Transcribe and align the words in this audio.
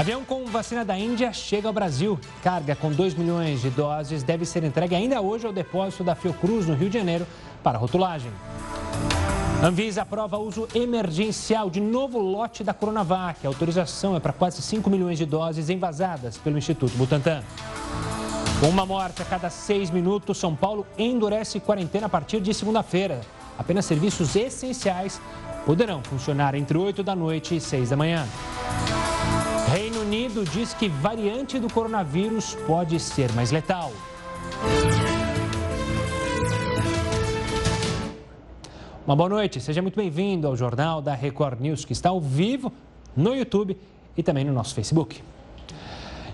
Avião 0.00 0.24
com 0.24 0.46
vacina 0.46 0.82
da 0.82 0.96
Índia 0.96 1.30
chega 1.30 1.68
ao 1.68 1.74
Brasil. 1.74 2.18
Carga 2.42 2.74
com 2.74 2.90
2 2.90 3.12
milhões 3.12 3.60
de 3.60 3.68
doses 3.68 4.22
deve 4.22 4.46
ser 4.46 4.64
entregue 4.64 4.94
ainda 4.94 5.20
hoje 5.20 5.46
ao 5.46 5.52
depósito 5.52 6.02
da 6.02 6.14
Fiocruz, 6.14 6.66
no 6.66 6.72
Rio 6.72 6.88
de 6.88 6.96
Janeiro, 6.96 7.26
para 7.62 7.76
rotulagem. 7.76 8.32
Anvisa 9.62 10.00
aprova 10.00 10.38
uso 10.38 10.66
emergencial 10.74 11.68
de 11.68 11.82
novo 11.82 12.18
lote 12.18 12.64
da 12.64 12.72
Coronavac. 12.72 13.44
A 13.44 13.50
autorização 13.50 14.16
é 14.16 14.20
para 14.20 14.32
quase 14.32 14.62
5 14.62 14.88
milhões 14.88 15.18
de 15.18 15.26
doses 15.26 15.68
envasadas 15.68 16.38
pelo 16.38 16.56
Instituto 16.56 16.96
Butantan. 16.96 17.42
Com 18.58 18.70
uma 18.70 18.86
morte 18.86 19.20
a 19.20 19.26
cada 19.26 19.50
seis 19.50 19.90
minutos, 19.90 20.38
São 20.38 20.56
Paulo 20.56 20.86
endurece 20.96 21.60
quarentena 21.60 22.06
a 22.06 22.08
partir 22.08 22.40
de 22.40 22.54
segunda-feira. 22.54 23.20
Apenas 23.58 23.84
serviços 23.84 24.34
essenciais 24.34 25.20
poderão 25.66 26.02
funcionar 26.02 26.54
entre 26.54 26.78
8 26.78 27.02
da 27.02 27.14
noite 27.14 27.54
e 27.54 27.60
6 27.60 27.90
da 27.90 27.98
manhã. 27.98 28.26
Reino 29.68 30.00
Unido 30.00 30.44
diz 30.44 30.74
que 30.74 30.88
variante 30.88 31.58
do 31.58 31.72
coronavírus 31.72 32.56
pode 32.66 32.98
ser 32.98 33.32
mais 33.32 33.50
letal. 33.50 33.92
Uma 39.06 39.16
boa 39.16 39.28
noite, 39.28 39.60
seja 39.60 39.82
muito 39.82 39.96
bem-vindo 39.96 40.46
ao 40.46 40.56
Jornal 40.56 41.02
da 41.02 41.14
Record 41.14 41.60
News, 41.60 41.84
que 41.84 41.92
está 41.92 42.10
ao 42.10 42.20
vivo 42.20 42.72
no 43.16 43.34
YouTube 43.34 43.76
e 44.16 44.22
também 44.22 44.44
no 44.44 44.52
nosso 44.52 44.74
Facebook. 44.74 45.20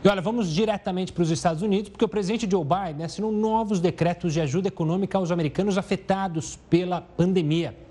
E 0.05 0.09
olha, 0.09 0.21
vamos 0.21 0.53
diretamente 0.53 1.13
para 1.13 1.23
os 1.23 1.31
Estados 1.31 1.63
Unidos, 1.63 1.89
porque 1.89 2.05
o 2.05 2.09
presidente 2.09 2.49
Joe 2.49 2.65
Biden 2.65 3.05
assinou 3.05 3.33
novos 3.33 3.81
decretos 3.81 4.33
de 4.33 4.41
ajuda 4.41 4.69
econômica 4.69 5.19
aos 5.19 5.31
americanos 5.31 5.77
afetados 5.77 6.57
pela 6.71 7.01
pandemia. 7.01 7.86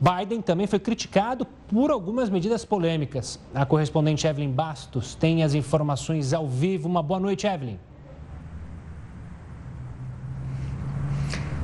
Biden 0.00 0.40
também 0.40 0.66
foi 0.66 0.78
criticado 0.78 1.44
por 1.44 1.90
algumas 1.90 2.30
medidas 2.30 2.64
polêmicas. 2.64 3.40
A 3.52 3.66
correspondente 3.66 4.26
Evelyn 4.26 4.52
Bastos 4.52 5.16
tem 5.16 5.42
as 5.42 5.54
informações 5.54 6.32
ao 6.32 6.46
vivo. 6.46 6.88
Uma 6.88 7.02
boa 7.02 7.18
noite, 7.18 7.46
Evelyn. 7.46 7.78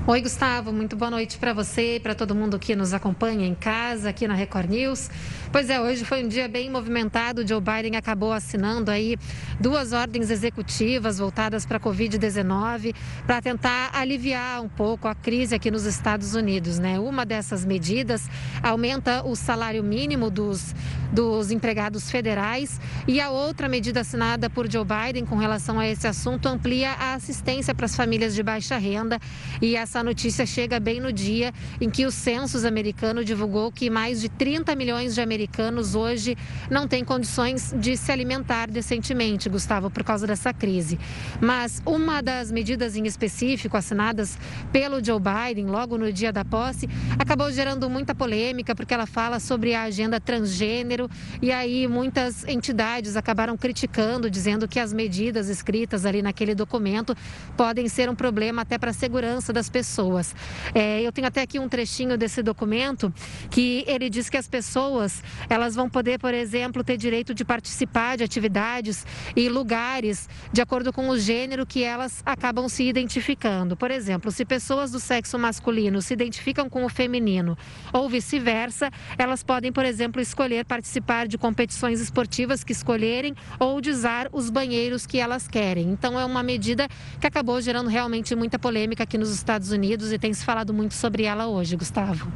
Oi, 0.06 0.20
Gustavo, 0.20 0.70
muito 0.70 0.96
boa 0.96 1.10
noite 1.10 1.38
para 1.38 1.54
você 1.54 1.96
e 1.96 2.00
para 2.00 2.14
todo 2.14 2.34
mundo 2.34 2.58
que 2.58 2.76
nos 2.76 2.92
acompanha 2.92 3.46
em 3.46 3.54
casa, 3.54 4.10
aqui 4.10 4.28
na 4.28 4.34
Record 4.34 4.68
News. 4.68 5.08
Pois 5.54 5.70
é, 5.70 5.80
hoje 5.80 6.04
foi 6.04 6.24
um 6.24 6.26
dia 6.26 6.48
bem 6.48 6.68
movimentado. 6.68 7.46
Joe 7.46 7.60
Biden 7.60 7.94
acabou 7.96 8.32
assinando 8.32 8.90
aí 8.90 9.16
duas 9.60 9.92
ordens 9.92 10.28
executivas 10.28 11.18
voltadas 11.18 11.64
para 11.64 11.76
a 11.76 11.80
Covid-19 11.80 12.92
para 13.24 13.40
tentar 13.40 13.92
aliviar 13.94 14.60
um 14.60 14.68
pouco 14.68 15.06
a 15.06 15.14
crise 15.14 15.54
aqui 15.54 15.70
nos 15.70 15.84
Estados 15.84 16.34
Unidos, 16.34 16.80
né? 16.80 16.98
Uma 16.98 17.24
dessas 17.24 17.64
medidas 17.64 18.28
aumenta 18.64 19.22
o 19.24 19.36
salário 19.36 19.84
mínimo 19.84 20.28
dos, 20.28 20.74
dos 21.12 21.52
empregados 21.52 22.10
federais 22.10 22.80
e 23.06 23.20
a 23.20 23.30
outra 23.30 23.68
medida 23.68 24.00
assinada 24.00 24.50
por 24.50 24.68
Joe 24.68 24.84
Biden 24.84 25.24
com 25.24 25.36
relação 25.36 25.78
a 25.78 25.86
esse 25.86 26.08
assunto 26.08 26.48
amplia 26.48 26.90
a 26.94 27.14
assistência 27.14 27.72
para 27.72 27.86
as 27.86 27.94
famílias 27.94 28.34
de 28.34 28.42
baixa 28.42 28.76
renda 28.76 29.20
e 29.62 29.76
essa 29.76 30.02
notícia 30.02 30.44
chega 30.44 30.80
bem 30.80 30.98
no 30.98 31.12
dia 31.12 31.54
em 31.80 31.88
que 31.88 32.04
o 32.04 32.10
census 32.10 32.64
americano 32.64 33.24
divulgou 33.24 33.70
que 33.70 33.88
mais 33.88 34.20
de 34.20 34.28
30 34.28 34.74
milhões 34.74 35.14
de 35.14 35.20
americanos 35.20 35.43
americanos 35.44 35.94
hoje 35.94 36.36
não 36.70 36.88
têm 36.88 37.04
condições 37.04 37.74
de 37.76 37.96
se 37.96 38.10
alimentar 38.10 38.70
decentemente, 38.70 39.48
Gustavo, 39.48 39.90
por 39.90 40.02
causa 40.02 40.26
dessa 40.26 40.54
crise. 40.54 40.98
Mas 41.40 41.82
uma 41.84 42.22
das 42.22 42.50
medidas 42.50 42.96
em 42.96 43.06
específico 43.06 43.76
assinadas 43.76 44.38
pelo 44.72 45.04
Joe 45.04 45.20
Biden 45.20 45.66
logo 45.66 45.98
no 45.98 46.10
dia 46.10 46.32
da 46.32 46.44
posse 46.44 46.88
acabou 47.18 47.52
gerando 47.52 47.90
muita 47.90 48.14
polêmica 48.14 48.74
porque 48.74 48.94
ela 48.94 49.06
fala 49.06 49.38
sobre 49.38 49.74
a 49.74 49.82
agenda 49.82 50.18
transgênero 50.18 51.10
e 51.42 51.52
aí 51.52 51.86
muitas 51.86 52.46
entidades 52.48 53.16
acabaram 53.16 53.56
criticando, 53.56 54.30
dizendo 54.30 54.66
que 54.66 54.80
as 54.80 54.92
medidas 54.92 55.48
escritas 55.48 56.06
ali 56.06 56.22
naquele 56.22 56.54
documento 56.54 57.14
podem 57.56 57.86
ser 57.88 58.08
um 58.08 58.14
problema 58.14 58.62
até 58.62 58.78
para 58.78 58.90
a 58.90 58.94
segurança 58.94 59.52
das 59.52 59.68
pessoas. 59.68 60.34
É, 60.74 61.02
eu 61.02 61.12
tenho 61.12 61.26
até 61.26 61.42
aqui 61.42 61.58
um 61.58 61.68
trechinho 61.68 62.16
desse 62.16 62.42
documento 62.42 63.12
que 63.50 63.84
ele 63.86 64.08
diz 64.08 64.30
que 64.30 64.36
as 64.38 64.48
pessoas 64.48 65.22
elas 65.48 65.74
vão 65.74 65.88
poder, 65.88 66.18
por 66.18 66.34
exemplo, 66.34 66.84
ter 66.84 66.96
direito 66.96 67.34
de 67.34 67.44
participar 67.44 68.16
de 68.16 68.24
atividades 68.24 69.06
e 69.36 69.48
lugares 69.48 70.28
de 70.52 70.60
acordo 70.60 70.92
com 70.92 71.08
o 71.08 71.18
gênero 71.18 71.66
que 71.66 71.82
elas 71.82 72.22
acabam 72.24 72.68
se 72.68 72.84
identificando. 72.84 73.76
Por 73.76 73.90
exemplo, 73.90 74.30
se 74.30 74.44
pessoas 74.44 74.90
do 74.90 75.00
sexo 75.00 75.38
masculino 75.38 76.00
se 76.02 76.12
identificam 76.12 76.68
com 76.68 76.84
o 76.84 76.88
feminino 76.88 77.56
ou 77.92 78.08
vice-versa, 78.08 78.90
elas 79.18 79.42
podem, 79.42 79.72
por 79.72 79.84
exemplo, 79.84 80.20
escolher 80.20 80.64
participar 80.64 81.26
de 81.26 81.38
competições 81.38 82.00
esportivas 82.00 82.64
que 82.64 82.72
escolherem 82.72 83.34
ou 83.58 83.80
de 83.80 83.90
usar 83.90 84.28
os 84.32 84.50
banheiros 84.50 85.06
que 85.06 85.18
elas 85.18 85.48
querem. 85.48 85.90
Então, 85.90 86.18
é 86.18 86.24
uma 86.24 86.42
medida 86.42 86.88
que 87.20 87.26
acabou 87.26 87.60
gerando 87.60 87.88
realmente 87.88 88.34
muita 88.34 88.58
polêmica 88.58 89.04
aqui 89.04 89.18
nos 89.18 89.30
Estados 89.30 89.70
Unidos 89.70 90.12
e 90.12 90.18
tem 90.18 90.32
se 90.32 90.44
falado 90.44 90.72
muito 90.72 90.94
sobre 90.94 91.24
ela 91.24 91.46
hoje, 91.46 91.76
Gustavo. 91.76 92.30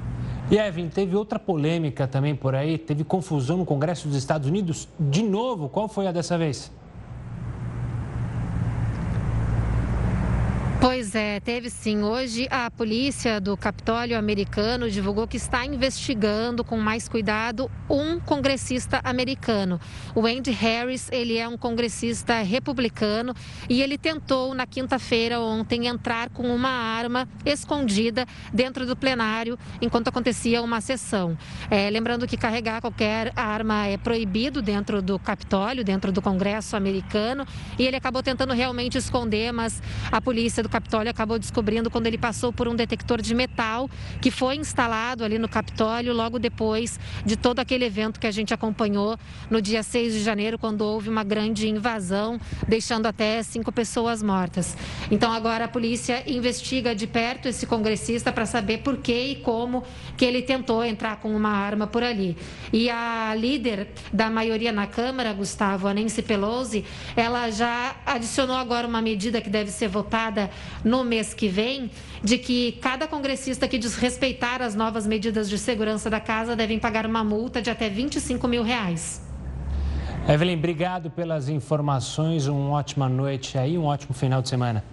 E 0.50 0.56
Evan, 0.56 0.88
teve 0.88 1.14
outra 1.14 1.38
polêmica 1.38 2.08
também 2.08 2.34
por 2.34 2.54
aí, 2.54 2.78
teve 2.78 3.04
confusão 3.04 3.58
no 3.58 3.66
Congresso 3.66 4.08
dos 4.08 4.16
Estados 4.16 4.48
Unidos. 4.48 4.88
De 4.98 5.22
novo, 5.22 5.68
qual 5.68 5.88
foi 5.88 6.06
a 6.06 6.12
dessa 6.12 6.38
vez? 6.38 6.72
Pois 10.80 11.16
é, 11.16 11.40
teve 11.40 11.70
sim. 11.70 12.04
Hoje 12.04 12.46
a 12.52 12.70
polícia 12.70 13.40
do 13.40 13.56
Capitólio 13.56 14.16
americano 14.16 14.88
divulgou 14.88 15.26
que 15.26 15.36
está 15.36 15.66
investigando 15.66 16.62
com 16.62 16.76
mais 16.78 17.08
cuidado 17.08 17.68
um 17.90 18.20
congressista 18.20 19.00
americano. 19.02 19.80
O 20.14 20.24
Andy 20.24 20.52
Harris, 20.52 21.08
ele 21.10 21.36
é 21.36 21.48
um 21.48 21.56
congressista 21.56 22.42
republicano 22.42 23.34
e 23.68 23.82
ele 23.82 23.98
tentou 23.98 24.54
na 24.54 24.66
quinta-feira 24.66 25.40
ontem 25.40 25.88
entrar 25.88 26.30
com 26.30 26.44
uma 26.44 26.70
arma 26.70 27.28
escondida 27.44 28.24
dentro 28.54 28.86
do 28.86 28.94
plenário 28.94 29.58
enquanto 29.82 30.06
acontecia 30.06 30.62
uma 30.62 30.80
sessão. 30.80 31.36
É, 31.68 31.90
lembrando 31.90 32.24
que 32.24 32.36
carregar 32.36 32.80
qualquer 32.80 33.32
arma 33.34 33.86
é 33.86 33.96
proibido 33.96 34.62
dentro 34.62 35.02
do 35.02 35.18
Capitólio, 35.18 35.82
dentro 35.82 36.12
do 36.12 36.22
Congresso 36.22 36.76
americano, 36.76 37.44
e 37.76 37.84
ele 37.84 37.96
acabou 37.96 38.22
tentando 38.22 38.52
realmente 38.52 38.96
esconder, 38.96 39.52
mas 39.52 39.82
a 40.12 40.20
polícia 40.20 40.62
do 40.62 40.67
do 40.68 40.70
Capitólio 40.70 41.10
acabou 41.10 41.38
descobrindo 41.38 41.90
quando 41.90 42.06
ele 42.06 42.18
passou 42.18 42.52
por 42.52 42.68
um 42.68 42.76
detector 42.76 43.22
de 43.22 43.34
metal 43.34 43.88
que 44.20 44.30
foi 44.30 44.56
instalado 44.56 45.24
ali 45.24 45.38
no 45.38 45.48
Capitólio 45.48 46.12
logo 46.12 46.38
depois 46.38 47.00
de 47.24 47.36
todo 47.36 47.58
aquele 47.58 47.86
evento 47.86 48.20
que 48.20 48.26
a 48.26 48.30
gente 48.30 48.52
acompanhou 48.52 49.18
no 49.50 49.62
dia 49.62 49.82
6 49.82 50.12
de 50.12 50.22
janeiro, 50.22 50.58
quando 50.58 50.82
houve 50.82 51.08
uma 51.08 51.24
grande 51.24 51.68
invasão, 51.68 52.38
deixando 52.68 53.06
até 53.06 53.42
cinco 53.42 53.72
pessoas 53.72 54.22
mortas. 54.22 54.76
Então 55.10 55.32
agora 55.32 55.64
a 55.64 55.68
polícia 55.68 56.22
investiga 56.30 56.94
de 56.94 57.06
perto 57.06 57.48
esse 57.48 57.66
congressista 57.66 58.30
para 58.30 58.44
saber 58.44 58.78
por 58.78 58.98
que 58.98 59.12
e 59.12 59.36
como 59.36 59.82
que 60.16 60.24
ele 60.24 60.42
tentou 60.42 60.84
entrar 60.84 61.16
com 61.16 61.34
uma 61.34 61.50
arma 61.50 61.86
por 61.86 62.02
ali. 62.02 62.36
E 62.72 62.90
a 62.90 63.34
líder 63.34 63.88
da 64.12 64.28
maioria 64.28 64.70
na 64.70 64.86
Câmara, 64.86 65.32
Gustavo, 65.32 65.88
a 65.88 65.94
Nancy 65.94 66.20
Pelosi, 66.20 66.84
ela 67.16 67.50
já 67.50 67.96
adicionou 68.04 68.56
agora 68.56 68.86
uma 68.86 69.00
medida 69.00 69.40
que 69.40 69.48
deve 69.48 69.70
ser 69.70 69.88
votada 69.88 70.50
no 70.84 71.04
mês 71.04 71.34
que 71.34 71.48
vem, 71.48 71.90
de 72.22 72.38
que 72.38 72.72
cada 72.80 73.06
congressista 73.06 73.68
que 73.68 73.78
desrespeitar 73.78 74.62
as 74.62 74.74
novas 74.74 75.06
medidas 75.06 75.48
de 75.48 75.58
segurança 75.58 76.08
da 76.08 76.20
casa 76.20 76.54
devem 76.56 76.78
pagar 76.78 77.06
uma 77.06 77.24
multa 77.24 77.60
de 77.60 77.70
até 77.70 77.88
25 77.88 78.46
mil 78.48 78.62
reais. 78.62 79.22
Evelyn, 80.28 80.58
obrigado 80.58 81.10
pelas 81.10 81.48
informações. 81.48 82.46
Uma 82.46 82.70
ótima 82.70 83.08
noite 83.08 83.56
aí, 83.56 83.78
um 83.78 83.86
ótimo 83.86 84.12
final 84.12 84.42
de 84.42 84.48
semana. 84.50 84.84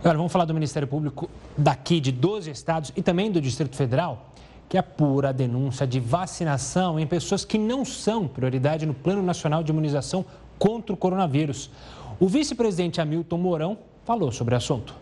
Agora, 0.00 0.16
vamos 0.16 0.32
falar 0.32 0.44
do 0.44 0.52
Ministério 0.52 0.88
Público 0.88 1.30
daqui 1.56 2.00
de 2.00 2.10
12 2.10 2.50
estados 2.50 2.92
e 2.96 3.02
também 3.02 3.30
do 3.30 3.40
Distrito 3.40 3.76
Federal, 3.76 4.32
que 4.68 4.76
apura 4.76 5.28
a 5.28 5.32
denúncia 5.32 5.86
de 5.86 6.00
vacinação 6.00 6.98
em 6.98 7.06
pessoas 7.06 7.44
que 7.44 7.56
não 7.56 7.84
são 7.84 8.26
prioridade 8.26 8.84
no 8.84 8.94
Plano 8.94 9.22
Nacional 9.22 9.62
de 9.62 9.70
Imunização 9.70 10.24
contra 10.58 10.92
o 10.92 10.96
coronavírus. 10.96 11.70
O 12.18 12.26
vice-presidente 12.26 13.00
Hamilton 13.00 13.38
Mourão 13.38 13.78
falou 14.04 14.32
sobre 14.32 14.54
o 14.54 14.56
assunto. 14.56 14.94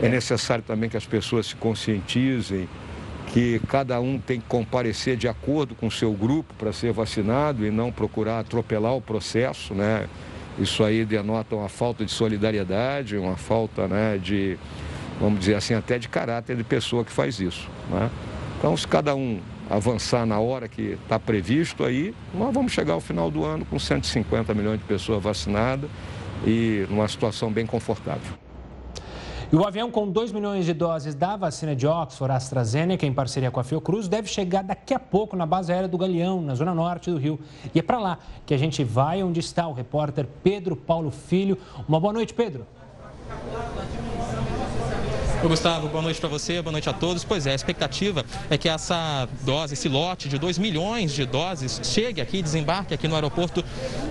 É 0.00 0.08
necessário 0.08 0.62
também 0.62 0.88
que 0.88 0.96
as 0.96 1.06
pessoas 1.06 1.46
se 1.46 1.56
conscientizem 1.56 2.68
que 3.28 3.60
cada 3.68 3.98
um 4.00 4.18
tem 4.18 4.40
que 4.40 4.46
comparecer 4.46 5.16
de 5.16 5.26
acordo 5.26 5.74
com 5.74 5.86
o 5.86 5.90
seu 5.90 6.12
grupo 6.12 6.52
para 6.54 6.72
ser 6.72 6.92
vacinado 6.92 7.66
e 7.66 7.70
não 7.70 7.90
procurar 7.90 8.40
atropelar 8.40 8.94
o 8.94 9.00
processo, 9.00 9.74
né? 9.74 10.06
Isso 10.58 10.84
aí 10.84 11.04
denota 11.04 11.56
uma 11.56 11.68
falta 11.68 12.04
de 12.04 12.10
solidariedade, 12.10 13.16
uma 13.16 13.36
falta 13.36 13.88
né, 13.88 14.18
de, 14.18 14.58
vamos 15.18 15.40
dizer 15.40 15.54
assim, 15.54 15.72
até 15.72 15.98
de 15.98 16.08
caráter 16.08 16.56
de 16.56 16.64
pessoa 16.64 17.04
que 17.04 17.10
faz 17.10 17.40
isso. 17.40 17.70
Né? 17.90 18.10
Então, 18.58 18.76
se 18.76 18.86
cada 18.86 19.14
um 19.14 19.40
avançar 19.70 20.26
na 20.26 20.38
hora 20.38 20.68
que 20.68 20.98
está 21.02 21.18
previsto 21.18 21.84
aí, 21.84 22.14
nós 22.34 22.52
vamos 22.52 22.72
chegar 22.72 22.92
ao 22.92 23.00
final 23.00 23.30
do 23.30 23.42
ano 23.46 23.64
com 23.64 23.78
150 23.78 24.52
milhões 24.52 24.78
de 24.78 24.84
pessoas 24.84 25.22
vacinadas 25.22 25.88
e 26.46 26.86
numa 26.88 27.08
situação 27.08 27.52
bem 27.52 27.66
confortável. 27.66 28.32
E 29.52 29.56
o 29.56 29.66
avião 29.66 29.90
com 29.90 30.08
2 30.08 30.32
milhões 30.32 30.64
de 30.64 30.72
doses 30.72 31.14
da 31.14 31.36
vacina 31.36 31.76
de 31.76 31.86
Oxford 31.86 32.32
AstraZeneca, 32.32 33.04
em 33.04 33.12
parceria 33.12 33.50
com 33.50 33.60
a 33.60 33.64
Fiocruz, 33.64 34.08
deve 34.08 34.26
chegar 34.26 34.62
daqui 34.62 34.94
a 34.94 34.98
pouco 34.98 35.36
na 35.36 35.44
base 35.44 35.70
aérea 35.70 35.86
do 35.86 35.98
Galeão, 35.98 36.40
na 36.40 36.54
zona 36.54 36.74
norte 36.74 37.10
do 37.10 37.18
Rio. 37.18 37.38
E 37.74 37.78
é 37.78 37.82
para 37.82 37.98
lá 37.98 38.18
que 38.46 38.54
a 38.54 38.56
gente 38.56 38.82
vai, 38.82 39.22
onde 39.22 39.40
está 39.40 39.68
o 39.68 39.74
repórter 39.74 40.26
Pedro 40.42 40.74
Paulo 40.74 41.10
Filho. 41.10 41.58
Uma 41.86 42.00
boa 42.00 42.14
noite, 42.14 42.32
Pedro. 42.32 42.66
Oi, 45.42 45.48
Gustavo, 45.48 45.88
boa 45.88 46.02
noite 46.02 46.20
para 46.20 46.28
você, 46.28 46.62
boa 46.62 46.70
noite 46.70 46.88
a 46.88 46.92
todos. 46.92 47.24
Pois 47.24 47.48
é, 47.48 47.50
a 47.50 47.54
expectativa 47.56 48.24
é 48.48 48.56
que 48.56 48.68
essa 48.68 49.28
dose, 49.40 49.74
esse 49.74 49.88
lote 49.88 50.28
de 50.28 50.38
2 50.38 50.56
milhões 50.56 51.10
de 51.10 51.26
doses 51.26 51.80
chegue 51.82 52.20
aqui, 52.20 52.40
desembarque 52.40 52.94
aqui 52.94 53.08
no 53.08 53.16
aeroporto, 53.16 53.64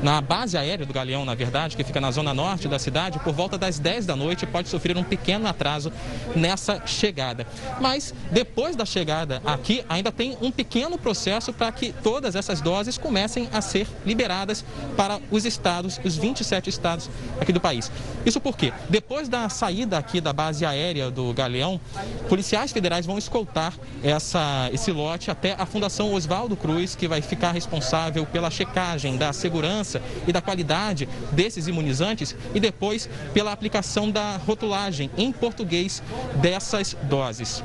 na 0.03 0.19
base 0.19 0.57
aérea 0.57 0.85
do 0.85 0.93
Galeão, 0.93 1.23
na 1.23 1.33
verdade, 1.33 1.77
que 1.77 1.85
fica 1.85 2.01
na 2.01 2.11
zona 2.11 2.33
norte 2.33 2.67
da 2.67 2.77
cidade, 2.77 3.17
por 3.19 3.31
volta 3.31 3.57
das 3.57 3.79
10 3.79 4.07
da 4.07 4.13
noite, 4.13 4.45
pode 4.45 4.67
sofrer 4.67 4.97
um 4.97 5.05
pequeno 5.05 5.47
atraso 5.47 5.89
nessa 6.35 6.85
chegada. 6.85 7.47
Mas 7.79 8.13
depois 8.29 8.75
da 8.75 8.85
chegada 8.85 9.41
aqui, 9.45 9.85
ainda 9.87 10.11
tem 10.11 10.37
um 10.41 10.51
pequeno 10.51 10.97
processo 10.97 11.53
para 11.53 11.71
que 11.71 11.93
todas 11.93 12.35
essas 12.35 12.59
doses 12.59 12.97
comecem 12.97 13.47
a 13.53 13.61
ser 13.61 13.87
liberadas 14.05 14.65
para 14.97 15.17
os 15.31 15.45
estados, 15.45 15.97
os 16.03 16.17
27 16.17 16.69
estados 16.69 17.09
aqui 17.39 17.53
do 17.53 17.61
país. 17.61 17.89
Isso 18.25 18.41
porque 18.41 18.73
depois 18.89 19.29
da 19.29 19.47
saída 19.47 19.97
aqui 19.97 20.19
da 20.19 20.33
base 20.33 20.65
aérea 20.65 21.09
do 21.09 21.20
do 21.21 21.33
Galeão, 21.33 21.79
policiais 22.27 22.71
federais 22.71 23.05
vão 23.05 23.17
escoltar 23.17 23.73
essa, 24.03 24.69
esse 24.73 24.91
lote 24.91 25.29
até 25.29 25.55
a 25.57 25.65
Fundação 25.65 26.13
Oswaldo 26.13 26.55
Cruz, 26.55 26.95
que 26.95 27.07
vai 27.07 27.21
ficar 27.21 27.51
responsável 27.51 28.25
pela 28.25 28.49
checagem 28.49 29.17
da 29.17 29.31
segurança 29.31 30.01
e 30.27 30.33
da 30.33 30.41
qualidade 30.41 31.07
desses 31.31 31.67
imunizantes 31.67 32.35
e 32.53 32.59
depois 32.59 33.09
pela 33.33 33.51
aplicação 33.51 34.09
da 34.09 34.37
rotulagem 34.37 35.09
em 35.17 35.31
português 35.31 36.01
dessas 36.35 36.95
doses. 37.03 37.63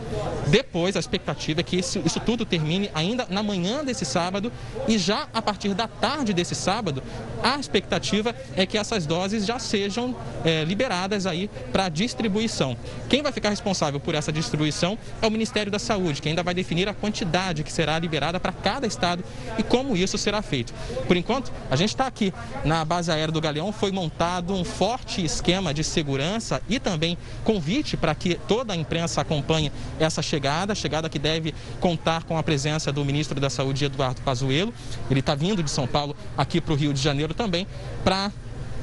Depois, 0.48 0.96
a 0.96 1.00
expectativa 1.00 1.60
é 1.60 1.62
que 1.62 1.76
isso, 1.76 2.02
isso 2.04 2.20
tudo 2.20 2.44
termine 2.44 2.90
ainda 2.94 3.26
na 3.30 3.42
manhã 3.42 3.84
desse 3.84 4.04
sábado 4.04 4.52
e 4.86 4.98
já 4.98 5.28
a 5.32 5.40
partir 5.40 5.74
da 5.74 5.88
tarde 5.88 6.32
desse 6.32 6.54
sábado, 6.54 7.02
a 7.42 7.58
expectativa 7.58 8.34
é 8.54 8.66
que 8.66 8.76
essas 8.76 9.06
doses 9.06 9.46
já 9.46 9.58
sejam 9.58 10.14
é, 10.44 10.64
liberadas 10.64 11.26
aí 11.26 11.48
para 11.72 11.88
distribuição. 11.88 12.76
Quem 13.08 13.22
vai 13.22 13.32
ficar 13.32 13.45
ficar 13.46 13.50
responsável 13.50 14.00
por 14.00 14.14
essa 14.14 14.32
distribuição 14.32 14.98
é 15.22 15.26
o 15.26 15.30
Ministério 15.30 15.70
da 15.70 15.78
Saúde, 15.78 16.20
que 16.20 16.28
ainda 16.28 16.42
vai 16.42 16.54
definir 16.54 16.88
a 16.88 16.94
quantidade 16.94 17.62
que 17.62 17.72
será 17.72 17.98
liberada 17.98 18.40
para 18.40 18.52
cada 18.52 18.86
estado 18.86 19.22
e 19.58 19.62
como 19.62 19.96
isso 19.96 20.18
será 20.18 20.42
feito. 20.42 20.72
Por 21.06 21.16
enquanto, 21.16 21.52
a 21.70 21.76
gente 21.76 21.90
está 21.90 22.06
aqui 22.06 22.32
na 22.64 22.84
base 22.84 23.10
aérea 23.10 23.32
do 23.32 23.40
Galeão, 23.40 23.72
foi 23.72 23.92
montado 23.92 24.54
um 24.54 24.64
forte 24.64 25.24
esquema 25.24 25.72
de 25.72 25.84
segurança 25.84 26.60
e 26.68 26.80
também 26.80 27.16
convite 27.44 27.96
para 27.96 28.14
que 28.14 28.34
toda 28.48 28.72
a 28.72 28.76
imprensa 28.76 29.20
acompanhe 29.20 29.70
essa 30.00 30.22
chegada, 30.22 30.74
chegada 30.74 31.08
que 31.08 31.18
deve 31.18 31.54
contar 31.80 32.24
com 32.24 32.36
a 32.36 32.42
presença 32.42 32.92
do 32.92 33.04
ministro 33.04 33.40
da 33.40 33.50
Saúde, 33.50 33.84
Eduardo 33.84 34.20
Pazuello. 34.22 34.74
Ele 35.10 35.20
está 35.20 35.34
vindo 35.34 35.62
de 35.62 35.70
São 35.70 35.86
Paulo 35.86 36.16
aqui 36.36 36.60
para 36.60 36.72
o 36.72 36.76
Rio 36.76 36.92
de 36.92 37.00
Janeiro 37.00 37.34
também 37.34 37.66
para 38.02 38.32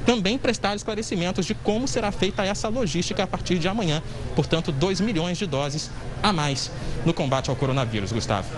também 0.04 0.38
prestar 0.38 0.74
esclarecimentos 0.76 1.46
de 1.46 1.54
como 1.54 1.88
será 1.88 2.12
feita 2.12 2.44
essa 2.44 2.68
logística 2.68 3.22
a 3.22 3.26
partir 3.26 3.58
de 3.58 3.68
amanhã. 3.68 4.02
Portanto, 4.34 4.70
2 4.70 5.00
milhões 5.00 5.38
de 5.38 5.46
doses 5.46 5.90
a 6.22 6.32
mais 6.32 6.70
no 7.04 7.14
combate 7.14 7.50
ao 7.50 7.56
coronavírus, 7.56 8.12
Gustavo. 8.12 8.48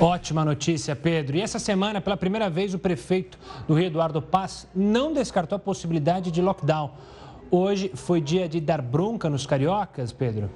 Ótima 0.00 0.44
notícia, 0.44 0.94
Pedro. 0.94 1.36
E 1.36 1.40
essa 1.40 1.58
semana, 1.58 2.00
pela 2.00 2.16
primeira 2.16 2.50
vez, 2.50 2.74
o 2.74 2.78
prefeito 2.78 3.38
do 3.66 3.74
Rio 3.74 3.86
Eduardo 3.86 4.20
Paz 4.20 4.66
não 4.74 5.12
descartou 5.12 5.56
a 5.56 5.58
possibilidade 5.58 6.30
de 6.30 6.42
lockdown. 6.42 6.90
Hoje 7.50 7.90
foi 7.94 8.20
dia 8.20 8.48
de 8.48 8.60
dar 8.60 8.82
bronca 8.82 9.30
nos 9.30 9.46
cariocas, 9.46 10.12
Pedro? 10.12 10.50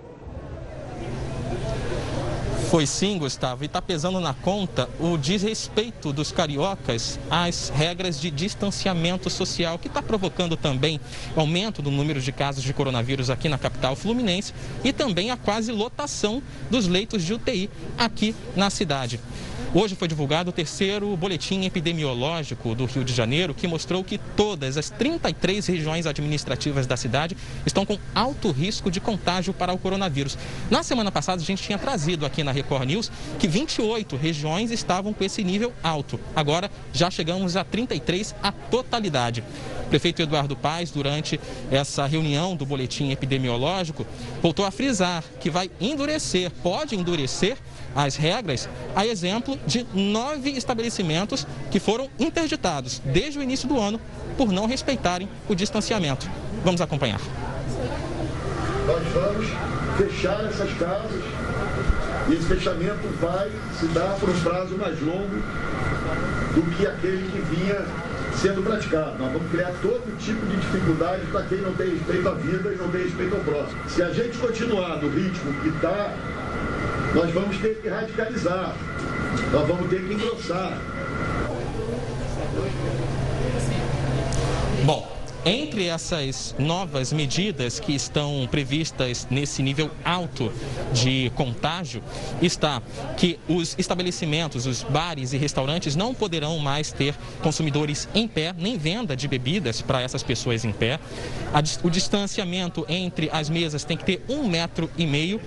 Foi 2.70 2.86
sim, 2.86 3.18
Gustavo, 3.18 3.64
e 3.64 3.66
está 3.66 3.82
pesando 3.82 4.20
na 4.20 4.32
conta 4.32 4.88
o 5.00 5.18
desrespeito 5.18 6.12
dos 6.12 6.30
cariocas 6.30 7.18
às 7.28 7.68
regras 7.68 8.20
de 8.20 8.30
distanciamento 8.30 9.28
social, 9.28 9.76
que 9.76 9.88
está 9.88 10.00
provocando 10.00 10.56
também 10.56 11.00
aumento 11.34 11.82
do 11.82 11.90
número 11.90 12.20
de 12.20 12.30
casos 12.30 12.62
de 12.62 12.72
coronavírus 12.72 13.28
aqui 13.28 13.48
na 13.48 13.58
capital 13.58 13.96
fluminense 13.96 14.54
e 14.84 14.92
também 14.92 15.32
a 15.32 15.36
quase 15.36 15.72
lotação 15.72 16.40
dos 16.70 16.86
leitos 16.86 17.24
de 17.24 17.34
UTI 17.34 17.68
aqui 17.98 18.36
na 18.54 18.70
cidade. 18.70 19.18
Hoje 19.72 19.94
foi 19.94 20.08
divulgado 20.08 20.50
o 20.50 20.52
terceiro 20.52 21.16
boletim 21.16 21.64
epidemiológico 21.64 22.74
do 22.74 22.86
Rio 22.86 23.04
de 23.04 23.14
Janeiro, 23.14 23.54
que 23.54 23.68
mostrou 23.68 24.02
que 24.02 24.18
todas 24.18 24.76
as 24.76 24.90
33 24.90 25.64
regiões 25.64 26.06
administrativas 26.06 26.88
da 26.88 26.96
cidade 26.96 27.36
estão 27.64 27.86
com 27.86 27.96
alto 28.12 28.50
risco 28.50 28.90
de 28.90 29.00
contágio 29.00 29.54
para 29.54 29.72
o 29.72 29.78
coronavírus. 29.78 30.36
Na 30.68 30.82
semana 30.82 31.12
passada, 31.12 31.40
a 31.40 31.44
gente 31.44 31.62
tinha 31.62 31.78
trazido 31.78 32.26
aqui 32.26 32.42
na 32.42 32.50
Record 32.50 32.88
News 32.88 33.12
que 33.38 33.46
28 33.46 34.16
regiões 34.16 34.72
estavam 34.72 35.12
com 35.12 35.22
esse 35.22 35.44
nível 35.44 35.72
alto. 35.84 36.18
Agora 36.34 36.68
já 36.92 37.08
chegamos 37.08 37.54
a 37.54 37.62
33, 37.62 38.34
a 38.42 38.50
totalidade. 38.50 39.44
Prefeito 39.90 40.22
Eduardo 40.22 40.56
Paes, 40.56 40.90
durante 40.92 41.38
essa 41.70 42.06
reunião 42.06 42.54
do 42.54 42.64
boletim 42.64 43.10
epidemiológico, 43.10 44.06
voltou 44.40 44.64
a 44.64 44.70
frisar 44.70 45.24
que 45.40 45.50
vai 45.50 45.68
endurecer, 45.80 46.50
pode 46.62 46.94
endurecer 46.94 47.58
as 47.94 48.14
regras, 48.14 48.68
a 48.94 49.04
exemplo 49.04 49.58
de 49.66 49.84
nove 49.92 50.50
estabelecimentos 50.50 51.44
que 51.72 51.80
foram 51.80 52.08
interditados 52.18 53.02
desde 53.04 53.40
o 53.40 53.42
início 53.42 53.68
do 53.68 53.78
ano 53.78 54.00
por 54.38 54.52
não 54.52 54.66
respeitarem 54.66 55.28
o 55.48 55.54
distanciamento. 55.54 56.30
Vamos 56.64 56.80
acompanhar. 56.80 57.20
Nós 58.86 59.02
vamos 59.12 59.46
fechar 59.98 60.44
essas 60.46 60.72
casas 60.78 61.22
e 62.28 62.34
esse 62.34 62.46
fechamento 62.46 63.08
vai 63.20 63.50
se 63.78 63.86
dar 63.86 64.16
por 64.20 64.30
um 64.30 64.40
prazo 64.40 64.76
mais 64.76 65.00
longo 65.00 65.42
do 66.54 66.76
que 66.76 66.86
aquele 66.86 67.28
que 67.30 67.40
vinha 67.56 67.84
sendo 68.40 68.62
praticado. 68.62 69.18
Nós 69.18 69.32
vamos 69.32 69.50
criar 69.50 69.72
todo 69.82 70.18
tipo 70.18 70.44
de 70.46 70.56
dificuldade 70.56 71.26
para 71.26 71.42
quem 71.44 71.58
não 71.58 71.72
tem 71.74 71.90
respeito 71.90 72.28
à 72.28 72.32
vida 72.32 72.72
e 72.72 72.76
não 72.76 72.88
tem 72.90 73.02
respeito 73.04 73.34
ao 73.34 73.40
próximo. 73.42 73.78
Se 73.88 74.02
a 74.02 74.10
gente 74.10 74.38
continuar 74.38 74.96
no 74.96 75.08
ritmo 75.10 75.52
que 75.60 75.68
está 75.68 76.14
nós 77.14 77.30
vamos 77.32 77.56
ter 77.58 77.74
que 77.82 77.88
radicalizar, 77.88 78.74
nós 79.52 79.66
vamos 79.66 79.90
ter 79.90 80.00
que 80.06 80.14
engrossar. 80.14 80.78
Entre 85.42 85.86
essas 85.86 86.54
novas 86.58 87.14
medidas 87.14 87.80
que 87.80 87.94
estão 87.94 88.46
previstas 88.50 89.26
nesse 89.30 89.62
nível 89.62 89.90
alto 90.04 90.52
de 90.92 91.32
contágio, 91.34 92.02
está 92.42 92.82
que 93.16 93.38
os 93.48 93.74
estabelecimentos, 93.78 94.66
os 94.66 94.82
bares 94.82 95.32
e 95.32 95.38
restaurantes 95.38 95.96
não 95.96 96.12
poderão 96.12 96.58
mais 96.58 96.92
ter 96.92 97.14
consumidores 97.42 98.06
em 98.14 98.28
pé, 98.28 98.54
nem 98.58 98.76
venda 98.76 99.16
de 99.16 99.26
bebidas 99.26 99.80
para 99.80 100.02
essas 100.02 100.22
pessoas 100.22 100.62
em 100.62 100.72
pé. 100.72 101.00
O 101.82 101.88
distanciamento 101.88 102.84
entre 102.86 103.30
as 103.32 103.48
mesas 103.48 103.82
tem 103.82 103.96
que 103.96 104.04
ter 104.04 104.22
um 104.28 104.46
metro 104.46 104.90
e 104.98 105.06
meio 105.06 105.40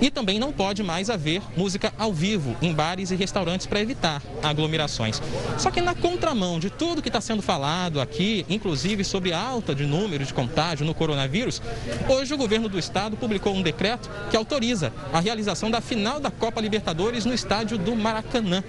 e 0.00 0.10
também 0.10 0.38
não 0.38 0.52
pode 0.52 0.84
mais 0.84 1.10
haver 1.10 1.42
música 1.56 1.92
ao 1.98 2.12
vivo 2.12 2.56
em 2.62 2.72
bares 2.72 3.10
e 3.10 3.16
restaurantes 3.16 3.66
para 3.66 3.80
evitar 3.80 4.22
aglomerações. 4.44 5.20
Só 5.58 5.72
que 5.72 5.80
na 5.80 5.94
contramão 5.94 6.60
de 6.60 6.70
tudo 6.70 7.02
que 7.02 7.08
está 7.08 7.20
sendo 7.20 7.42
falado 7.42 8.00
aqui, 8.00 8.46
inclusive 8.48 9.02
sobre 9.02 9.32
a 9.32 9.39
alta 9.40 9.74
de 9.74 9.86
número 9.86 10.24
de 10.24 10.34
contágio 10.34 10.84
no 10.84 10.94
coronavírus, 10.94 11.60
hoje 12.08 12.34
o 12.34 12.36
governo 12.36 12.68
do 12.68 12.78
estado 12.78 13.16
publicou 13.16 13.54
um 13.54 13.62
decreto 13.62 14.10
que 14.30 14.36
autoriza 14.36 14.92
a 15.12 15.20
realização 15.20 15.70
da 15.70 15.80
final 15.80 16.20
da 16.20 16.30
Copa 16.30 16.60
Libertadores 16.60 17.24
no 17.24 17.34
estádio 17.34 17.78
do 17.78 17.96
Maracanã. 17.96 18.62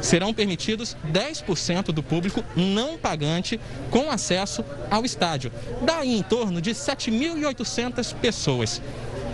Serão 0.00 0.34
permitidos 0.34 0.96
10% 1.12 1.92
do 1.92 2.02
público 2.02 2.44
não 2.56 2.98
pagante 2.98 3.60
com 3.90 4.10
acesso 4.10 4.64
ao 4.90 5.04
estádio. 5.04 5.52
Daí 5.82 6.16
em 6.16 6.22
torno 6.22 6.60
de 6.60 6.72
7.800 6.72 8.14
pessoas. 8.14 8.80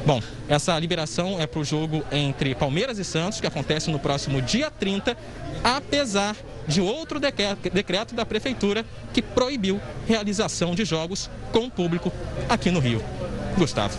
Bom, 0.07 0.23
essa 0.49 0.79
liberação 0.79 1.41
é 1.41 1.49
para 1.49 1.59
o 1.59 1.65
jogo 1.65 2.05
entre 2.13 2.55
Palmeiras 2.55 2.97
e 2.99 3.05
Santos, 3.05 3.41
que 3.41 3.47
acontece 3.47 3.91
no 3.91 3.99
próximo 3.99 4.41
dia 4.41 4.71
30, 4.71 5.17
apesar 5.65 6.37
outro 6.81 7.21
decreto 7.21 8.15
da 8.15 8.27
Prefeitura 8.27 8.85
que 9.13 9.23
proibiu 9.23 9.81
realização 10.07 10.75
de 10.75 10.85
jogos 10.85 11.31
com 11.53 11.71
público 11.71 12.13
aqui 12.49 12.71
no 12.71 12.81
Rio. 12.81 13.03
Gustavo. 13.57 13.97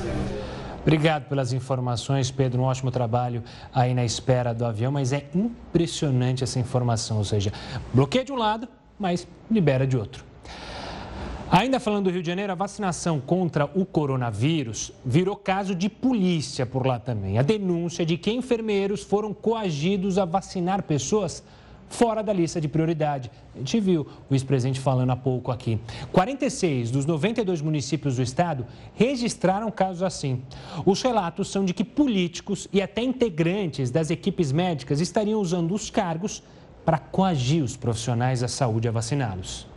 Obrigado 0.81 1.27
pelas 1.27 1.51
informações, 1.51 2.31
Pedro. 2.31 2.61
Um 2.61 2.65
ótimo 2.65 2.91
trabalho 2.91 3.43
aí 3.73 3.93
na 3.93 4.05
espera 4.05 4.53
do 4.53 4.65
avião, 4.65 4.91
mas 4.91 5.11
é 5.11 5.25
impressionante 5.35 6.43
essa 6.43 6.59
informação, 6.59 7.17
ou 7.17 7.25
seja, 7.25 7.51
bloqueia 7.93 8.23
de 8.23 8.31
um 8.31 8.37
lado, 8.37 8.69
mas 8.97 9.27
libera 9.51 9.85
de 9.85 9.97
outro. 9.97 10.23
Ainda 11.49 11.79
falando 11.79 12.05
do 12.05 12.09
Rio 12.09 12.21
de 12.21 12.27
Janeiro, 12.27 12.51
a 12.51 12.55
vacinação 12.55 13.19
contra 13.21 13.65
o 13.65 13.85
coronavírus 13.85 14.91
virou 15.05 15.35
caso 15.35 15.73
de 15.73 15.89
polícia 15.89 16.65
por 16.65 16.85
lá 16.85 16.99
também. 16.99 17.37
A 17.37 17.41
denúncia 17.41 18.05
de 18.05 18.17
que 18.17 18.31
enfermeiros 18.31 19.01
foram 19.01 19.33
coagidos 19.33 20.17
a 20.17 20.25
vacinar 20.25 20.83
pessoas 20.83 21.43
fora 21.89 22.21
da 22.21 22.33
lista 22.33 22.59
de 22.59 22.67
prioridade. 22.67 23.31
A 23.55 23.59
gente 23.59 23.79
viu 23.79 24.07
o 24.29 24.33
ex-presidente 24.33 24.79
falando 24.79 25.11
há 25.11 25.15
pouco 25.15 25.51
aqui. 25.51 25.79
46 26.11 26.91
dos 26.91 27.05
92 27.05 27.61
municípios 27.61 28.15
do 28.15 28.21
estado 28.21 28.65
registraram 28.93 29.71
casos 29.71 30.03
assim. 30.03 30.41
Os 30.85 31.01
relatos 31.01 31.49
são 31.49 31.65
de 31.65 31.73
que 31.73 31.83
políticos 31.83 32.67
e 32.71 32.81
até 32.81 33.01
integrantes 33.01 33.89
das 33.89 34.09
equipes 34.09 34.51
médicas 34.51 34.99
estariam 34.99 35.39
usando 35.39 35.73
os 35.73 35.89
cargos 35.89 36.43
para 36.85 36.97
coagir 36.97 37.63
os 37.63 37.75
profissionais 37.75 38.41
da 38.41 38.47
saúde 38.47 38.87
a 38.87 38.91
vaciná-los. 38.91 39.67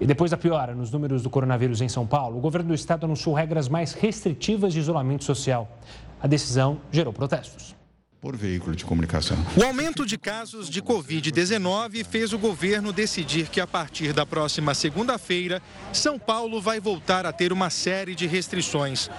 E 0.00 0.06
depois 0.06 0.30
da 0.30 0.36
piora 0.36 0.74
nos 0.74 0.90
números 0.90 1.22
do 1.22 1.30
coronavírus 1.30 1.80
em 1.80 1.88
São 1.88 2.06
Paulo, 2.06 2.38
o 2.38 2.40
governo 2.40 2.68
do 2.68 2.74
estado 2.74 3.04
anunciou 3.04 3.34
regras 3.34 3.68
mais 3.68 3.92
restritivas 3.92 4.72
de 4.72 4.80
isolamento 4.80 5.22
social. 5.22 5.78
A 6.20 6.26
decisão 6.26 6.80
gerou 6.90 7.12
protestos 7.12 7.81
por 8.22 8.36
veículo 8.36 8.76
de 8.76 8.84
comunicação. 8.84 9.36
O 9.56 9.64
aumento 9.64 10.06
de 10.06 10.16
casos 10.16 10.70
de 10.70 10.80
Covid-19 10.80 12.04
fez 12.04 12.32
o 12.32 12.38
governo 12.38 12.92
decidir 12.92 13.48
que 13.48 13.60
a 13.60 13.66
partir 13.66 14.12
da 14.12 14.24
próxima 14.24 14.74
segunda-feira, 14.74 15.60
São 15.92 16.20
Paulo 16.20 16.60
vai 16.60 16.78
voltar 16.78 17.26
a 17.26 17.32
ter 17.32 17.52
uma 17.52 17.68
série 17.68 18.14
de 18.14 18.28
restrições. 18.28 19.10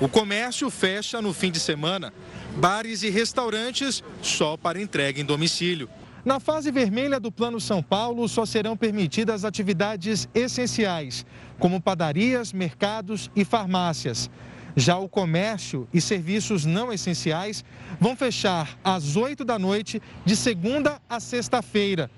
O 0.00 0.08
comércio 0.08 0.70
fecha 0.70 1.20
no 1.20 1.34
fim 1.34 1.50
de 1.50 1.58
semana, 1.58 2.14
bares 2.56 3.02
e 3.02 3.10
restaurantes 3.10 4.00
só 4.22 4.56
para 4.56 4.80
entrega 4.80 5.20
em 5.20 5.24
domicílio. 5.24 5.90
Na 6.24 6.38
fase 6.38 6.70
vermelha 6.70 7.18
do 7.18 7.32
Plano 7.32 7.60
São 7.60 7.82
Paulo, 7.82 8.28
só 8.28 8.46
serão 8.46 8.76
permitidas 8.76 9.44
atividades 9.44 10.28
essenciais, 10.32 11.26
como 11.58 11.80
padarias, 11.80 12.52
mercados 12.52 13.28
e 13.34 13.44
farmácias. 13.44 14.30
Já 14.76 14.96
o 14.96 15.08
comércio 15.08 15.86
e 15.92 16.00
serviços 16.00 16.64
não 16.64 16.92
essenciais 16.92 17.64
vão 18.00 18.16
fechar 18.16 18.78
às 18.82 19.16
8 19.16 19.44
da 19.44 19.58
noite, 19.58 20.00
de 20.24 20.34
segunda 20.34 21.00
a 21.08 21.20
sexta-feira, 21.20 22.10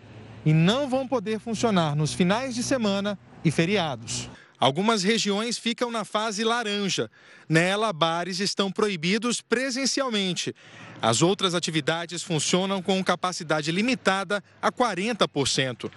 e 0.45 0.53
não 0.53 0.89
vão 0.89 1.07
poder 1.09 1.41
funcionar 1.41 1.97
nos 1.97 2.13
finais 2.13 2.55
de 2.55 2.63
semana 2.63 3.19
e 3.45 3.51
feriados. 3.51 4.31
Algumas 4.59 5.03
regiões 5.03 5.59
ficam 5.59 5.91
na 5.91 6.05
fase 6.05 6.45
laranja. 6.45 7.11
Nela, 7.49 7.93
bares 7.93 8.41
estão 8.41 8.71
proibidos 8.71 9.41
presencialmente. 9.41 10.55
As 11.03 11.23
outras 11.23 11.55
atividades 11.55 12.23
funcionam 12.23 12.81
com 12.81 13.03
capacidade 13.03 13.71
limitada 13.71 14.43
a 14.63 14.73
40%. 14.73 15.91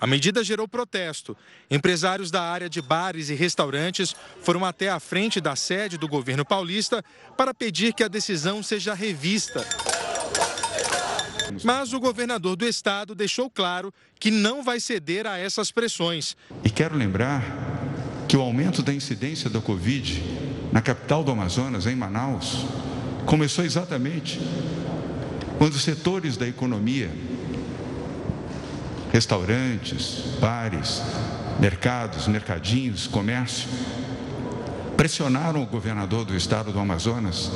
A 0.00 0.06
medida 0.06 0.42
gerou 0.42 0.66
protesto. 0.66 1.36
Empresários 1.70 2.30
da 2.30 2.42
área 2.42 2.70
de 2.70 2.80
bares 2.80 3.28
e 3.28 3.34
restaurantes 3.34 4.16
foram 4.40 4.64
até 4.64 4.88
a 4.88 4.98
frente 4.98 5.40
da 5.40 5.54
sede 5.54 5.98
do 5.98 6.08
governo 6.08 6.44
paulista 6.44 7.04
para 7.36 7.52
pedir 7.52 7.92
que 7.92 8.02
a 8.02 8.08
decisão 8.08 8.62
seja 8.62 8.94
revista. 8.94 9.66
Mas 11.62 11.92
o 11.92 12.00
governador 12.00 12.56
do 12.56 12.66
estado 12.66 13.14
deixou 13.14 13.50
claro 13.50 13.92
que 14.18 14.30
não 14.30 14.62
vai 14.62 14.80
ceder 14.80 15.26
a 15.26 15.36
essas 15.36 15.70
pressões. 15.70 16.36
E 16.64 16.70
quero 16.70 16.96
lembrar 16.96 17.42
que 18.28 18.36
o 18.36 18.40
aumento 18.40 18.82
da 18.82 18.94
incidência 18.94 19.50
da 19.50 19.60
Covid 19.60 20.22
na 20.72 20.80
capital 20.80 21.24
do 21.24 21.32
Amazonas, 21.32 21.86
em 21.86 21.96
Manaus, 21.96 22.64
começou 23.26 23.64
exatamente 23.64 24.40
quando 25.58 25.78
setores 25.78 26.36
da 26.36 26.46
economia, 26.46 27.10
restaurantes, 29.12 30.22
bares, 30.40 31.02
mercados, 31.58 32.26
mercadinhos, 32.28 33.06
comércio, 33.06 33.68
pressionaram 34.96 35.62
o 35.62 35.66
governador 35.66 36.24
do 36.24 36.36
estado 36.36 36.72
do 36.72 36.78
Amazonas, 36.78 37.50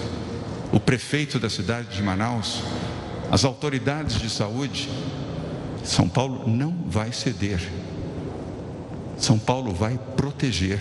o 0.73 0.81
prefeito 0.81 1.39
da 1.39 1.49
cidade 1.49 1.95
de 1.97 2.03
Manaus, 2.03 2.63
as 3.31 3.45
autoridades 3.45 4.21
de 4.21 4.29
saúde. 4.29 4.89
São 5.85 6.09
Paulo 6.09 6.49
não 6.49 6.85
vai 6.87 7.13
ceder. 7.13 7.61
São 9.17 9.39
Paulo 9.39 9.73
vai 9.73 9.99
proteger. 10.17 10.81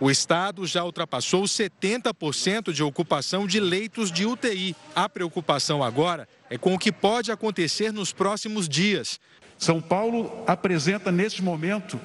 O 0.00 0.10
estado 0.10 0.66
já 0.66 0.84
ultrapassou 0.84 1.44
70% 1.44 2.72
de 2.72 2.82
ocupação 2.82 3.46
de 3.46 3.60
leitos 3.60 4.10
de 4.10 4.26
UTI. 4.26 4.74
A 4.94 5.08
preocupação 5.08 5.82
agora 5.82 6.28
é 6.50 6.58
com 6.58 6.74
o 6.74 6.78
que 6.78 6.92
pode 6.92 7.32
acontecer 7.32 7.92
nos 7.92 8.12
próximos 8.12 8.68
dias. 8.68 9.20
São 9.58 9.80
Paulo 9.80 10.30
apresenta 10.46 11.10
neste 11.10 11.42
momento 11.42 12.00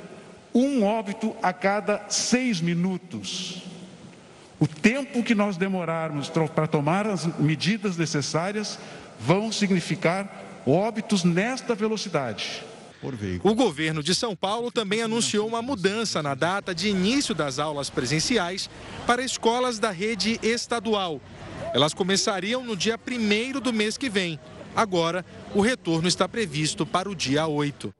um 0.54 0.84
óbito 0.84 1.36
a 1.42 1.54
cada 1.54 2.06
seis 2.10 2.60
minutos. 2.62 3.64
O 4.60 4.68
tempo 4.68 5.24
que 5.24 5.34
nós 5.34 5.58
demorarmos 5.58 6.30
para 6.54 6.68
tomar 6.68 7.08
as 7.08 7.26
medidas 7.38 7.96
necessárias 7.96 8.78
vão 9.20 9.52
significar 9.52 10.62
óbitos 10.66 11.24
nesta 11.24 11.74
velocidade. 11.74 12.64
O 13.44 13.56
governo 13.56 14.04
de 14.04 14.14
São 14.14 14.36
Paulo 14.36 14.70
também 14.70 15.02
anunciou 15.02 15.48
uma 15.48 15.62
mudança 15.62 16.22
na 16.22 16.36
data 16.36 16.76
de 16.76 16.90
início 16.90 17.34
das 17.34 17.58
aulas 17.58 17.90
presenciais 17.90 18.70
para 19.08 19.24
escolas 19.24 19.80
da 19.80 19.90
rede 19.90 20.38
estadual. 20.44 21.22
Elas 21.74 21.94
começariam 21.94 22.64
no 22.64 22.76
dia 22.76 23.00
1 23.00 23.60
do 23.62 23.72
mês 23.72 23.98
que 23.98 24.10
vem. 24.10 24.38
Agora, 24.76 25.26
o 25.54 25.62
retorno 25.62 26.08
está 26.08 26.28
previsto 26.28 26.86
para 26.86 27.10
o 27.10 27.16
dia 27.16 27.48
8. 27.48 27.94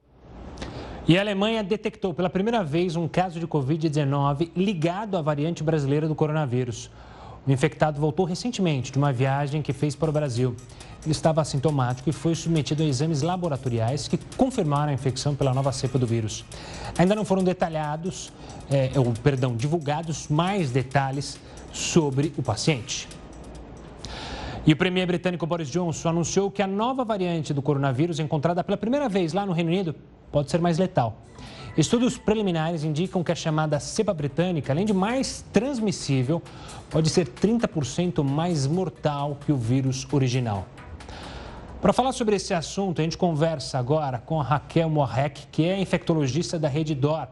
E 1.08 1.18
a 1.18 1.20
Alemanha 1.20 1.64
detectou 1.64 2.14
pela 2.14 2.30
primeira 2.30 2.62
vez 2.62 2.94
um 2.94 3.08
caso 3.08 3.40
de 3.40 3.46
Covid-19 3.46 4.50
ligado 4.54 5.16
à 5.16 5.22
variante 5.22 5.62
brasileira 5.62 6.06
do 6.06 6.14
coronavírus. 6.14 6.90
O 7.46 7.50
infectado 7.50 8.00
voltou 8.00 8.26
recentemente 8.26 8.92
de 8.92 8.98
uma 8.98 9.12
viagem 9.12 9.62
que 9.62 9.72
fez 9.72 9.96
para 9.96 10.10
o 10.10 10.12
Brasil. 10.12 10.54
Ele 11.02 11.12
estava 11.12 11.40
assintomático 11.40 12.10
e 12.10 12.12
foi 12.12 12.34
submetido 12.34 12.82
a 12.82 12.86
exames 12.86 13.22
laboratoriais 13.22 14.06
que 14.06 14.18
confirmaram 14.36 14.90
a 14.90 14.94
infecção 14.94 15.34
pela 15.34 15.54
nova 15.54 15.72
cepa 15.72 15.98
do 15.98 16.06
vírus. 16.06 16.44
Ainda 16.98 17.14
não 17.14 17.24
foram 17.24 17.42
detalhados, 17.42 18.30
é, 18.70 18.92
ou, 18.96 19.12
perdão, 19.14 19.56
divulgados 19.56 20.28
mais 20.28 20.70
detalhes 20.70 21.40
sobre 21.72 22.32
o 22.36 22.42
paciente. 22.42 23.08
E 24.66 24.72
o 24.72 24.76
premier 24.76 25.06
britânico 25.06 25.46
Boris 25.46 25.70
Johnson 25.70 26.10
anunciou 26.10 26.50
que 26.50 26.60
a 26.60 26.66
nova 26.66 27.02
variante 27.04 27.54
do 27.54 27.62
coronavírus, 27.62 28.20
encontrada 28.20 28.62
pela 28.62 28.76
primeira 28.76 29.08
vez 29.08 29.32
lá 29.32 29.46
no 29.46 29.52
Reino 29.52 29.70
Unido, 29.70 29.94
pode 30.30 30.50
ser 30.50 30.60
mais 30.60 30.76
letal. 30.76 31.16
Estudos 31.78 32.18
preliminares 32.18 32.84
indicam 32.84 33.24
que 33.24 33.32
a 33.32 33.34
chamada 33.34 33.80
cepa 33.80 34.12
britânica, 34.12 34.72
além 34.72 34.84
de 34.84 34.92
mais 34.92 35.44
transmissível, 35.50 36.42
pode 36.90 37.08
ser 37.08 37.26
30% 37.26 38.22
mais 38.22 38.66
mortal 38.66 39.38
que 39.46 39.50
o 39.50 39.56
vírus 39.56 40.06
original. 40.12 40.66
Para 41.80 41.94
falar 41.94 42.12
sobre 42.12 42.36
esse 42.36 42.52
assunto, 42.52 43.00
a 43.00 43.04
gente 43.04 43.16
conversa 43.16 43.78
agora 43.78 44.18
com 44.18 44.38
a 44.38 44.44
Raquel 44.44 44.90
Morrec, 44.90 45.46
que 45.50 45.64
é 45.64 45.80
infectologista 45.80 46.58
da 46.58 46.68
Rede 46.68 46.94
DOR. 46.94 47.26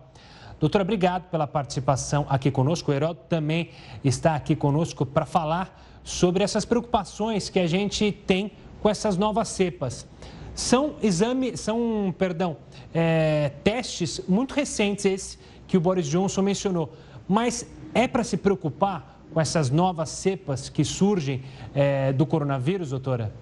Doutora, 0.61 0.83
obrigado 0.83 1.31
pela 1.31 1.47
participação 1.47 2.27
aqui 2.29 2.51
conosco. 2.51 2.91
O 2.91 2.95
Heródoto 2.95 3.27
também 3.29 3.71
está 4.03 4.35
aqui 4.35 4.57
conosco 4.57 5.07
para 5.07 5.25
falar 5.25 6.01
sobre 6.03 6.43
essas 6.43 6.65
preocupações 6.65 7.49
que 7.49 7.61
a 7.61 7.67
gente 7.67 8.11
tem 8.11 8.51
com 8.81 8.89
essas 8.89 9.17
novas 9.17 9.49
cepas. 9.49 10.07
São 10.55 10.97
exame, 11.01 11.57
são, 11.57 12.13
perdão, 12.19 12.57
é, 12.93 13.53
testes 13.63 14.21
muito 14.29 14.53
recentes 14.53 15.05
esse 15.05 15.39
que 15.69 15.77
o 15.77 15.81
Boris 15.81 16.07
Johnson 16.07 16.43
mencionou. 16.43 16.93
Mas 17.29 17.65
é 17.95 18.09
para 18.09 18.25
se 18.25 18.37
preocupar 18.37 19.21
com 19.33 19.41
essas 19.41 19.71
novas 19.71 20.09
cepas 20.09 20.69
que 20.69 20.85
surgem 20.85 21.43
é, 21.73 22.13
do 22.13 22.27
coronavírus, 22.27 22.91
doutora? 22.91 23.33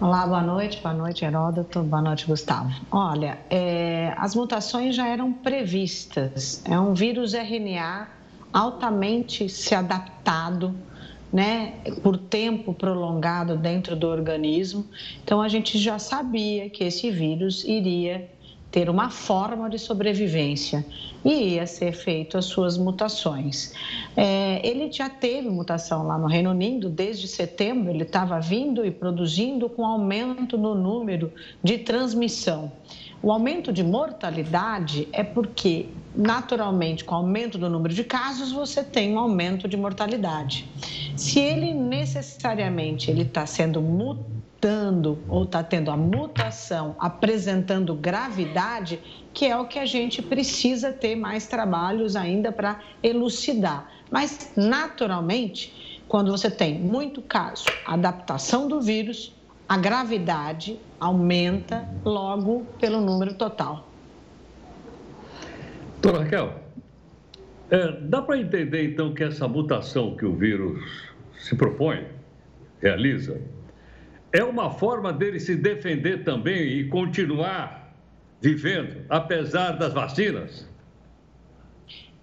Olá, 0.00 0.24
boa 0.28 0.42
noite, 0.42 0.80
boa 0.80 0.94
noite, 0.94 1.24
Heródoto, 1.24 1.82
boa 1.82 2.00
noite, 2.00 2.24
Gustavo. 2.24 2.70
Olha, 2.88 3.36
é, 3.50 4.14
as 4.16 4.32
mutações 4.32 4.94
já 4.94 5.08
eram 5.08 5.32
previstas. 5.32 6.62
É 6.64 6.78
um 6.78 6.94
vírus 6.94 7.34
RNA 7.34 8.06
altamente 8.52 9.48
se 9.48 9.74
adaptado, 9.74 10.72
né, 11.32 11.80
por 12.00 12.16
tempo 12.16 12.72
prolongado 12.72 13.56
dentro 13.56 13.96
do 13.96 14.06
organismo. 14.06 14.86
Então, 15.24 15.42
a 15.42 15.48
gente 15.48 15.76
já 15.76 15.98
sabia 15.98 16.70
que 16.70 16.84
esse 16.84 17.10
vírus 17.10 17.64
iria 17.64 18.30
ter 18.70 18.90
uma 18.90 19.08
forma 19.10 19.68
de 19.70 19.78
sobrevivência 19.78 20.84
e 21.24 21.54
ia 21.54 21.66
ser 21.66 21.92
feito 21.92 22.36
as 22.36 22.44
suas 22.44 22.76
mutações. 22.76 23.72
É, 24.16 24.60
ele 24.66 24.92
já 24.92 25.08
teve 25.08 25.48
mutação 25.48 26.06
lá 26.06 26.18
no 26.18 26.26
Reino 26.26 26.50
Unido 26.50 26.88
desde 26.88 27.26
setembro, 27.26 27.90
ele 27.90 28.02
estava 28.02 28.38
vindo 28.40 28.84
e 28.84 28.90
produzindo 28.90 29.68
com 29.68 29.84
aumento 29.84 30.58
no 30.58 30.74
número 30.74 31.32
de 31.62 31.78
transmissão. 31.78 32.70
O 33.22 33.32
aumento 33.32 33.72
de 33.72 33.82
mortalidade 33.82 35.08
é 35.12 35.24
porque, 35.24 35.86
naturalmente, 36.14 37.02
com 37.04 37.14
o 37.14 37.18
aumento 37.18 37.58
do 37.58 37.68
número 37.68 37.92
de 37.92 38.04
casos, 38.04 38.52
você 38.52 38.84
tem 38.84 39.14
um 39.14 39.18
aumento 39.18 39.66
de 39.66 39.76
mortalidade. 39.76 40.68
Se 41.16 41.40
ele 41.40 41.74
necessariamente 41.74 43.10
ele 43.10 43.22
está 43.22 43.44
sendo 43.44 43.82
mutado, 43.82 44.37
mutando 44.58 45.18
ou 45.28 45.44
está 45.44 45.62
tendo 45.62 45.90
a 45.90 45.96
mutação 45.96 46.96
apresentando 46.98 47.94
gravidade, 47.94 48.98
que 49.32 49.46
é 49.46 49.56
o 49.56 49.66
que 49.66 49.78
a 49.78 49.86
gente 49.86 50.20
precisa 50.20 50.92
ter 50.92 51.14
mais 51.14 51.46
trabalhos 51.46 52.16
ainda 52.16 52.50
para 52.50 52.80
elucidar. 53.02 53.88
Mas, 54.10 54.52
naturalmente, 54.56 56.02
quando 56.08 56.32
você 56.32 56.50
tem 56.50 56.78
muito 56.78 57.22
caso, 57.22 57.66
adaptação 57.86 58.66
do 58.66 58.80
vírus, 58.80 59.32
a 59.68 59.76
gravidade 59.76 60.78
aumenta 60.98 61.88
logo 62.04 62.66
pelo 62.80 63.00
número 63.00 63.34
total. 63.34 63.86
Doutora 66.00 66.24
Raquel, 66.24 66.54
é, 67.70 67.92
dá 68.00 68.22
para 68.22 68.38
entender 68.38 68.90
então 68.90 69.14
que 69.14 69.22
essa 69.22 69.46
mutação 69.46 70.16
que 70.16 70.24
o 70.24 70.34
vírus 70.34 70.82
se 71.38 71.54
propõe, 71.54 72.06
realiza, 72.80 73.40
é 74.32 74.44
uma 74.44 74.70
forma 74.70 75.12
dele 75.12 75.40
se 75.40 75.56
defender 75.56 76.24
também 76.24 76.68
e 76.68 76.88
continuar 76.88 77.92
vivendo, 78.40 79.04
apesar 79.08 79.72
das 79.72 79.92
vacinas? 79.92 80.68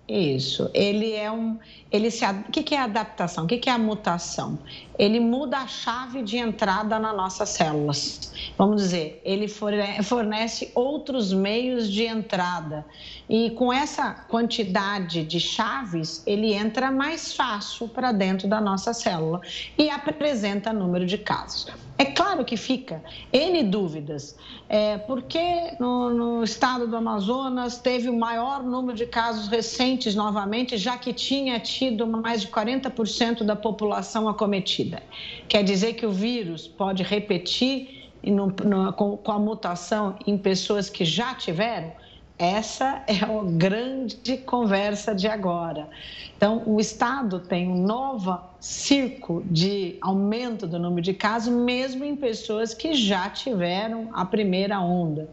Isso. 0.07 0.69
Ele 0.73 1.13
é 1.13 1.31
um. 1.31 1.57
Ele 1.91 2.11
se, 2.11 2.23
o 2.25 2.51
que 2.51 2.75
é 2.75 2.79
adaptação? 2.79 3.45
O 3.45 3.47
que 3.47 3.67
é 3.67 3.73
a 3.73 3.77
mutação? 3.77 4.59
Ele 4.99 5.19
muda 5.19 5.57
a 5.57 5.67
chave 5.67 6.21
de 6.21 6.37
entrada 6.37 6.99
nas 6.99 7.15
nossas 7.15 7.49
células. 7.49 8.31
Vamos 8.55 8.83
dizer, 8.83 9.19
ele 9.25 9.47
fornece 9.47 10.71
outros 10.75 11.33
meios 11.33 11.91
de 11.91 12.03
entrada. 12.03 12.85
E 13.29 13.49
com 13.51 13.73
essa 13.73 14.11
quantidade 14.11 15.23
de 15.23 15.39
chaves, 15.39 16.21
ele 16.27 16.53
entra 16.53 16.91
mais 16.91 17.33
fácil 17.33 17.87
para 17.87 18.11
dentro 18.11 18.47
da 18.47 18.61
nossa 18.61 18.93
célula 18.93 19.41
e 19.77 19.89
apresenta 19.89 20.71
número 20.71 21.05
de 21.05 21.17
casos. 21.17 21.67
É 21.97 22.05
claro 22.05 22.43
que 22.43 22.57
fica 22.57 23.01
N 23.31 23.63
dúvidas. 23.63 24.37
É, 24.67 24.97
por 24.97 25.21
que 25.23 25.75
no, 25.79 26.09
no, 26.09 26.43
estado 26.43 26.87
do 26.87 26.97
Amazonas 26.97 27.77
teve 27.77 28.09
o 28.09 28.17
maior 28.17 28.61
número 28.61 28.97
de 28.97 29.05
casos 29.05 29.47
recentes 29.47 30.13
novamente, 30.13 30.77
já 30.77 30.97
que 30.97 31.13
tinha 31.13 31.57
tido 31.59 32.05
mais 32.05 32.41
de 32.41 32.47
40% 32.49 33.43
da 33.43 33.55
população 33.55 34.27
acometida? 34.27 35.01
Quer 35.47 35.63
dizer 35.63 35.93
que 35.93 36.05
o 36.05 36.11
vírus 36.11 36.67
pode 36.67 37.01
repetir 37.01 38.09
no, 38.23 38.47
no, 38.47 38.91
com, 38.93 39.15
com 39.15 39.31
a 39.31 39.39
mutação 39.39 40.17
em 40.27 40.37
pessoas 40.37 40.89
que 40.89 41.05
já 41.05 41.33
tiveram? 41.33 41.93
Essa 42.37 43.03
é 43.07 43.23
a 43.23 43.43
grande 43.43 44.37
conversa 44.37 45.15
de 45.15 45.27
agora. 45.27 45.87
Então, 46.35 46.63
o 46.65 46.79
Estado 46.79 47.39
tem 47.39 47.67
um 47.67 47.81
novo 47.81 48.37
circo 48.59 49.43
de 49.45 49.97
aumento 50.01 50.67
do 50.67 50.77
número 50.77 51.01
de 51.01 51.13
casos, 51.13 51.53
mesmo 51.53 52.03
em 52.03 52.15
pessoas 52.15 52.73
que 52.73 52.93
já 52.93 53.29
tiveram 53.29 54.09
a 54.13 54.25
primeira 54.25 54.79
onda. 54.79 55.29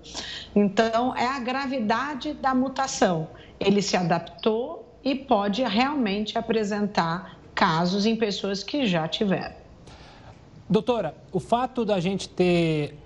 Então, 0.54 1.14
é 1.16 1.26
a 1.26 1.40
gravidade 1.40 2.34
da 2.34 2.54
mutação. 2.54 3.28
Ele 3.58 3.82
se 3.82 3.96
adaptou 3.96 4.88
e 5.02 5.14
pode 5.14 5.62
realmente 5.64 6.38
apresentar 6.38 7.36
casos 7.54 8.06
em 8.06 8.14
pessoas 8.14 8.62
que 8.62 8.86
já 8.86 9.08
tiveram. 9.08 9.56
Doutora, 10.68 11.14
o 11.32 11.40
fato 11.40 11.84
da 11.84 12.00
gente 12.00 12.28
ter 12.28 12.96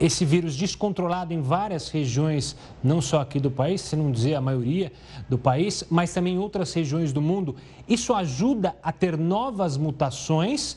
esse 0.00 0.24
vírus 0.24 0.56
descontrolado 0.56 1.32
em 1.32 1.40
várias 1.40 1.88
regiões, 1.88 2.56
não 2.82 3.00
só 3.00 3.20
aqui 3.20 3.38
do 3.38 3.50
país, 3.50 3.80
se 3.80 3.96
não 3.96 4.10
dizer 4.10 4.34
a 4.34 4.40
maioria 4.40 4.92
do 5.28 5.38
país, 5.38 5.84
mas 5.90 6.12
também 6.12 6.34
em 6.34 6.38
outras 6.38 6.72
regiões 6.72 7.12
do 7.12 7.20
mundo, 7.20 7.56
isso 7.88 8.12
ajuda 8.12 8.74
a 8.82 8.90
ter 8.92 9.16
novas 9.16 9.76
mutações 9.76 10.76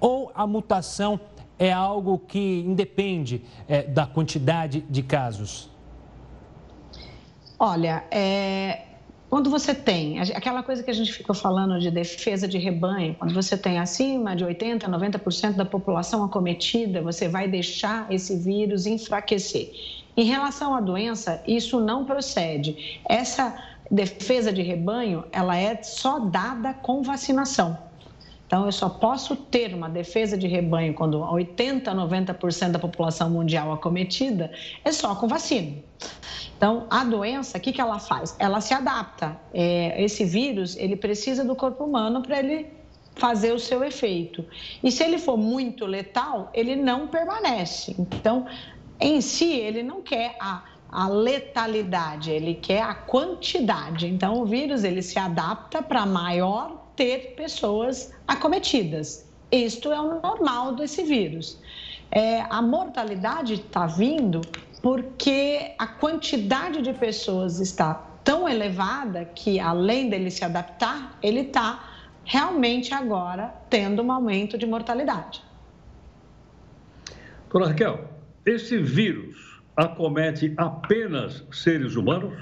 ou 0.00 0.30
a 0.34 0.46
mutação 0.46 1.20
é 1.58 1.72
algo 1.72 2.18
que 2.18 2.60
independe 2.66 3.42
é, 3.66 3.82
da 3.82 4.06
quantidade 4.06 4.82
de 4.90 5.02
casos? 5.02 5.70
Olha, 7.58 8.04
é, 8.10 8.85
quando 9.28 9.50
você 9.50 9.74
tem 9.74 10.20
aquela 10.20 10.62
coisa 10.62 10.82
que 10.82 10.90
a 10.90 10.94
gente 10.94 11.12
ficou 11.12 11.34
falando 11.34 11.80
de 11.80 11.90
defesa 11.90 12.46
de 12.46 12.58
rebanho, 12.58 13.14
quando 13.18 13.34
você 13.34 13.56
tem 13.56 13.78
acima 13.78 14.36
de 14.36 14.44
80%, 14.44 14.82
90% 14.82 15.52
da 15.54 15.64
população 15.64 16.22
acometida, 16.22 17.02
você 17.02 17.26
vai 17.28 17.48
deixar 17.48 18.06
esse 18.10 18.36
vírus 18.36 18.86
enfraquecer. 18.86 19.72
Em 20.16 20.24
relação 20.24 20.74
à 20.74 20.80
doença, 20.80 21.42
isso 21.46 21.80
não 21.80 22.04
procede. 22.04 23.00
Essa 23.08 23.56
defesa 23.90 24.52
de 24.52 24.62
rebanho, 24.62 25.24
ela 25.32 25.56
é 25.56 25.82
só 25.82 26.20
dada 26.20 26.72
com 26.72 27.02
vacinação. 27.02 27.85
Então, 28.46 28.64
eu 28.64 28.72
só 28.72 28.88
posso 28.88 29.34
ter 29.34 29.74
uma 29.74 29.88
defesa 29.88 30.38
de 30.38 30.46
rebanho 30.46 30.94
quando 30.94 31.18
80%, 31.18 31.82
90% 31.82 32.70
da 32.70 32.78
população 32.78 33.28
mundial 33.28 33.72
acometida, 33.72 34.52
é 34.84 34.92
só 34.92 35.14
com 35.16 35.26
vacina. 35.26 35.78
Então, 36.56 36.86
a 36.88 37.04
doença, 37.04 37.58
o 37.58 37.60
que, 37.60 37.72
que 37.72 37.80
ela 37.80 37.98
faz? 37.98 38.36
Ela 38.38 38.60
se 38.60 38.72
adapta. 38.72 39.36
É, 39.52 40.02
esse 40.02 40.24
vírus, 40.24 40.76
ele 40.76 40.96
precisa 40.96 41.44
do 41.44 41.56
corpo 41.56 41.84
humano 41.84 42.22
para 42.22 42.38
ele 42.38 42.68
fazer 43.16 43.52
o 43.52 43.58
seu 43.58 43.82
efeito. 43.82 44.44
E 44.82 44.92
se 44.92 45.02
ele 45.02 45.18
for 45.18 45.36
muito 45.36 45.84
letal, 45.84 46.50
ele 46.54 46.76
não 46.76 47.08
permanece. 47.08 47.96
Então, 47.98 48.46
em 49.00 49.20
si, 49.20 49.52
ele 49.52 49.82
não 49.82 50.00
quer 50.00 50.36
a, 50.40 50.62
a 50.88 51.08
letalidade, 51.08 52.30
ele 52.30 52.54
quer 52.54 52.82
a 52.82 52.94
quantidade. 52.94 54.06
Então, 54.06 54.40
o 54.40 54.46
vírus, 54.46 54.84
ele 54.84 55.02
se 55.02 55.18
adapta 55.18 55.82
para 55.82 56.06
maior 56.06 56.85
ter 56.96 57.34
pessoas 57.36 58.12
acometidas. 58.26 59.26
Isto 59.52 59.92
é 59.92 60.00
o 60.00 60.20
normal 60.20 60.74
desse 60.74 61.02
vírus. 61.04 61.60
É, 62.10 62.40
a 62.42 62.62
mortalidade 62.62 63.54
está 63.54 63.86
vindo 63.86 64.40
porque 64.82 65.74
a 65.78 65.86
quantidade 65.86 66.82
de 66.82 66.92
pessoas 66.92 67.60
está 67.60 67.94
tão 68.24 68.48
elevada 68.48 69.24
que, 69.24 69.60
além 69.60 70.08
dele 70.08 70.30
se 70.30 70.44
adaptar, 70.44 71.18
ele 71.22 71.40
está 71.40 71.92
realmente 72.24 72.92
agora 72.92 73.54
tendo 73.70 74.02
um 74.02 74.10
aumento 74.10 74.58
de 74.58 74.66
mortalidade. 74.66 75.42
Dona 77.52 77.68
Raquel, 77.68 78.10
esse 78.44 78.78
vírus 78.78 79.62
acomete 79.76 80.52
apenas 80.56 81.44
seres 81.52 81.94
humanos 81.96 82.34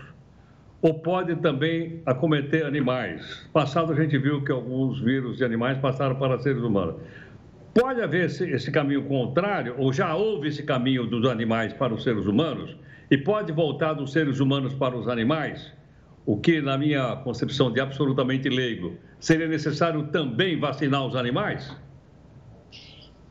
ou 0.84 0.92
pode 0.92 1.34
também 1.36 2.02
acometer 2.04 2.66
animais? 2.66 3.48
Passado 3.54 3.90
a 3.90 3.96
gente 3.96 4.18
viu 4.18 4.44
que 4.44 4.52
alguns 4.52 5.00
vírus 5.00 5.38
de 5.38 5.44
animais 5.44 5.78
passaram 5.78 6.14
para 6.16 6.38
seres 6.38 6.62
humanos. 6.62 6.96
Pode 7.72 8.02
haver 8.02 8.26
esse, 8.26 8.44
esse, 8.50 8.70
caminho 8.70 9.02
contrário, 9.04 9.74
ou 9.78 9.94
já 9.94 10.14
houve 10.14 10.48
esse 10.48 10.62
caminho 10.62 11.06
dos 11.06 11.26
animais 11.26 11.72
para 11.72 11.94
os 11.94 12.02
seres 12.02 12.26
humanos, 12.26 12.76
e 13.10 13.16
pode 13.16 13.50
voltar 13.50 13.94
dos 13.94 14.12
seres 14.12 14.40
humanos 14.40 14.74
para 14.74 14.94
os 14.94 15.08
animais? 15.08 15.72
O 16.26 16.36
que, 16.36 16.60
na 16.60 16.76
minha 16.76 17.16
concepção 17.16 17.72
de 17.72 17.80
absolutamente 17.80 18.50
leigo, 18.50 18.92
seria 19.18 19.48
necessário 19.48 20.08
também 20.08 20.60
vacinar 20.60 21.06
os 21.06 21.16
animais? 21.16 21.74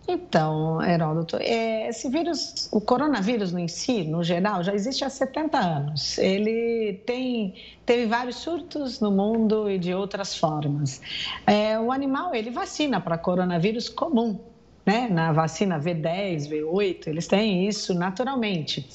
Então, 0.07 0.81
Heródoto, 0.81 1.37
é, 1.39 1.87
esse 1.87 2.09
vírus, 2.09 2.67
o 2.71 2.81
coronavírus 2.81 3.53
no 3.53 3.67
si, 3.69 4.03
no 4.03 4.21
geral, 4.21 4.61
já 4.61 4.73
existe 4.73 5.05
há 5.05 5.09
70 5.09 5.57
anos. 5.57 6.17
Ele 6.17 7.01
tem, 7.05 7.55
teve 7.85 8.05
vários 8.05 8.37
surtos 8.37 8.99
no 8.99 9.11
mundo 9.11 9.69
e 9.69 9.77
de 9.77 9.93
outras 9.93 10.35
formas. 10.35 11.01
É, 11.47 11.79
o 11.79 11.89
animal, 11.89 12.35
ele 12.35 12.51
vacina 12.51 12.99
para 12.99 13.17
coronavírus 13.17 13.87
comum, 13.87 14.39
né? 14.85 15.07
Na 15.09 15.31
vacina 15.31 15.79
V10, 15.79 16.49
V8, 16.49 17.07
eles 17.07 17.25
têm 17.25 17.65
isso 17.65 17.93
naturalmente. 17.93 18.85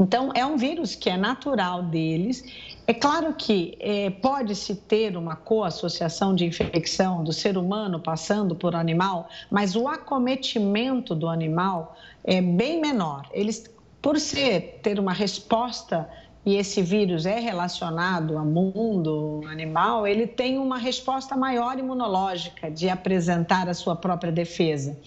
Então, 0.00 0.32
é 0.34 0.44
um 0.44 0.56
vírus 0.56 0.94
que 0.94 1.10
é 1.10 1.16
natural 1.16 1.82
deles 1.84 2.42
é 2.88 2.94
claro 2.94 3.34
que 3.34 3.76
é, 3.80 4.08
pode-se 4.08 4.74
ter 4.74 5.14
uma 5.14 5.36
coassociação 5.36 6.34
de 6.34 6.46
infecção 6.46 7.22
do 7.22 7.34
ser 7.34 7.58
humano 7.58 8.00
passando 8.00 8.56
por 8.56 8.74
animal, 8.74 9.28
mas 9.50 9.76
o 9.76 9.86
acometimento 9.86 11.14
do 11.14 11.28
animal 11.28 11.94
é 12.24 12.40
bem 12.40 12.80
menor. 12.80 13.28
Eles, 13.30 13.70
por 14.00 14.18
ser 14.18 14.80
ter 14.82 14.98
uma 14.98 15.12
resposta 15.12 16.08
e 16.46 16.56
esse 16.56 16.80
vírus 16.80 17.26
é 17.26 17.38
relacionado 17.38 18.38
ao 18.38 18.44
mundo 18.44 19.42
animal, 19.50 20.06
ele 20.06 20.26
tem 20.26 20.58
uma 20.58 20.78
resposta 20.78 21.36
maior 21.36 21.78
imunológica 21.78 22.70
de 22.70 22.88
apresentar 22.88 23.68
a 23.68 23.74
sua 23.74 23.94
própria 23.94 24.32
defesa. 24.32 24.98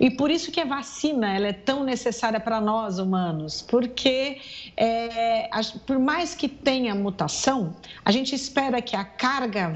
E 0.00 0.10
por 0.10 0.30
isso 0.30 0.50
que 0.50 0.60
a 0.60 0.64
vacina 0.64 1.34
ela 1.34 1.48
é 1.48 1.52
tão 1.52 1.84
necessária 1.84 2.40
para 2.40 2.60
nós 2.60 2.98
humanos, 2.98 3.62
porque 3.62 4.40
é, 4.76 5.48
por 5.86 5.98
mais 5.98 6.34
que 6.34 6.48
tenha 6.48 6.94
mutação, 6.94 7.76
a 8.04 8.10
gente 8.10 8.34
espera 8.34 8.82
que 8.82 8.96
a 8.96 9.04
carga 9.04 9.74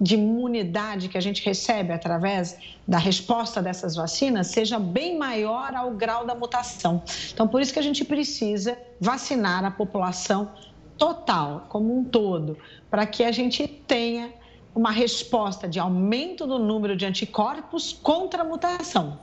de 0.00 0.14
imunidade 0.14 1.08
que 1.08 1.18
a 1.18 1.20
gente 1.20 1.44
recebe 1.44 1.92
através 1.92 2.58
da 2.90 2.98
resposta 2.98 3.62
dessas 3.62 3.94
vacinas 3.94 4.48
seja 4.48 4.76
bem 4.76 5.16
maior 5.16 5.72
ao 5.76 5.92
grau 5.92 6.26
da 6.26 6.34
mutação. 6.34 7.00
Então, 7.32 7.46
por 7.46 7.60
isso 7.62 7.72
que 7.72 7.78
a 7.78 7.82
gente 7.82 8.04
precisa 8.04 8.76
vacinar 9.00 9.64
a 9.64 9.70
população 9.70 10.50
total, 10.98 11.66
como 11.68 11.96
um 11.96 12.02
todo, 12.02 12.58
para 12.90 13.06
que 13.06 13.22
a 13.22 13.30
gente 13.30 13.68
tenha 13.68 14.32
uma 14.74 14.90
resposta 14.90 15.68
de 15.68 15.78
aumento 15.78 16.48
do 16.48 16.58
número 16.58 16.96
de 16.96 17.06
anticorpos 17.06 17.92
contra 17.92 18.42
a 18.42 18.44
mutação. 18.44 19.20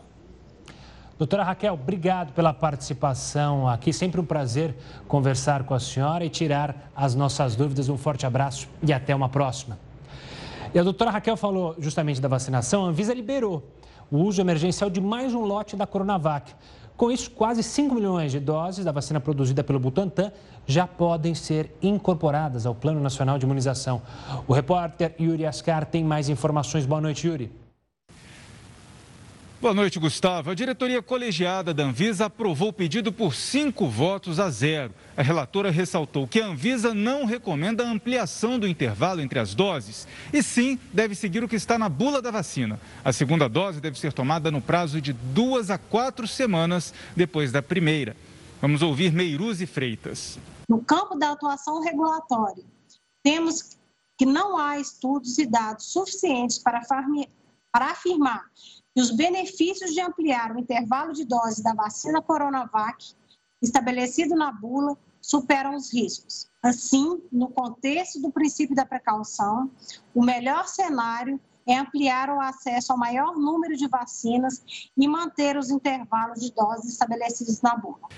Doutora 1.18 1.44
Raquel, 1.44 1.74
obrigado 1.74 2.32
pela 2.32 2.54
participação 2.54 3.68
aqui. 3.68 3.92
Sempre 3.92 4.22
um 4.22 4.26
prazer 4.26 4.78
conversar 5.10 5.66
com 5.66 5.74
a 5.74 5.80
senhora 5.80 6.24
e 6.24 6.30
tirar 6.30 6.90
as 6.96 7.16
nossas 7.16 7.54
dúvidas. 7.54 7.90
Um 7.90 7.98
forte 7.98 8.26
abraço 8.26 8.70
e 8.82 8.94
até 8.94 9.14
uma 9.14 9.28
próxima. 9.28 9.78
E 10.78 10.80
a 10.80 10.84
doutora 10.84 11.10
Raquel 11.10 11.36
falou 11.36 11.76
justamente 11.80 12.22
da 12.22 12.28
vacinação. 12.28 12.86
A 12.86 12.90
Anvisa 12.90 13.12
liberou 13.12 13.64
o 14.12 14.20
uso 14.20 14.40
emergencial 14.40 14.92
de 14.92 15.02
mais 15.02 15.34
um 15.34 15.42
lote 15.42 15.76
da 15.76 15.88
Coronavac. 15.88 16.54
Com 16.96 17.10
isso, 17.10 17.32
quase 17.32 17.64
5 17.64 17.96
milhões 17.96 18.32
de 18.32 18.40
doses 18.40 18.86
da 18.86 18.92
vacina 18.92 19.20
produzida 19.20 19.64
pelo 19.64 19.80
Butantan 19.80 20.32
já 20.68 20.86
podem 20.86 21.34
ser 21.34 21.76
incorporadas 21.82 22.68
ao 22.68 22.76
Plano 22.76 23.00
Nacional 23.00 23.40
de 23.40 23.46
Imunização. 23.46 24.04
O 24.48 24.54
repórter 24.54 25.16
Yuri 25.20 25.48
Ascar 25.48 25.84
tem 25.84 26.04
mais 26.04 26.30
informações. 26.30 26.86
Boa 26.86 27.02
noite, 27.02 27.26
Yuri. 27.28 27.67
Boa 29.60 29.74
noite, 29.74 29.98
Gustavo. 29.98 30.52
A 30.52 30.54
diretoria 30.54 31.02
colegiada 31.02 31.74
da 31.74 31.84
Anvisa 31.84 32.28
aprovou 32.28 32.70
o 32.70 32.74
pedido 32.74 33.12
por 33.12 33.34
cinco 33.34 33.88
votos 33.88 34.40
a 34.40 34.52
zero. 34.52 34.94
A 35.18 35.24
relatora 35.24 35.72
ressaltou 35.72 36.28
que 36.28 36.40
a 36.40 36.46
Anvisa 36.46 36.94
não 36.94 37.26
recomenda 37.26 37.84
a 37.84 37.90
ampliação 37.90 38.60
do 38.60 38.68
intervalo 38.68 39.20
entre 39.20 39.40
as 39.40 39.56
doses 39.56 40.08
e 40.32 40.44
sim 40.44 40.78
deve 40.94 41.16
seguir 41.16 41.44
o 41.44 41.48
que 41.48 41.56
está 41.56 41.80
na 41.80 41.90
bula 41.90 42.22
da 42.22 42.30
vacina. 42.30 42.80
A 43.04 43.12
segunda 43.12 43.50
dose 43.50 43.82
deve 43.82 43.98
ser 44.00 44.14
tomada 44.14 44.52
no 44.52 44.62
prazo 44.62 45.02
de 45.02 45.12
duas 45.12 45.72
a 45.72 45.80
quatro 45.80 46.28
semanas 46.28 46.94
depois 47.16 47.52
da 47.52 47.62
primeira. 47.62 48.16
Vamos 48.62 48.84
ouvir 48.84 49.12
Meiruzi 49.12 49.66
Freitas. 49.66 50.38
No 50.70 50.84
campo 50.84 51.18
da 51.18 51.32
atuação 51.32 51.82
regulatória, 51.82 52.64
temos 53.24 53.76
que 54.16 54.26
não 54.26 54.56
há 54.56 54.80
estudos 54.80 55.40
e 55.40 55.48
dados 55.48 55.92
suficientes 55.92 56.60
para, 56.60 56.80
para 57.72 57.86
afirmar 57.88 58.46
que 58.98 59.02
os 59.02 59.12
benefícios 59.12 59.94
de 59.94 60.02
ampliar 60.02 60.56
o 60.56 60.60
intervalo 60.60 61.14
de 61.14 61.24
dose 61.24 61.62
da 61.62 61.72
vacina 61.72 62.20
Coronavac, 62.20 63.14
estabelecido 63.62 64.36
na 64.36 64.52
bula, 64.52 64.98
superam 65.22 65.76
os 65.76 65.94
riscos. 65.94 66.50
Assim, 66.64 67.22
no 67.32 67.48
contexto 67.48 68.20
do 68.20 68.32
princípio 68.32 68.76
da 68.76 68.88
precaução, 68.88 69.70
o 70.16 70.24
melhor 70.24 70.68
cenário 70.68 71.40
é 71.68 71.78
ampliar 71.78 72.32
o 72.32 72.42
acesso 72.42 72.92
ao 72.92 72.98
maior 72.98 73.38
número 73.38 73.78
de 73.78 73.88
vacinas 73.88 74.90
e 74.98 75.08
manter 75.08 75.58
os 75.58 75.70
intervalos 75.70 76.40
de 76.40 76.52
doses 76.52 76.94
estabelecidos 76.94 77.62
na 77.62 77.76
bula. 77.78 78.10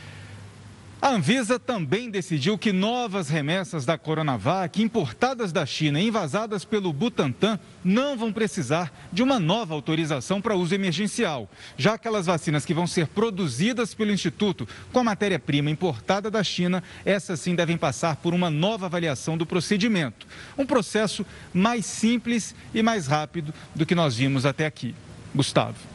A 1.01 1.11
Anvisa 1.11 1.57
também 1.57 2.09
decidiu 2.09 2.57
que 2.57 2.73
novas 2.73 3.29
remessas 3.29 3.85
da 3.85 3.97
Coronavac 3.97 4.81
importadas 4.81 5.53
da 5.53 5.65
China 5.65 6.01
e 6.01 6.09
envasadas 6.09 6.65
pelo 6.65 6.91
Butantan 6.91 7.57
não 7.81 8.17
vão 8.17 8.33
precisar 8.33 8.91
de 9.11 9.23
uma 9.23 9.39
nova 9.39 9.73
autorização 9.73 10.41
para 10.41 10.57
uso 10.57 10.75
emergencial. 10.75 11.49
Já 11.77 11.93
aquelas 11.93 12.25
vacinas 12.25 12.65
que 12.65 12.73
vão 12.73 12.85
ser 12.85 13.07
produzidas 13.07 13.93
pelo 13.93 14.11
Instituto 14.11 14.67
com 14.91 14.99
a 14.99 15.03
matéria-prima 15.05 15.71
importada 15.71 16.29
da 16.29 16.43
China, 16.43 16.83
essas 17.05 17.39
sim 17.39 17.55
devem 17.55 17.77
passar 17.77 18.17
por 18.17 18.33
uma 18.33 18.49
nova 18.49 18.87
avaliação 18.87 19.37
do 19.37 19.45
procedimento. 19.45 20.27
Um 20.57 20.65
processo 20.65 21.25
mais 21.53 21.85
simples 21.85 22.53
e 22.73 22.83
mais 22.83 23.07
rápido 23.07 23.53
do 23.73 23.85
que 23.85 23.95
nós 23.95 24.17
vimos 24.17 24.45
até 24.45 24.65
aqui. 24.65 24.93
Gustavo. 25.33 25.88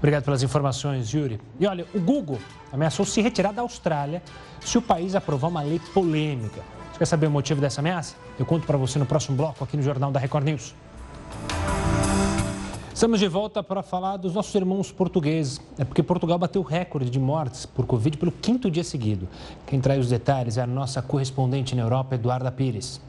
Obrigado 0.00 0.24
pelas 0.24 0.42
informações, 0.42 1.12
Yuri. 1.12 1.38
E 1.58 1.66
olha, 1.66 1.86
o 1.94 2.00
Google 2.00 2.38
ameaçou 2.72 3.04
se 3.04 3.20
retirar 3.20 3.52
da 3.52 3.60
Austrália 3.60 4.22
se 4.58 4.78
o 4.78 4.82
país 4.82 5.14
aprovar 5.14 5.48
uma 5.48 5.60
lei 5.60 5.78
polêmica. 5.92 6.62
Você 6.90 6.98
quer 6.98 7.04
saber 7.04 7.26
o 7.26 7.30
motivo 7.30 7.60
dessa 7.60 7.82
ameaça? 7.82 8.16
Eu 8.38 8.46
conto 8.46 8.66
para 8.66 8.78
você 8.78 8.98
no 8.98 9.04
próximo 9.04 9.36
bloco 9.36 9.62
aqui 9.62 9.76
no 9.76 9.82
Jornal 9.82 10.10
da 10.10 10.18
Record 10.18 10.46
News. 10.46 10.74
Estamos 12.94 13.20
de 13.20 13.28
volta 13.28 13.62
para 13.62 13.82
falar 13.82 14.16
dos 14.16 14.32
nossos 14.32 14.54
irmãos 14.54 14.90
portugueses. 14.90 15.60
É 15.78 15.84
porque 15.84 16.02
Portugal 16.02 16.38
bateu 16.38 16.62
recorde 16.62 17.10
de 17.10 17.18
mortes 17.18 17.66
por 17.66 17.84
Covid 17.84 18.16
pelo 18.16 18.32
quinto 18.32 18.70
dia 18.70 18.84
seguido. 18.84 19.28
Quem 19.66 19.82
traz 19.82 20.00
os 20.00 20.08
detalhes 20.08 20.56
é 20.56 20.62
a 20.62 20.66
nossa 20.66 21.02
correspondente 21.02 21.76
na 21.76 21.82
Europa, 21.82 22.14
Eduarda 22.14 22.50
Pires. 22.50 23.02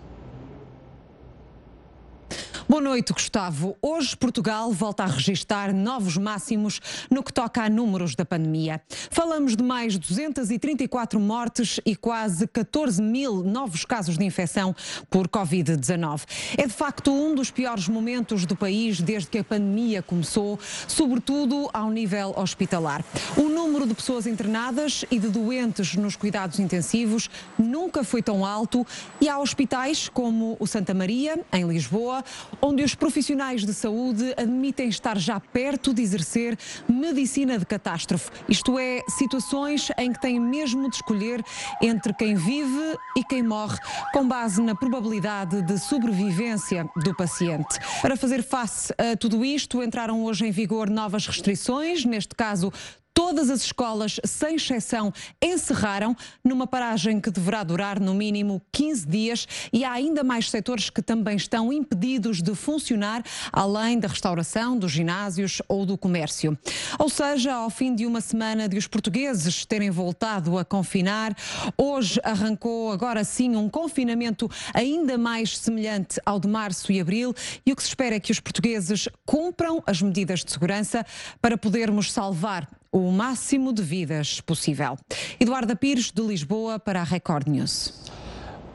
Boa 2.72 2.82
noite, 2.82 3.12
Gustavo. 3.12 3.76
Hoje 3.82 4.16
Portugal 4.16 4.72
volta 4.72 5.04
a 5.04 5.06
registrar 5.06 5.74
novos 5.74 6.16
máximos 6.16 6.80
no 7.10 7.22
que 7.22 7.34
toca 7.34 7.62
a 7.62 7.70
números 7.70 8.16
da 8.16 8.24
pandemia. 8.24 8.82
Falamos 9.10 9.58
de 9.58 9.62
mais 9.62 9.98
234 9.98 11.20
mortes 11.20 11.82
e 11.86 11.98
quase 11.98 12.48
14 12.48 13.02
mil 13.02 13.44
novos 13.44 13.84
casos 13.84 14.18
de 14.18 14.24
infecção 14.24 14.74
por 15.10 15.28
Covid-19. 15.28 16.22
É 16.58 16.66
de 16.66 16.72
facto 16.72 17.12
um 17.12 17.36
dos 17.36 17.52
piores 17.52 17.90
momentos 17.90 18.46
do 18.46 18.56
país 18.56 19.02
desde 19.02 19.28
que 19.28 19.40
a 19.40 19.44
pandemia 19.44 20.02
começou, 20.02 20.58
sobretudo 20.88 21.70
ao 21.74 21.92
nível 21.92 22.34
hospitalar. 22.38 23.04
O 23.36 23.50
número 23.50 23.86
de 23.86 23.94
pessoas 23.94 24.26
internadas 24.26 25.04
e 25.12 25.20
de 25.20 25.28
doentes 25.28 25.98
nos 25.98 26.16
cuidados 26.16 26.58
intensivos 26.58 27.30
nunca 27.60 28.02
foi 28.02 28.24
tão 28.24 28.46
alto 28.46 28.88
e 29.20 29.28
há 29.28 29.38
hospitais 29.38 30.08
como 30.08 30.56
o 30.58 30.66
Santa 30.66 30.94
Maria, 30.94 31.38
em 31.52 31.68
Lisboa, 31.68 32.24
onde 32.62 32.84
os 32.84 32.96
profissionais 32.96 33.66
de 33.66 33.74
saúde 33.74 34.34
admitem 34.38 34.88
estar 34.88 35.18
já 35.18 35.40
perto 35.40 35.94
de 35.94 36.02
exercer 36.02 36.58
medicina 36.88 37.58
de 37.58 37.66
catástrofe, 37.66 38.30
isto 38.48 38.78
é, 38.78 39.02
situações 39.10 39.92
em 39.98 40.14
que 40.14 40.22
têm 40.22 40.40
mesmo 40.40 40.90
de 40.90 40.98
escolher 40.98 41.44
entre 41.82 42.14
quem 42.14 42.36
vive 42.36 42.98
e 43.18 43.24
quem 43.24 43.44
morre, 43.44 43.78
com 44.14 44.28
base 44.28 44.62
na 44.62 44.76
probabilidade 44.76 45.62
de 45.62 45.78
sobrevivência 45.80 46.88
do 47.04 47.16
paciente. 47.16 47.80
Para 48.02 48.16
fazer 48.16 48.44
face 48.44 48.94
a 48.98 49.18
tudo 49.18 49.44
isto, 49.44 49.82
entraram 49.82 50.24
hoje 50.24 50.46
em 50.46 50.52
vigor 50.52 50.90
novas 50.90 51.26
restrições, 51.28 52.06
neste 52.06 52.36
caso 52.36 52.72
Todas 53.14 53.50
as 53.50 53.64
escolas, 53.64 54.20
sem 54.24 54.56
exceção, 54.56 55.14
encerraram 55.42 56.16
numa 56.44 56.66
paragem 56.66 57.20
que 57.20 57.30
deverá 57.30 57.62
durar 57.62 58.00
no 58.00 58.14
mínimo 58.14 58.62
15 58.72 59.06
dias 59.06 59.48
e 59.74 59.84
há 59.84 59.92
ainda 59.92 60.24
mais 60.24 60.50
setores 60.50 60.90
que 60.90 61.02
também 61.02 61.36
estão 61.36 61.74
impedidos 61.74 62.42
de 62.42 62.56
funcionar, 62.56 63.22
além 63.52 64.00
da 64.00 64.08
restauração, 64.08 64.78
dos 64.78 64.94
ginásios 64.94 65.62
ou 65.68 65.86
do 65.86 65.98
comércio. 65.98 66.58
Ou 66.98 67.10
seja, 67.10 67.54
ao 67.54 67.70
fim 67.70 67.94
de 67.94 68.06
uma 68.06 68.22
semana 68.22 68.70
de 68.70 68.78
os 68.78 68.88
portugueses 68.88 69.66
terem 69.66 69.90
voltado 69.90 70.58
a 70.58 70.64
confinar, 70.64 71.36
hoje 71.78 72.20
arrancou 72.24 72.92
agora 72.92 73.26
sim 73.26 73.58
um 73.58 73.70
confinamento 73.70 74.50
ainda 74.74 75.18
mais 75.18 75.58
semelhante 75.58 76.20
ao 76.26 76.40
de 76.40 76.48
março 76.48 76.92
e 76.92 77.02
abril 77.02 77.34
e 77.66 77.74
o 77.74 77.76
que 77.76 77.84
se 77.84 77.90
espera 77.90 78.16
é 78.16 78.20
que 78.20 78.32
os 78.32 78.40
portugueses 78.40 79.10
cumpram 79.26 79.84
as 79.86 80.02
medidas 80.02 80.46
de 80.46 80.52
segurança 80.52 81.06
para 81.42 81.58
podermos 81.58 82.12
salvar 82.12 82.81
o 82.92 83.10
máximo 83.10 83.72
de 83.72 83.82
vidas 83.82 84.42
possível. 84.42 84.98
Eduarda 85.40 85.76
Pires, 85.76 86.12
de 86.12 86.22
Lisboa, 86.22 86.78
para 86.78 87.00
a 87.00 87.04
Record 87.04 87.48
News. 87.48 88.12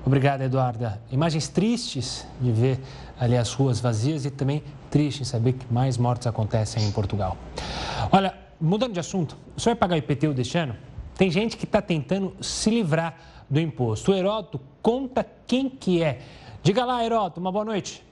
Obrigado, 0.06 0.40
Eduarda. 0.40 1.00
Imagens 1.10 1.48
tristes 1.48 2.26
de 2.40 2.50
ver 2.50 2.80
ali 3.18 3.36
as 3.36 3.52
ruas 3.52 3.78
vazias 3.78 4.24
e 4.24 4.30
também 4.30 4.62
triste 4.90 5.20
em 5.20 5.24
saber 5.24 5.52
que 5.52 5.70
mais 5.72 5.98
mortes 5.98 6.26
acontecem 6.26 6.82
em 6.84 6.92
Portugal. 6.92 7.36
Olha, 8.10 8.32
mudando 8.60 8.94
de 8.94 9.00
assunto, 9.00 9.36
o 9.56 9.60
senhor 9.60 9.74
vai 9.74 9.80
pagar 9.80 9.94
o 9.96 9.98
IPTU 9.98 10.32
deste 10.32 10.56
ano? 10.56 10.76
Tem 11.16 11.30
gente 11.30 11.56
que 11.56 11.64
está 11.64 11.82
tentando 11.82 12.34
se 12.40 12.70
livrar 12.70 13.16
do 13.50 13.60
imposto. 13.60 14.12
O 14.12 14.14
Heródoto 14.14 14.60
conta 14.80 15.26
quem 15.46 15.68
que 15.68 16.02
é. 16.02 16.20
Diga 16.62 16.84
lá, 16.84 17.04
Heródoto, 17.04 17.40
uma 17.40 17.52
boa 17.52 17.64
noite. 17.64 18.04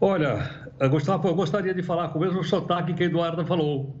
Olha, 0.00 0.68
Gustavo, 0.90 1.28
eu 1.28 1.34
gostaria 1.34 1.72
de 1.74 1.82
falar 1.82 2.08
com 2.08 2.18
o 2.18 2.22
mesmo 2.22 2.42
sotaque 2.42 2.92
que 2.92 3.04
a 3.04 3.06
Eduarda 3.06 3.44
falou. 3.44 3.94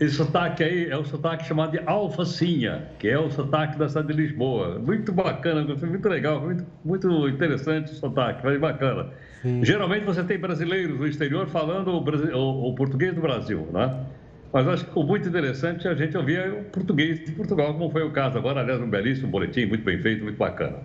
Esse 0.00 0.16
sotaque 0.16 0.64
aí 0.64 0.90
é 0.90 0.96
o 0.96 1.04
sotaque 1.04 1.44
chamado 1.44 1.70
de 1.70 1.80
alfacinha, 1.86 2.88
que 2.98 3.08
é 3.08 3.18
o 3.18 3.30
sotaque 3.30 3.78
da 3.78 3.88
cidade 3.88 4.08
de 4.08 4.14
Lisboa. 4.14 4.80
Muito 4.80 5.12
bacana, 5.12 5.62
muito 5.62 6.08
legal, 6.08 6.40
muito, 6.40 6.66
muito 6.84 7.28
interessante 7.28 7.92
o 7.92 7.94
sotaque, 7.94 8.42
foi 8.42 8.58
bacana. 8.58 9.10
Sim. 9.42 9.64
Geralmente 9.64 10.04
você 10.04 10.24
tem 10.24 10.36
brasileiros 10.36 10.98
no 10.98 11.06
exterior 11.06 11.46
falando 11.46 11.92
o, 11.92 12.36
o, 12.36 12.70
o, 12.70 12.74
português 12.74 13.14
do 13.14 13.20
Brasil, 13.20 13.68
né? 13.72 14.04
Mas 14.52 14.66
acho 14.66 14.84
que 14.86 14.98
o 14.98 15.04
muito 15.04 15.28
interessante 15.28 15.86
é 15.86 15.90
a 15.90 15.94
gente 15.94 16.16
ouvir 16.16 16.40
o 16.50 16.64
português 16.64 17.24
de 17.24 17.32
Portugal, 17.32 17.72
como 17.74 17.90
foi 17.90 18.02
o 18.02 18.10
caso 18.10 18.36
agora. 18.36 18.60
Aliás, 18.60 18.80
um 18.80 18.90
belíssimo 18.90 19.28
boletim, 19.28 19.66
muito 19.66 19.84
bem 19.84 20.00
feito, 20.00 20.24
muito 20.24 20.38
bacana. 20.38 20.78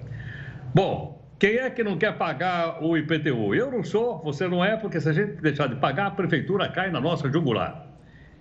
Bom, 0.74 1.20
quem 1.40 1.58
é 1.58 1.70
que 1.70 1.84
não 1.84 1.98
quer 1.98 2.16
pagar 2.16 2.84
o 2.84 2.96
IPTU? 2.96 3.56
Eu 3.56 3.72
não 3.72 3.84
sou, 3.84 4.22
você 4.24 4.48
não 4.48 4.64
é, 4.64 4.76
porque 4.76 5.00
se 5.00 5.10
a 5.10 5.14
gente 5.14 5.42
deixar 5.42 5.68
de 5.68 5.76
pagar, 5.76 6.08
a 6.08 6.12
prefeitura 6.12 6.70
cai 6.70 6.92
na 6.92 7.00
nossa 7.00 7.32
jugular. 7.32 7.89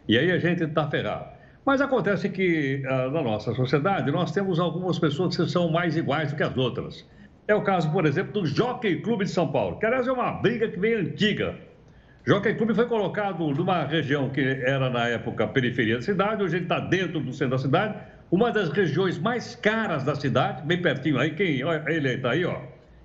E 0.09 0.17
aí 0.17 0.33
a 0.33 0.39
gente 0.39 0.65
está 0.65 0.89
ferrado. 0.89 1.27
Mas 1.65 1.83
acontece 1.83 2.31
que 2.31 2.83
ah, 2.87 3.11
na 3.11 3.23
nossa 3.23 3.53
sociedade 3.55 4.11
nós 4.11 4.33
temos 4.33 4.59
algumas 4.59 4.99
pessoas 4.99 5.37
que 5.37 5.47
são 5.47 5.71
mais 5.71 5.99
iguais 5.99 6.31
do 6.31 6.37
que 6.37 6.43
as 6.43 6.57
outras. 6.57 7.07
É 7.47 7.55
o 7.55 7.63
caso, 7.63 7.93
por 7.93 8.07
exemplo, 8.07 8.33
do 8.33 8.47
Jockey 8.47 9.03
Clube 9.03 9.27
de 9.27 9.31
São 9.31 9.53
Paulo, 9.53 9.79
que 9.79 9.85
aliás 9.85 10.09
é 10.09 10.13
uma 10.13 10.33
briga 10.33 10.69
que 10.69 10.79
vem 10.79 10.95
antiga. 10.95 11.57
Jockey 12.27 12.55
Clube 12.55 12.75
foi 12.75 12.87
colocado 12.87 13.47
numa 13.49 13.85
região 13.85 14.31
que 14.31 14.41
era 14.41 14.89
na 14.89 15.09
época 15.09 15.47
periferia 15.47 15.97
da 15.97 16.03
cidade, 16.03 16.43
hoje 16.43 16.57
ele 16.57 16.65
está 16.65 16.81
dentro 16.81 17.21
do 17.21 17.33
centro 17.33 17.57
da 17.57 17.59
cidade, 17.59 17.95
uma 18.31 18.51
das 18.51 18.71
regiões 18.71 19.19
mais 19.19 19.55
caras 19.55 20.05
da 20.05 20.15
cidade, 20.15 20.63
bem 20.67 20.81
pertinho 20.81 21.19
aí, 21.19 21.31
quem, 21.35 21.61
ele 21.87 22.15
está 22.15 22.33
aí, 22.33 22.45
ó. 22.45 22.61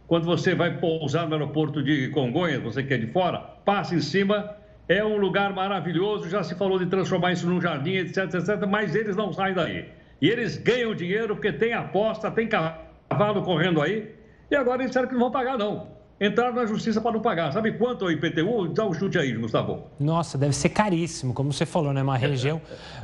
Quando 0.08 0.26
você 0.26 0.54
vai 0.54 0.78
pousar 0.78 1.28
no 1.28 1.34
aeroporto 1.34 1.82
de 1.82 2.10
Congonhas, 2.10 2.62
você 2.62 2.84
que 2.84 2.94
é 2.94 2.98
de 2.98 3.08
fora, 3.08 3.40
passa 3.40 3.96
em 3.96 4.02
cima 4.02 4.56
é 4.88 5.04
um 5.04 5.18
lugar 5.18 5.54
maravilhoso, 5.54 6.30
já 6.30 6.44
se 6.44 6.56
falou 6.56 6.78
de 6.78 6.86
transformar 6.88 7.32
isso 7.32 7.48
num 7.48 7.62
jardim, 7.62 7.94
etc, 7.94 8.34
etc, 8.34 8.68
mas 8.68 8.96
eles 8.96 9.16
não 9.16 9.32
saem 9.32 9.54
daí. 9.54 9.90
E 10.22 10.30
eles 10.30 10.58
ganham 10.58 10.94
dinheiro 10.94 11.36
porque 11.36 11.52
tem 11.52 11.74
aposta, 11.74 12.30
tem 12.32 12.48
cavalo 12.48 13.44
correndo 13.44 13.82
aí, 13.82 14.14
e 14.50 14.56
agora 14.56 14.82
eles 14.82 14.92
disseram 14.92 15.08
que 15.08 15.14
não 15.14 15.22
vão 15.22 15.32
pagar, 15.32 15.58
não. 15.58 15.88
entraram 16.20 16.54
na 16.54 16.66
justiça 16.66 17.02
para 17.02 17.12
não 17.12 17.22
pagar. 17.22 17.52
Sabe 17.52 17.72
quanto 17.74 18.06
é 18.06 18.08
o 18.10 18.12
IPTU? 18.12 18.68
Dá 18.70 18.86
um 18.86 18.94
chute 18.94 19.18
aí, 19.18 19.34
Gustavo. 19.34 19.84
Nossa, 20.00 20.38
deve 20.38 20.54
ser 20.54 20.70
caríssimo, 20.70 21.34
como 21.34 21.52
você 21.52 21.66
falou, 21.66 21.94
né? 21.94 22.02
Uma 22.02 22.18
região, 22.18 22.62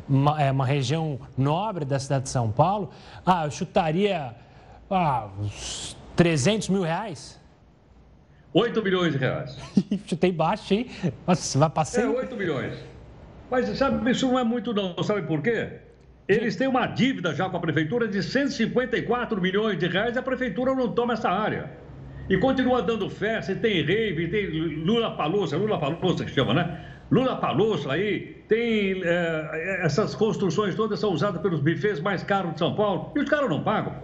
uma, 0.07 0.41
é 0.41 0.51
uma 0.51 0.65
região 0.65 1.19
nobre 1.37 1.85
da 1.85 1.97
cidade 1.97 2.23
de 2.23 2.29
São 2.29 2.51
Paulo. 2.51 2.91
Ah, 3.25 3.45
eu 3.45 3.51
chutaria 3.51 4.35
ah, 4.89 5.27
uns 5.39 5.97
300 6.15 6.69
mil 6.69 6.81
reais. 6.81 7.38
8 8.53 8.83
milhões 8.83 9.13
de 9.13 9.19
reais. 9.19 9.57
Chutei 10.07 10.31
baixo, 10.31 10.73
hein? 10.73 10.87
Nossa, 11.27 11.59
vai 11.59 11.69
passar. 11.69 12.01
É, 12.01 12.07
8 12.07 12.35
milhões. 12.35 12.73
Mas 13.49 13.67
sabe, 13.77 14.09
isso 14.11 14.27
não 14.27 14.39
é 14.39 14.43
muito 14.43 14.73
não. 14.73 15.01
Sabe 15.03 15.23
por 15.23 15.41
quê? 15.41 15.69
Eles 16.27 16.55
têm 16.55 16.67
uma 16.67 16.85
dívida 16.85 17.33
já 17.33 17.49
com 17.49 17.57
a 17.57 17.59
prefeitura 17.59 18.07
de 18.07 18.21
154 18.21 19.41
milhões 19.41 19.79
de 19.79 19.87
reais 19.87 20.15
e 20.15 20.19
a 20.19 20.21
prefeitura 20.21 20.75
não 20.75 20.91
toma 20.91 21.13
essa 21.13 21.29
área. 21.29 21.71
E 22.29 22.37
continua 22.37 22.83
dando 22.83 23.09
festa, 23.09 23.55
tem 23.55 23.83
rave, 23.83 24.27
tem 24.27 24.47
Lula 24.83 25.15
Palusa, 25.15 25.57
Lula 25.57 25.79
Palusa 25.79 26.23
que 26.23 26.31
chama, 26.31 26.53
né? 26.53 26.85
Lula 27.09 27.37
Palusa 27.37 27.93
aí, 27.93 28.43
tem 28.47 29.01
é, 29.03 29.79
essas 29.83 30.13
construções 30.13 30.75
todas 30.75 30.99
são 30.99 31.11
usadas 31.11 31.41
pelos 31.41 31.59
bufês 31.59 31.99
mais 31.99 32.21
caros 32.21 32.53
de 32.53 32.59
São 32.59 32.75
Paulo 32.75 33.11
e 33.15 33.19
os 33.19 33.27
caras 33.27 33.49
não 33.49 33.63
pagam. 33.63 33.95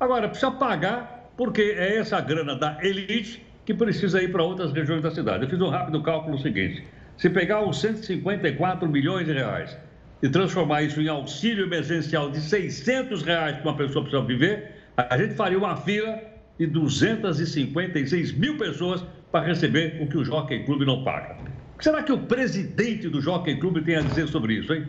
Agora, 0.00 0.28
precisa 0.28 0.50
pagar 0.50 1.30
porque 1.36 1.74
é 1.76 1.98
essa 1.98 2.18
grana 2.22 2.56
da 2.56 2.78
elite 2.82 3.45
que 3.66 3.74
precisa 3.74 4.22
ir 4.22 4.30
para 4.30 4.44
outras 4.44 4.72
regiões 4.72 5.02
da 5.02 5.10
cidade. 5.10 5.44
Eu 5.44 5.50
fiz 5.50 5.60
um 5.60 5.68
rápido 5.68 6.00
cálculo 6.00 6.38
seguinte. 6.38 6.84
Se 7.18 7.28
pegar 7.28 7.62
os 7.62 7.80
154 7.80 8.88
milhões 8.88 9.26
de 9.26 9.32
reais 9.32 9.76
e 10.22 10.28
transformar 10.28 10.82
isso 10.82 11.00
em 11.00 11.08
auxílio 11.08 11.66
emergencial 11.66 12.30
de 12.30 12.40
600 12.40 13.22
reais 13.22 13.56
para 13.56 13.70
uma 13.70 13.76
pessoa 13.76 14.04
precisa 14.04 14.24
viver, 14.24 14.70
a 14.96 15.18
gente 15.18 15.34
faria 15.34 15.58
uma 15.58 15.76
fila 15.76 16.18
de 16.58 16.66
256 16.68 18.32
mil 18.32 18.56
pessoas 18.56 19.04
para 19.32 19.44
receber 19.44 19.98
o 20.00 20.06
que 20.06 20.16
o 20.16 20.24
Jockey 20.24 20.60
Clube 20.64 20.86
não 20.86 21.02
paga. 21.02 21.36
Será 21.80 22.02
que 22.02 22.12
o 22.12 22.18
presidente 22.18 23.08
do 23.08 23.20
Jockey 23.20 23.56
Clube 23.56 23.82
tem 23.82 23.96
a 23.96 24.00
dizer 24.00 24.28
sobre 24.28 24.54
isso, 24.54 24.72
hein? 24.72 24.86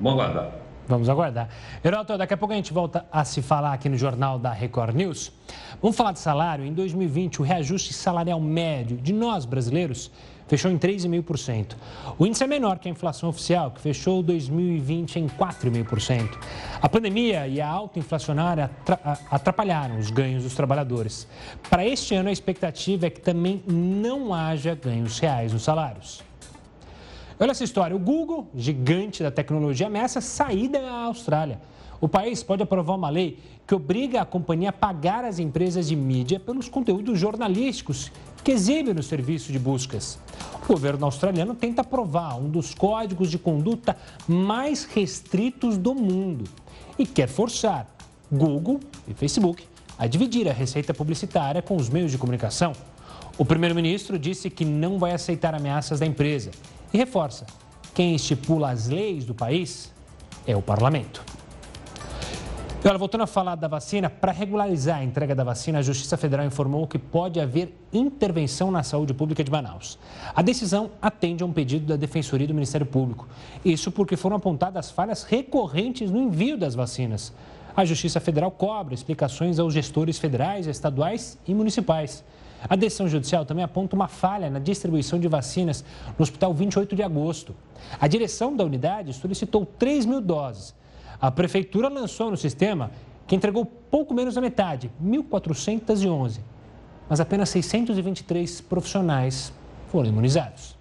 Vamos 0.00 0.20
aguardar. 0.20 0.61
Vamos 0.88 1.08
aguardar. 1.08 1.48
Heroto, 1.84 2.18
daqui 2.18 2.34
a 2.34 2.36
pouco 2.36 2.52
a 2.52 2.56
gente 2.56 2.72
volta 2.72 3.06
a 3.10 3.24
se 3.24 3.40
falar 3.40 3.72
aqui 3.72 3.88
no 3.88 3.96
Jornal 3.96 4.38
da 4.38 4.52
Record 4.52 4.94
News. 4.94 5.32
Vamos 5.80 5.96
falar 5.96 6.12
de 6.12 6.18
salário. 6.18 6.64
Em 6.64 6.72
2020, 6.72 7.40
o 7.40 7.44
reajuste 7.44 7.92
salarial 7.92 8.40
médio 8.40 8.96
de 8.96 9.12
nós 9.12 9.44
brasileiros 9.44 10.10
fechou 10.48 10.70
em 10.70 10.78
3,5%. 10.78 11.76
O 12.18 12.26
índice 12.26 12.44
é 12.44 12.46
menor 12.46 12.78
que 12.78 12.88
a 12.88 12.90
inflação 12.90 13.28
oficial, 13.28 13.70
que 13.70 13.80
fechou 13.80 14.22
2020 14.22 15.20
em 15.20 15.26
4,5%. 15.28 16.36
A 16.80 16.88
pandemia 16.88 17.46
e 17.46 17.60
a 17.60 17.68
alta 17.68 17.98
inflacionária 17.98 18.70
atrapalharam 19.30 19.98
os 19.98 20.10
ganhos 20.10 20.42
dos 20.42 20.54
trabalhadores. 20.54 21.26
Para 21.70 21.86
este 21.86 22.14
ano, 22.14 22.28
a 22.28 22.32
expectativa 22.32 23.06
é 23.06 23.10
que 23.10 23.20
também 23.20 23.62
não 23.66 24.34
haja 24.34 24.74
ganhos 24.74 25.18
reais 25.18 25.52
nos 25.52 25.62
salários. 25.62 26.31
Olha 27.42 27.50
essa 27.50 27.64
história: 27.64 27.96
o 27.96 27.98
Google, 27.98 28.46
gigante 28.54 29.20
da 29.20 29.28
tecnologia, 29.28 29.88
ameaça 29.88 30.20
sair 30.20 30.68
da 30.68 30.88
Austrália. 31.06 31.60
O 32.00 32.08
país 32.08 32.40
pode 32.40 32.62
aprovar 32.62 32.94
uma 32.94 33.10
lei 33.10 33.36
que 33.66 33.74
obriga 33.74 34.20
a 34.20 34.24
companhia 34.24 34.68
a 34.68 34.72
pagar 34.72 35.24
as 35.24 35.40
empresas 35.40 35.88
de 35.88 35.96
mídia 35.96 36.38
pelos 36.38 36.68
conteúdos 36.68 37.18
jornalísticos 37.18 38.12
que 38.44 38.52
exibem 38.52 38.94
no 38.94 39.02
serviço 39.02 39.50
de 39.50 39.58
buscas. 39.58 40.20
O 40.62 40.68
governo 40.68 41.04
australiano 41.04 41.52
tenta 41.52 41.80
aprovar 41.82 42.36
um 42.36 42.48
dos 42.48 42.74
códigos 42.74 43.28
de 43.28 43.40
conduta 43.40 43.96
mais 44.28 44.84
restritos 44.84 45.76
do 45.76 45.96
mundo 45.96 46.44
e 46.96 47.04
quer 47.04 47.26
forçar 47.26 47.88
Google 48.30 48.78
e 49.08 49.14
Facebook 49.14 49.64
a 49.98 50.06
dividir 50.06 50.48
a 50.48 50.52
receita 50.52 50.94
publicitária 50.94 51.60
com 51.60 51.74
os 51.74 51.88
meios 51.88 52.12
de 52.12 52.18
comunicação. 52.18 52.72
O 53.36 53.44
primeiro-ministro 53.44 54.16
disse 54.16 54.48
que 54.48 54.64
não 54.64 54.96
vai 54.96 55.12
aceitar 55.12 55.56
ameaças 55.56 55.98
da 55.98 56.06
empresa 56.06 56.52
e 56.92 56.98
reforça: 56.98 57.46
quem 57.94 58.14
estipula 58.14 58.70
as 58.70 58.88
leis 58.88 59.24
do 59.24 59.34
país 59.34 59.92
é 60.46 60.56
o 60.56 60.62
parlamento. 60.62 61.22
E 62.84 62.88
olha, 62.88 62.98
voltando 62.98 63.20
a 63.20 63.28
falar 63.28 63.54
da 63.54 63.68
vacina, 63.68 64.10
para 64.10 64.32
regularizar 64.32 64.98
a 64.98 65.04
entrega 65.04 65.36
da 65.36 65.44
vacina, 65.44 65.78
a 65.78 65.82
Justiça 65.82 66.16
Federal 66.16 66.44
informou 66.44 66.84
que 66.88 66.98
pode 66.98 67.38
haver 67.38 67.78
intervenção 67.92 68.72
na 68.72 68.82
saúde 68.82 69.14
pública 69.14 69.44
de 69.44 69.52
Manaus. 69.52 70.00
A 70.34 70.42
decisão 70.42 70.90
atende 71.00 71.44
a 71.44 71.46
um 71.46 71.52
pedido 71.52 71.86
da 71.86 71.94
Defensoria 71.94 72.48
do 72.48 72.54
Ministério 72.54 72.84
Público. 72.84 73.28
Isso 73.64 73.92
porque 73.92 74.16
foram 74.16 74.34
apontadas 74.34 74.90
falhas 74.90 75.22
recorrentes 75.22 76.10
no 76.10 76.20
envio 76.20 76.58
das 76.58 76.74
vacinas. 76.74 77.32
A 77.76 77.84
Justiça 77.84 78.18
Federal 78.18 78.50
cobra 78.50 78.94
explicações 78.94 79.60
aos 79.60 79.72
gestores 79.72 80.18
federais, 80.18 80.66
estaduais 80.66 81.38
e 81.46 81.54
municipais. 81.54 82.24
A 82.68 82.76
decisão 82.76 83.08
judicial 83.08 83.44
também 83.44 83.64
aponta 83.64 83.96
uma 83.96 84.08
falha 84.08 84.50
na 84.50 84.58
distribuição 84.58 85.18
de 85.18 85.28
vacinas 85.28 85.84
no 86.18 86.22
Hospital 86.22 86.54
28 86.54 86.94
de 86.94 87.02
Agosto. 87.02 87.54
A 88.00 88.06
direção 88.06 88.56
da 88.56 88.64
unidade 88.64 89.12
solicitou 89.12 89.66
3 89.66 90.06
mil 90.06 90.20
doses 90.20 90.74
a 91.22 91.30
prefeitura 91.30 91.88
lançou 91.88 92.32
no 92.32 92.36
sistema 92.36 92.90
que 93.28 93.36
entregou 93.36 93.64
pouco 93.64 94.12
menos 94.12 94.34
da 94.34 94.40
metade, 94.40 94.90
1.411. 95.00 96.40
Mas 97.08 97.20
apenas 97.20 97.48
623 97.50 98.60
profissionais 98.62 99.52
foram 99.86 100.08
imunizados. 100.08 100.76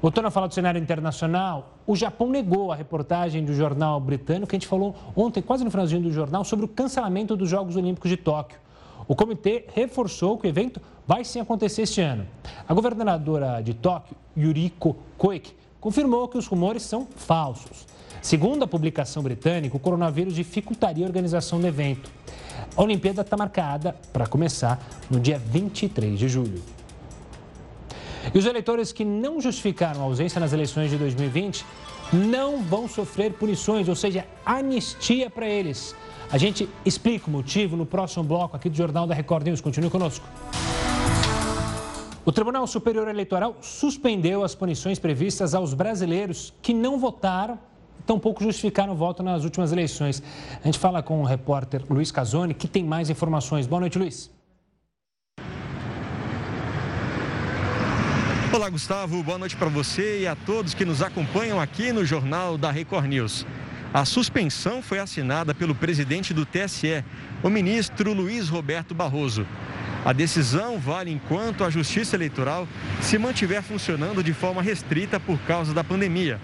Voltando 0.00 0.26
a 0.26 0.30
falar 0.30 0.46
do 0.46 0.54
cenário 0.54 0.80
internacional, 0.80 1.78
o 1.84 1.96
Japão 1.96 2.28
negou 2.28 2.70
a 2.70 2.76
reportagem 2.76 3.44
do 3.44 3.52
jornal 3.52 3.98
britânico 3.98 4.46
que 4.46 4.54
a 4.54 4.58
gente 4.58 4.68
falou 4.68 4.94
ontem, 5.16 5.42
quase 5.42 5.64
no 5.64 5.70
finalzinho 5.70 6.02
do 6.02 6.12
jornal, 6.12 6.44
sobre 6.44 6.64
o 6.64 6.68
cancelamento 6.68 7.36
dos 7.36 7.48
Jogos 7.48 7.74
Olímpicos 7.74 8.08
de 8.08 8.16
Tóquio. 8.16 8.61
O 9.06 9.14
comitê 9.14 9.64
reforçou 9.74 10.38
que 10.38 10.46
o 10.46 10.48
evento 10.48 10.80
vai 11.06 11.24
sim 11.24 11.40
acontecer 11.40 11.82
este 11.82 12.00
ano. 12.00 12.26
A 12.68 12.72
governadora 12.74 13.60
de 13.60 13.74
Tóquio, 13.74 14.16
Yuriko 14.36 14.96
Koike, 15.18 15.54
confirmou 15.80 16.28
que 16.28 16.38
os 16.38 16.46
rumores 16.46 16.82
são 16.82 17.06
falsos. 17.16 17.86
Segundo 18.20 18.62
a 18.62 18.68
publicação 18.68 19.22
britânica, 19.22 19.76
o 19.76 19.80
coronavírus 19.80 20.34
dificultaria 20.34 21.04
a 21.04 21.08
organização 21.08 21.60
do 21.60 21.66
evento. 21.66 22.08
A 22.76 22.82
Olimpíada 22.82 23.22
está 23.22 23.36
marcada 23.36 23.96
para 24.12 24.26
começar 24.26 24.80
no 25.10 25.18
dia 25.18 25.38
23 25.38 26.18
de 26.18 26.28
julho. 26.28 26.62
E 28.32 28.38
os 28.38 28.46
eleitores 28.46 28.92
que 28.92 29.04
não 29.04 29.40
justificaram 29.40 30.00
a 30.00 30.04
ausência 30.04 30.38
nas 30.38 30.52
eleições 30.52 30.90
de 30.90 30.96
2020 30.96 31.66
não 32.12 32.62
vão 32.62 32.86
sofrer 32.86 33.32
punições, 33.32 33.88
ou 33.88 33.96
seja, 33.96 34.24
anistia 34.46 35.28
para 35.28 35.48
eles. 35.48 35.94
A 36.32 36.38
gente 36.38 36.66
explica 36.82 37.28
o 37.28 37.30
motivo 37.30 37.76
no 37.76 37.84
próximo 37.84 38.24
bloco 38.24 38.56
aqui 38.56 38.70
do 38.70 38.76
Jornal 38.76 39.06
da 39.06 39.14
Record 39.14 39.46
News. 39.46 39.60
Continue 39.60 39.90
conosco. 39.90 40.26
O 42.24 42.32
Tribunal 42.32 42.66
Superior 42.66 43.06
Eleitoral 43.06 43.56
suspendeu 43.60 44.42
as 44.42 44.54
punições 44.54 44.98
previstas 44.98 45.54
aos 45.54 45.74
brasileiros 45.74 46.54
que 46.62 46.72
não 46.72 46.98
votaram 46.98 47.58
tampouco 48.06 48.42
justificaram 48.42 48.94
o 48.94 48.96
voto 48.96 49.22
nas 49.22 49.44
últimas 49.44 49.72
eleições. 49.72 50.22
A 50.60 50.66
gente 50.66 50.78
fala 50.78 51.02
com 51.02 51.20
o 51.20 51.24
repórter 51.24 51.82
Luiz 51.88 52.10
Casoni, 52.10 52.52
que 52.52 52.66
tem 52.66 52.82
mais 52.82 53.08
informações. 53.10 53.66
Boa 53.66 53.80
noite, 53.80 53.98
Luiz. 53.98 54.30
Olá, 58.52 58.68
Gustavo. 58.68 59.22
Boa 59.22 59.38
noite 59.38 59.56
para 59.56 59.68
você 59.68 60.22
e 60.22 60.26
a 60.26 60.34
todos 60.34 60.74
que 60.74 60.84
nos 60.84 61.00
acompanham 61.00 61.60
aqui 61.60 61.92
no 61.92 62.04
Jornal 62.04 62.58
da 62.58 62.70
Record 62.70 63.06
News. 63.06 63.46
A 63.94 64.06
suspensão 64.06 64.80
foi 64.80 64.98
assinada 64.98 65.54
pelo 65.54 65.74
presidente 65.74 66.32
do 66.32 66.46
TSE, 66.46 67.04
o 67.42 67.50
ministro 67.50 68.14
Luiz 68.14 68.48
Roberto 68.48 68.94
Barroso. 68.94 69.46
A 70.02 70.14
decisão 70.14 70.78
vale 70.78 71.10
enquanto 71.10 71.62
a 71.62 71.68
Justiça 71.68 72.16
Eleitoral 72.16 72.66
se 73.02 73.18
mantiver 73.18 73.62
funcionando 73.62 74.24
de 74.24 74.32
forma 74.32 74.62
restrita 74.62 75.20
por 75.20 75.38
causa 75.40 75.74
da 75.74 75.84
pandemia. 75.84 76.40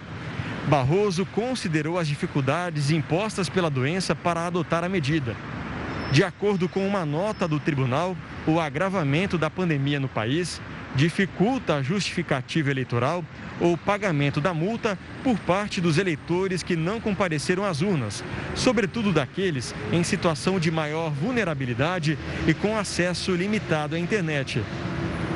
Barroso 0.68 1.24
considerou 1.24 1.98
as 1.98 2.06
dificuldades 2.06 2.90
impostas 2.90 3.48
pela 3.48 3.70
doença 3.70 4.14
para 4.14 4.46
adotar 4.46 4.84
a 4.84 4.88
medida. 4.88 5.34
De 6.12 6.22
acordo 6.22 6.68
com 6.68 6.86
uma 6.86 7.06
nota 7.06 7.48
do 7.48 7.58
tribunal, 7.58 8.14
o 8.46 8.60
agravamento 8.60 9.38
da 9.38 9.48
pandemia 9.48 9.98
no 9.98 10.08
país 10.08 10.60
dificulta 10.98 11.76
a 11.76 11.82
justificativa 11.82 12.72
eleitoral 12.72 13.24
ou 13.60 13.78
pagamento 13.78 14.40
da 14.40 14.52
multa 14.52 14.98
por 15.22 15.38
parte 15.38 15.80
dos 15.80 15.96
eleitores 15.96 16.64
que 16.64 16.74
não 16.74 17.00
compareceram 17.00 17.64
às 17.64 17.80
urnas, 17.80 18.24
sobretudo 18.56 19.12
daqueles 19.12 19.72
em 19.92 20.02
situação 20.02 20.58
de 20.58 20.72
maior 20.72 21.10
vulnerabilidade 21.10 22.18
e 22.48 22.52
com 22.52 22.76
acesso 22.76 23.32
limitado 23.32 23.94
à 23.94 23.98
internet. 23.98 24.60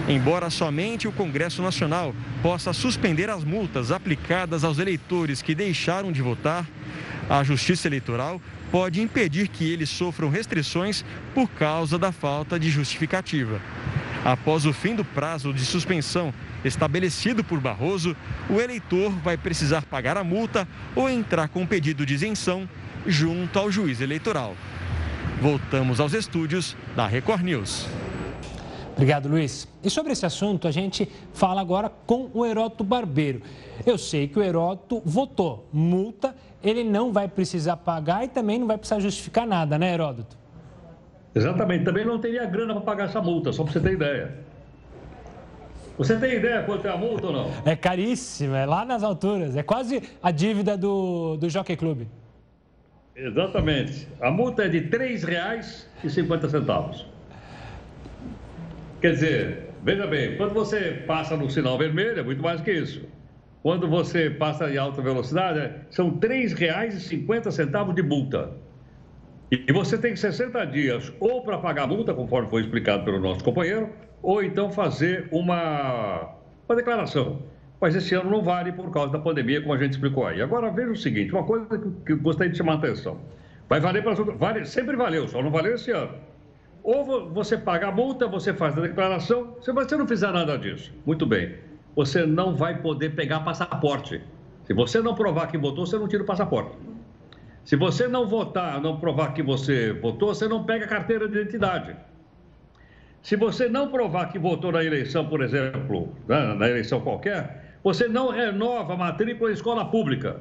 Embora 0.09 0.51
somente 0.51 1.07
o 1.07 1.13
Congresso 1.13 1.63
Nacional 1.63 2.13
possa 2.43 2.73
suspender 2.73 3.31
as 3.31 3.45
multas 3.45 3.93
aplicadas 3.93 4.65
aos 4.65 4.81
eleitores 4.81 5.41
que 5.41 5.55
deixaram 5.55 6.11
de 6.11 6.21
votar, 6.21 6.67
a 7.31 7.45
Justiça 7.45 7.87
Eleitoral 7.87 8.43
pode 8.73 9.01
impedir 9.01 9.47
que 9.47 9.71
eles 9.71 9.91
sofram 9.91 10.29
restrições 10.29 11.05
por 11.33 11.49
causa 11.49 11.97
da 11.97 12.11
falta 12.11 12.59
de 12.59 12.69
justificativa. 12.69 13.61
Após 14.25 14.65
o 14.65 14.73
fim 14.73 14.95
do 14.95 15.05
prazo 15.05 15.53
de 15.53 15.65
suspensão 15.65 16.33
estabelecido 16.65 17.43
por 17.43 17.61
Barroso, 17.61 18.17
o 18.49 18.61
eleitor 18.61 19.11
vai 19.11 19.37
precisar 19.37 19.83
pagar 19.83 20.17
a 20.17 20.23
multa 20.23 20.67
ou 20.95 21.11
entrar 21.11 21.49
com 21.49 21.67
pedido 21.67 22.07
de 22.07 22.15
isenção 22.15 22.69
junto 23.05 23.59
ao 23.59 23.71
juiz 23.71 24.01
eleitoral. 24.01 24.55
Voltamos 25.41 25.99
aos 25.99 26.15
estúdios 26.15 26.77
da 26.95 27.07
Record 27.07 27.43
News. 27.43 27.89
Obrigado, 28.93 29.29
Luiz. 29.29 29.67
E 29.83 29.91
sobre 29.91 30.13
esse 30.13 30.25
assunto, 30.25 30.69
a 30.69 30.71
gente 30.71 31.09
fala 31.33 31.61
agora 31.61 31.91
com 32.07 32.31
o 32.33 32.47
Heródoto 32.47 32.85
Barbeiro. 32.85 33.43
Eu 33.85 33.99
sei 33.99 34.29
que 34.29 34.39
o 34.39 34.43
Heródoto 34.43 35.03
votou 35.05 35.69
multa, 35.73 36.37
ele 36.63 36.85
não 36.85 37.13
vai 37.13 37.27
precisar 37.27 37.79
pagar 37.79 38.25
e 38.25 38.29
também 38.29 38.59
não 38.59 38.69
vai 38.69 38.79
precisar 38.79 39.01
justificar 39.01 39.47
nada, 39.47 39.77
né, 39.77 39.93
Heródoto? 39.95 40.42
Exatamente, 41.35 41.85
também 41.85 42.05
não 42.05 42.19
teria 42.19 42.45
grana 42.45 42.75
para 42.75 42.83
pagar 42.83 43.05
essa 43.05 43.21
multa, 43.21 43.53
só 43.53 43.65
para 43.65 43.73
você 43.73 43.81
ter 43.81 43.93
ideia. 43.93 44.33
Você 45.97 46.17
tem 46.17 46.35
ideia 46.35 46.63
quanto 46.63 46.87
é 46.87 46.91
a 46.91 46.97
multa 46.97 47.27
ou 47.27 47.33
não? 47.33 47.51
É 47.65 47.77
caríssima, 47.77 48.59
é 48.59 48.67
lá 48.67 48.85
nas 48.85 49.03
alturas. 49.03 49.57
É 49.57 49.63
quase 49.63 50.03
a 50.23 50.31
dívida 50.31 50.77
do, 50.77 51.37
do 51.37 51.49
Jockey 51.49 51.77
Club. 51.77 52.03
Exatamente. 53.15 54.09
A 54.21 54.31
multa 54.31 54.65
é 54.65 54.69
de 54.69 54.79
R$ 54.79 54.89
3,50. 54.89 57.05
Quer 59.01 59.13
dizer, 59.13 59.71
veja 59.83 60.07
bem, 60.07 60.37
quando 60.37 60.55
você 60.55 61.03
passa 61.07 61.37
no 61.37 61.51
sinal 61.51 61.77
vermelho, 61.77 62.21
é 62.21 62.23
muito 62.23 62.43
mais 62.43 62.61
que 62.61 62.73
isso. 62.73 63.03
Quando 63.63 63.89
você 63.89 64.31
passa 64.31 64.71
em 64.71 64.79
alta 64.79 65.03
velocidade, 65.03 65.73
são 65.91 66.09
R$ 66.09 66.17
3,50 66.21 67.95
de 67.95 68.03
multa. 68.03 68.51
E 69.53 69.71
você 69.71 69.99
tem 69.99 70.17
60 70.17 70.65
dias 70.65 71.13
ou 71.21 71.43
para 71.43 71.59
pagar 71.59 71.83
a 71.83 71.87
multa, 71.87 72.15
conforme 72.15 72.49
foi 72.49 72.63
explicado 72.63 73.05
pelo 73.05 73.21
nosso 73.21 73.45
companheiro, 73.45 73.91
ou 74.23 74.43
então 74.43 74.71
fazer 74.71 75.29
uma, 75.31 76.31
uma 76.67 76.75
declaração. 76.75 77.43
Mas 77.79 77.95
esse 77.95 78.15
ano 78.15 78.31
não 78.31 78.43
vale 78.43 78.73
por 78.73 78.91
causa 78.91 79.13
da 79.13 79.19
pandemia, 79.19 79.61
como 79.61 79.75
a 79.75 79.77
gente 79.77 79.93
explicou 79.93 80.27
aí. 80.27 80.41
Agora, 80.41 80.71
veja 80.71 80.93
o 80.93 80.97
seguinte, 80.97 81.35
uma 81.35 81.45
coisa 81.45 81.67
que 82.07 82.13
eu 82.13 82.19
gostaria 82.19 82.51
de 82.51 82.57
chamar 82.57 82.73
a 82.73 82.77
atenção. 82.77 83.19
Vai 83.69 83.79
valer 83.79 84.03
para. 84.03 84.15
Vale, 84.15 84.65
sempre 84.65 84.97
valeu, 84.97 85.29
só 85.29 85.43
não 85.43 85.51
valeu 85.51 85.75
esse 85.75 85.91
ano. 85.91 86.15
Ou 86.83 87.29
você 87.29 87.59
paga 87.59 87.89
a 87.89 87.93
multa, 87.93 88.27
você 88.27 88.55
faz 88.55 88.79
a 88.79 88.81
declaração, 88.81 89.59
se 89.61 89.71
você 89.71 89.99
não 89.99 90.09
fizer 90.09 90.33
nada 90.33 90.57
disso, 90.57 90.91
muito 91.05 91.27
bem, 91.27 91.57
você 91.95 92.25
não 92.25 92.57
vai 92.57 92.81
poder 92.81 93.11
pegar 93.11 93.41
passaporte. 93.41 94.19
Se 94.65 94.73
você 94.73 95.03
não 95.03 95.15
provar 95.15 95.49
que 95.49 95.59
votou, 95.59 95.85
você 95.85 95.99
não 95.99 96.09
tira 96.09 96.23
o 96.23 96.27
passaporte. 96.27 96.75
Se 97.65 97.77
você 97.77 98.09
não 98.09 98.27
votar, 98.27 98.81
não 98.81 98.99
provar 98.99 99.33
que 99.35 99.43
você 99.43 99.93
votou, 99.93 100.35
você 100.35 100.49
não 100.49 100.65
pega 100.65 100.87
carteira 100.87 101.29
de 101.29 101.39
identidade. 101.39 101.97
Se 103.23 103.37
você 103.37 103.69
não 103.69 103.89
provar 103.89 104.33
que 104.33 104.39
votou 104.39 104.73
na 104.73 104.83
eleição, 104.83 105.27
por 105.27 105.43
exemplo, 105.43 106.13
né, 106.27 106.55
na 106.55 106.69
eleição 106.69 107.01
qualquer, 107.01 107.77
você 107.85 108.09
não 108.09 108.31
renova 108.31 108.95
a 108.95 108.97
matrícula 108.97 109.51
em 109.51 109.55
escola 109.55 109.85
pública. 109.85 110.41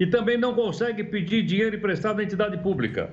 E 0.00 0.06
também 0.06 0.36
não 0.36 0.54
consegue 0.54 1.04
pedir 1.04 1.42
dinheiro 1.42 1.76
emprestado 1.76 2.20
à 2.20 2.24
entidade 2.24 2.56
pública. 2.58 3.10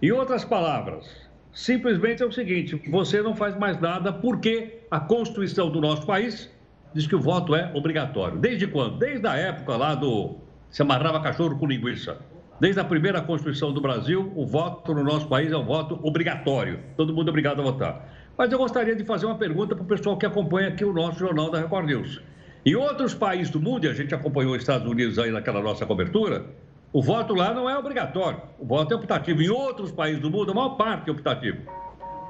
Em 0.00 0.10
outras 0.10 0.44
palavras, 0.44 1.22
Simplesmente 1.52 2.22
é 2.22 2.26
o 2.26 2.32
seguinte: 2.32 2.80
você 2.90 3.20
não 3.20 3.36
faz 3.36 3.56
mais 3.56 3.78
nada 3.80 4.12
porque 4.12 4.80
a 4.90 4.98
Constituição 4.98 5.70
do 5.70 5.80
nosso 5.80 6.06
país 6.06 6.50
diz 6.94 7.06
que 7.06 7.14
o 7.14 7.20
voto 7.20 7.54
é 7.54 7.70
obrigatório. 7.74 8.38
Desde 8.38 8.66
quando? 8.66 8.98
Desde 8.98 9.26
a 9.26 9.36
época 9.36 9.76
lá 9.76 9.94
do. 9.94 10.36
Se 10.70 10.80
amarrava 10.80 11.20
cachorro 11.20 11.58
com 11.58 11.66
linguiça. 11.66 12.18
Desde 12.62 12.78
a 12.78 12.84
primeira 12.84 13.20
Constituição 13.20 13.72
do 13.72 13.80
Brasil, 13.80 14.32
o 14.36 14.46
voto 14.46 14.94
no 14.94 15.02
nosso 15.02 15.26
país 15.26 15.50
é 15.50 15.56
um 15.56 15.64
voto 15.64 15.98
obrigatório. 16.00 16.78
Todo 16.96 17.12
mundo 17.12 17.26
é 17.26 17.30
obrigado 17.30 17.60
a 17.60 17.64
votar. 17.64 18.08
Mas 18.38 18.52
eu 18.52 18.56
gostaria 18.56 18.94
de 18.94 19.04
fazer 19.04 19.26
uma 19.26 19.34
pergunta 19.34 19.74
para 19.74 19.82
o 19.82 19.84
pessoal 19.84 20.16
que 20.16 20.24
acompanha 20.24 20.68
aqui 20.68 20.84
o 20.84 20.92
nosso 20.92 21.18
jornal 21.18 21.50
da 21.50 21.58
Record 21.58 21.86
News. 21.86 22.22
Em 22.64 22.76
outros 22.76 23.14
países 23.14 23.50
do 23.50 23.60
mundo, 23.60 23.86
e 23.86 23.88
a 23.88 23.92
gente 23.92 24.14
acompanhou 24.14 24.52
os 24.52 24.60
Estados 24.60 24.88
Unidos 24.88 25.18
aí 25.18 25.32
naquela 25.32 25.60
nossa 25.60 25.84
cobertura, 25.84 26.46
o 26.92 27.02
voto 27.02 27.34
lá 27.34 27.52
não 27.52 27.68
é 27.68 27.76
obrigatório, 27.76 28.40
o 28.60 28.64
voto 28.64 28.94
é 28.94 28.96
optativo. 28.96 29.42
Em 29.42 29.48
outros 29.48 29.90
países 29.90 30.22
do 30.22 30.30
mundo, 30.30 30.52
a 30.52 30.54
maior 30.54 30.76
parte 30.76 31.08
é 31.08 31.12
optativo. 31.12 31.62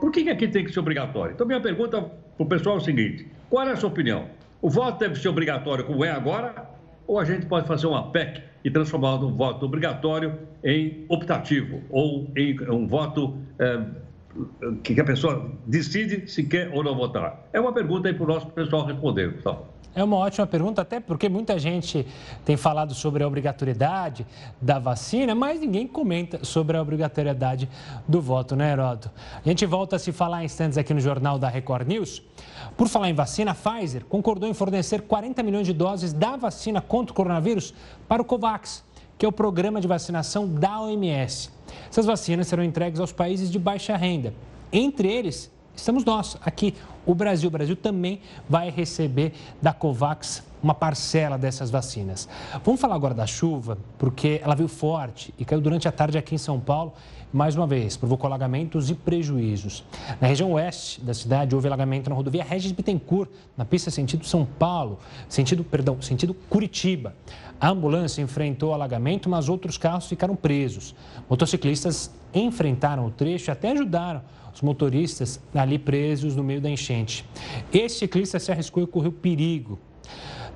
Por 0.01 0.11
que, 0.11 0.31
aqui 0.31 0.49
tem 0.49 0.65
que 0.65 0.73
ser 0.73 0.81
obrigatório? 0.81 1.35
Então, 1.35 1.47
minha 1.47 1.61
pergunta 1.61 2.01
para 2.01 2.43
o 2.43 2.47
pessoal 2.47 2.77
é 2.77 2.79
o 2.79 2.83
seguinte: 2.83 3.31
qual 3.51 3.69
é 3.69 3.73
a 3.73 3.77
sua 3.77 3.91
opinião? 3.91 4.31
O 4.63 4.71
voto 4.71 4.99
deve 4.99 5.15
ser 5.17 5.29
obrigatório 5.29 5.85
como 5.85 6.03
é 6.03 6.11
agora? 6.11 6.71
Ou 7.07 7.19
a 7.19 7.25
gente 7.27 7.45
pode 7.45 7.67
fazer 7.67 7.87
uma 7.87 8.11
PEC 8.11 8.52
e 8.65 8.71
transformar 8.71 9.23
o 9.23 9.31
voto 9.31 9.67
obrigatório 9.67 10.39
em 10.63 11.05
optativo? 11.09 11.83
Ou 11.91 12.31
em 12.37 12.59
um 12.71 12.87
voto 12.87 13.37
é, 13.59 13.81
que 14.83 15.01
a 15.01 15.05
pessoa 15.05 15.51
decide 15.67 16.29
se 16.31 16.45
quer 16.45 16.71
ou 16.73 16.83
não 16.83 16.95
votar? 16.95 17.49
É 17.53 17.61
uma 17.61 17.73
pergunta 17.73 18.09
aí 18.09 18.15
para 18.15 18.25
o 18.25 18.29
nosso 18.29 18.47
pessoal 18.49 18.87
responder, 18.87 19.35
pessoal. 19.35 19.72
É 19.95 20.03
uma 20.03 20.17
ótima 20.17 20.47
pergunta, 20.47 20.81
até 20.81 20.99
porque 21.01 21.29
muita 21.29 21.59
gente 21.59 22.07
tem 22.47 22.57
falado 22.57 22.95
sobre 22.95 23.23
a 23.23 23.27
obrigatoriedade 23.27 24.27
da 24.59 24.79
vacina, 24.79 25.35
mas 25.35 25.61
ninguém 25.61 25.87
comenta 25.87 26.43
sobre 26.45 26.79
a 26.79 26.83
obrigatoriedade 26.83 27.69
do 28.09 28.19
voto, 28.19 28.57
né, 28.57 28.73
Heródoto? 28.73 29.11
A 29.45 29.47
gente 29.47 29.67
volta 29.67 29.97
a 29.97 29.99
se 29.99 30.11
falar 30.11 30.43
em 30.43 30.47
instantes 30.47 30.79
aqui 30.79 30.95
no 30.95 31.01
Jornal 31.01 31.39
da 31.39 31.49
Record 31.49 31.87
News. 31.87 32.23
Por 32.75 32.89
falar 32.89 33.11
em 33.11 33.15
vacina, 33.15 33.51
a 33.51 33.55
Pfizer 33.55 34.07
concordou 34.07 34.49
em 34.49 34.55
fornecer 34.55 35.03
40 35.03 35.43
milhões 35.43 35.67
de 35.67 35.75
doses 35.75 36.15
da 36.15 36.37
vacina 36.37 36.81
contra 36.81 37.13
o 37.13 37.15
coronavírus 37.15 37.75
para 38.09 38.23
o 38.23 38.25
COVAX, 38.25 38.83
que 39.19 39.27
é 39.27 39.29
o 39.29 39.33
programa 39.33 39.79
de 39.79 39.87
vacinação 39.87 40.49
da 40.49 40.81
OMS. 40.81 41.51
Essas 41.91 42.07
vacinas 42.07 42.47
serão 42.47 42.65
entregues 42.65 42.99
aos 42.99 43.13
países 43.13 43.51
de 43.51 43.59
baixa 43.59 43.95
renda, 43.95 44.33
entre 44.73 45.07
eles 45.07 45.51
estamos 45.75 46.05
nós 46.05 46.37
aqui, 46.45 46.75
o 47.05 47.15
Brasil. 47.15 47.49
O 47.49 47.51
Brasil 47.51 47.77
também 47.77 48.21
vai 48.49 48.71
receber 48.71 49.33
da 49.61 49.73
COVAX 49.73 50.43
uma 50.63 50.75
parcela 50.75 51.37
dessas 51.37 51.71
vacinas. 51.71 52.29
Vamos 52.65 52.81
falar 52.81 52.95
agora 52.95 53.15
da 53.15 53.27
chuva, 53.27 53.77
porque 53.99 54.41
ela 54.43 54.55
veio 54.55 54.69
forte 54.69 55.35
e 55.39 55.45
caiu 55.45 55.61
durante 55.61 55.89
a 55.89 55.93
tarde 55.93 56.17
aqui 56.17 56.37
em 56.37 56.39
São 56.39 56.61
Paulo. 56.61 56.93
Mais 57.33 57.57
uma 57.57 57.67
vez, 57.67 57.97
provocou 57.97 58.29
alagamentos 58.29 58.91
e 58.91 58.95
prejuízos. 58.95 59.83
Na 60.21 60.29
região 60.29 60.53
oeste 60.53 61.01
da 61.01 61.15
cidade, 61.15 61.55
houve 61.55 61.67
alagamento 61.67 62.11
na 62.11 62.15
rodovia 62.15 62.45
Regis 62.45 62.73
Bittencourt, 62.73 63.31
na 63.57 63.65
pista 63.65 63.91
sentido 63.91 64.25
São 64.27 64.45
Paulo, 64.45 64.99
sentido, 65.29 65.65
perdão, 65.65 66.01
sentido 66.03 66.35
Curitiba. 66.35 67.15
A 67.59 67.71
ambulância 67.71 68.21
enfrentou 68.21 68.75
alagamento, 68.75 69.31
mas 69.31 69.49
outros 69.49 69.79
carros 69.79 70.07
ficaram 70.07 70.37
presos. 70.37 70.95
Motociclistas 71.29 72.11
enfrentaram 72.35 73.07
o 73.07 73.11
trecho 73.11 73.51
e 73.51 73.53
até 73.53 73.71
ajudaram 73.71 74.21
os 74.55 74.61
motoristas 74.61 75.41
ali 75.55 75.79
presos 75.79 76.37
no 76.37 76.45
meio 76.45 76.61
da 76.61 76.71
enchente. 76.71 77.25
Esse 77.73 78.01
ciclista 78.01 78.39
se 78.39 78.53
arriscou 78.53 78.83
e 78.83 78.87
correu 78.87 79.13
perigo. 79.13 79.79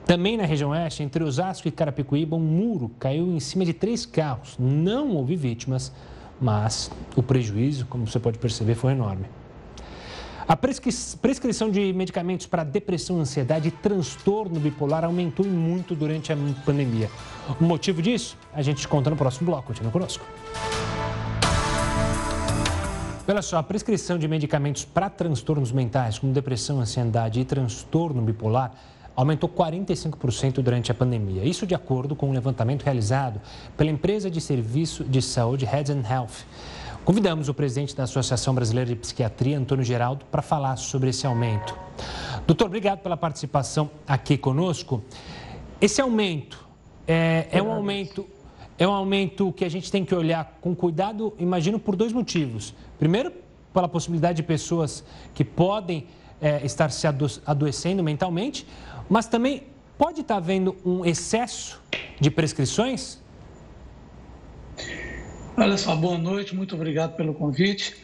Também 0.04 0.36
na 0.36 0.44
região 0.44 0.70
oeste, 0.70 1.02
entre 1.02 1.24
Osasco 1.24 1.66
e 1.66 1.70
Carapicuíba, 1.70 2.36
um 2.36 2.40
muro 2.40 2.90
caiu 2.98 3.32
em 3.32 3.40
cima 3.40 3.64
de 3.64 3.72
três 3.72 4.06
carros. 4.06 4.56
Não 4.58 5.10
houve 5.16 5.34
vítimas, 5.34 5.92
mas 6.40 6.90
o 7.16 7.22
prejuízo, 7.22 7.86
como 7.86 8.06
você 8.06 8.20
pode 8.20 8.38
perceber, 8.38 8.76
foi 8.76 8.92
enorme. 8.92 9.26
A 10.48 10.56
prescrição 10.56 11.68
de 11.68 11.92
medicamentos 11.92 12.46
para 12.46 12.62
depressão, 12.62 13.18
ansiedade 13.18 13.66
e 13.66 13.70
transtorno 13.72 14.60
bipolar 14.60 15.04
aumentou 15.04 15.44
muito 15.44 15.92
durante 15.92 16.32
a 16.32 16.36
pandemia. 16.64 17.10
O 17.60 17.64
motivo 17.64 18.00
disso, 18.00 18.38
a 18.52 18.62
gente 18.62 18.86
conta 18.86 19.10
no 19.10 19.16
próximo 19.16 19.46
bloco. 19.46 19.66
Continua 19.66 19.90
conosco. 19.90 20.24
Olha 23.28 23.42
só, 23.42 23.56
a 23.56 23.62
prescrição 23.62 24.16
de 24.16 24.28
medicamentos 24.28 24.84
para 24.84 25.10
transtornos 25.10 25.72
mentais, 25.72 26.16
como 26.16 26.32
depressão, 26.32 26.80
ansiedade 26.80 27.40
e 27.40 27.44
transtorno 27.44 28.22
bipolar, 28.22 28.72
aumentou 29.16 29.48
45% 29.48 30.62
durante 30.62 30.92
a 30.92 30.94
pandemia. 30.94 31.44
Isso 31.44 31.66
de 31.66 31.74
acordo 31.74 32.14
com 32.14 32.28
um 32.28 32.32
levantamento 32.32 32.84
realizado 32.84 33.40
pela 33.76 33.90
empresa 33.90 34.30
de 34.30 34.40
serviço 34.40 35.02
de 35.02 35.20
saúde 35.20 35.64
Head 35.64 35.90
Health. 36.08 36.46
Convidamos 37.04 37.48
o 37.48 37.54
presidente 37.54 37.96
da 37.96 38.04
Associação 38.04 38.54
Brasileira 38.54 38.90
de 38.90 38.96
Psiquiatria, 38.96 39.58
Antônio 39.58 39.84
Geraldo, 39.84 40.24
para 40.26 40.40
falar 40.40 40.76
sobre 40.76 41.10
esse 41.10 41.26
aumento. 41.26 41.76
Doutor, 42.46 42.66
obrigado 42.66 43.00
pela 43.00 43.16
participação 43.16 43.90
aqui 44.06 44.38
conosco. 44.38 45.02
Esse 45.80 46.00
aumento 46.00 46.64
é, 47.08 47.48
é 47.50 47.60
um 47.60 47.72
aumento 47.72 48.24
é 48.78 48.86
um 48.86 48.92
aumento 48.92 49.52
que 49.52 49.64
a 49.64 49.68
gente 49.68 49.90
tem 49.90 50.04
que 50.04 50.14
olhar 50.14 50.58
com 50.60 50.74
cuidado, 50.74 51.34
imagino, 51.38 51.78
por 51.78 51.96
dois 51.96 52.12
motivos. 52.12 52.74
Primeiro, 52.98 53.32
pela 53.72 53.88
possibilidade 53.88 54.36
de 54.36 54.42
pessoas 54.42 55.04
que 55.34 55.44
podem 55.44 56.06
é, 56.40 56.64
estar 56.64 56.90
se 56.90 57.06
adoecendo 57.46 58.02
mentalmente, 58.02 58.66
mas 59.08 59.26
também 59.26 59.64
pode 59.96 60.20
estar 60.20 60.36
havendo 60.36 60.76
um 60.84 61.04
excesso 61.04 61.80
de 62.20 62.30
prescrições? 62.30 63.18
Olha 65.56 65.78
só, 65.78 65.96
boa 65.96 66.18
noite, 66.18 66.54
muito 66.54 66.74
obrigado 66.74 67.16
pelo 67.16 67.32
convite. 67.32 67.96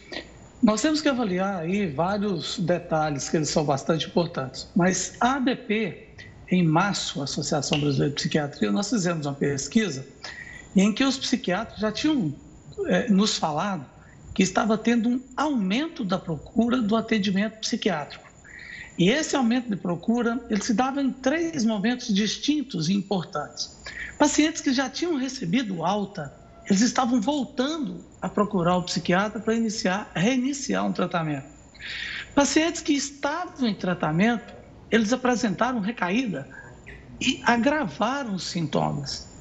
Nós 0.63 0.81
temos 0.81 1.03
que 1.03 1.09
avaliar 1.09 1.61
aí 1.61 1.87
vários 1.87 2.59
detalhes 2.59 3.29
que 3.29 3.37
eles 3.37 3.51
são 3.51 3.65
bastante 3.65 4.07
importantes, 4.07 4.69
mas 4.75 5.17
a 5.21 5.35
ABP, 5.35 6.09
em 6.51 6.63
março, 6.63 7.21
a 7.21 7.25
Associação 7.25 7.79
Brasileira 7.81 8.11
de 8.11 8.17
Psiquiatria, 8.17 8.71
nós 8.71 8.89
fizemos 8.89 9.27
uma 9.27 9.35
pesquisa 9.35 10.07
em 10.81 10.93
que 10.93 11.05
os 11.05 11.19
psiquiatras 11.19 11.79
já 11.79 11.93
tinham 11.93 12.35
é, 12.87 13.09
nos 13.09 13.37
falado 13.37 13.85
que 14.35 14.43
estava 14.43 14.79
tendo 14.79 15.09
um 15.09 15.21
aumento 15.37 16.05
da 16.05 16.19
procura 16.19 16.81
do 16.81 16.97
atendimento 16.97 17.59
psiquiátrico. 17.59 18.31
E 18.99 19.09
esse 19.09 19.35
aumento 19.37 19.69
de 19.69 19.77
procura, 19.77 20.41
ele 20.49 20.63
se 20.63 20.75
dava 20.75 21.03
em 21.03 21.11
três 21.11 21.65
momentos 21.65 22.15
distintos 22.15 22.89
e 22.89 22.95
importantes. 22.95 23.79
Pacientes 24.19 24.61
que 24.61 24.73
já 24.73 24.89
tinham 24.89 25.17
recebido 25.17 25.85
alta, 25.85 26.33
eles 26.67 26.81
estavam 26.81 27.21
voltando 27.21 28.05
a 28.21 28.29
procurar 28.29 28.77
o 28.77 28.85
psiquiatra 28.85 29.41
para 29.41 29.55
iniciar, 29.55 30.11
reiniciar 30.15 30.87
um 30.87 30.93
tratamento. 30.93 31.47
Pacientes 32.35 32.81
que 32.81 32.93
estavam 32.93 33.67
em 33.67 33.75
tratamento, 33.75 34.55
eles 34.91 35.13
apresentaram 35.13 35.81
recaída 35.81 36.49
e 37.21 37.41
agravaram 37.45 38.35
os 38.35 38.45
sintomas. 38.45 39.32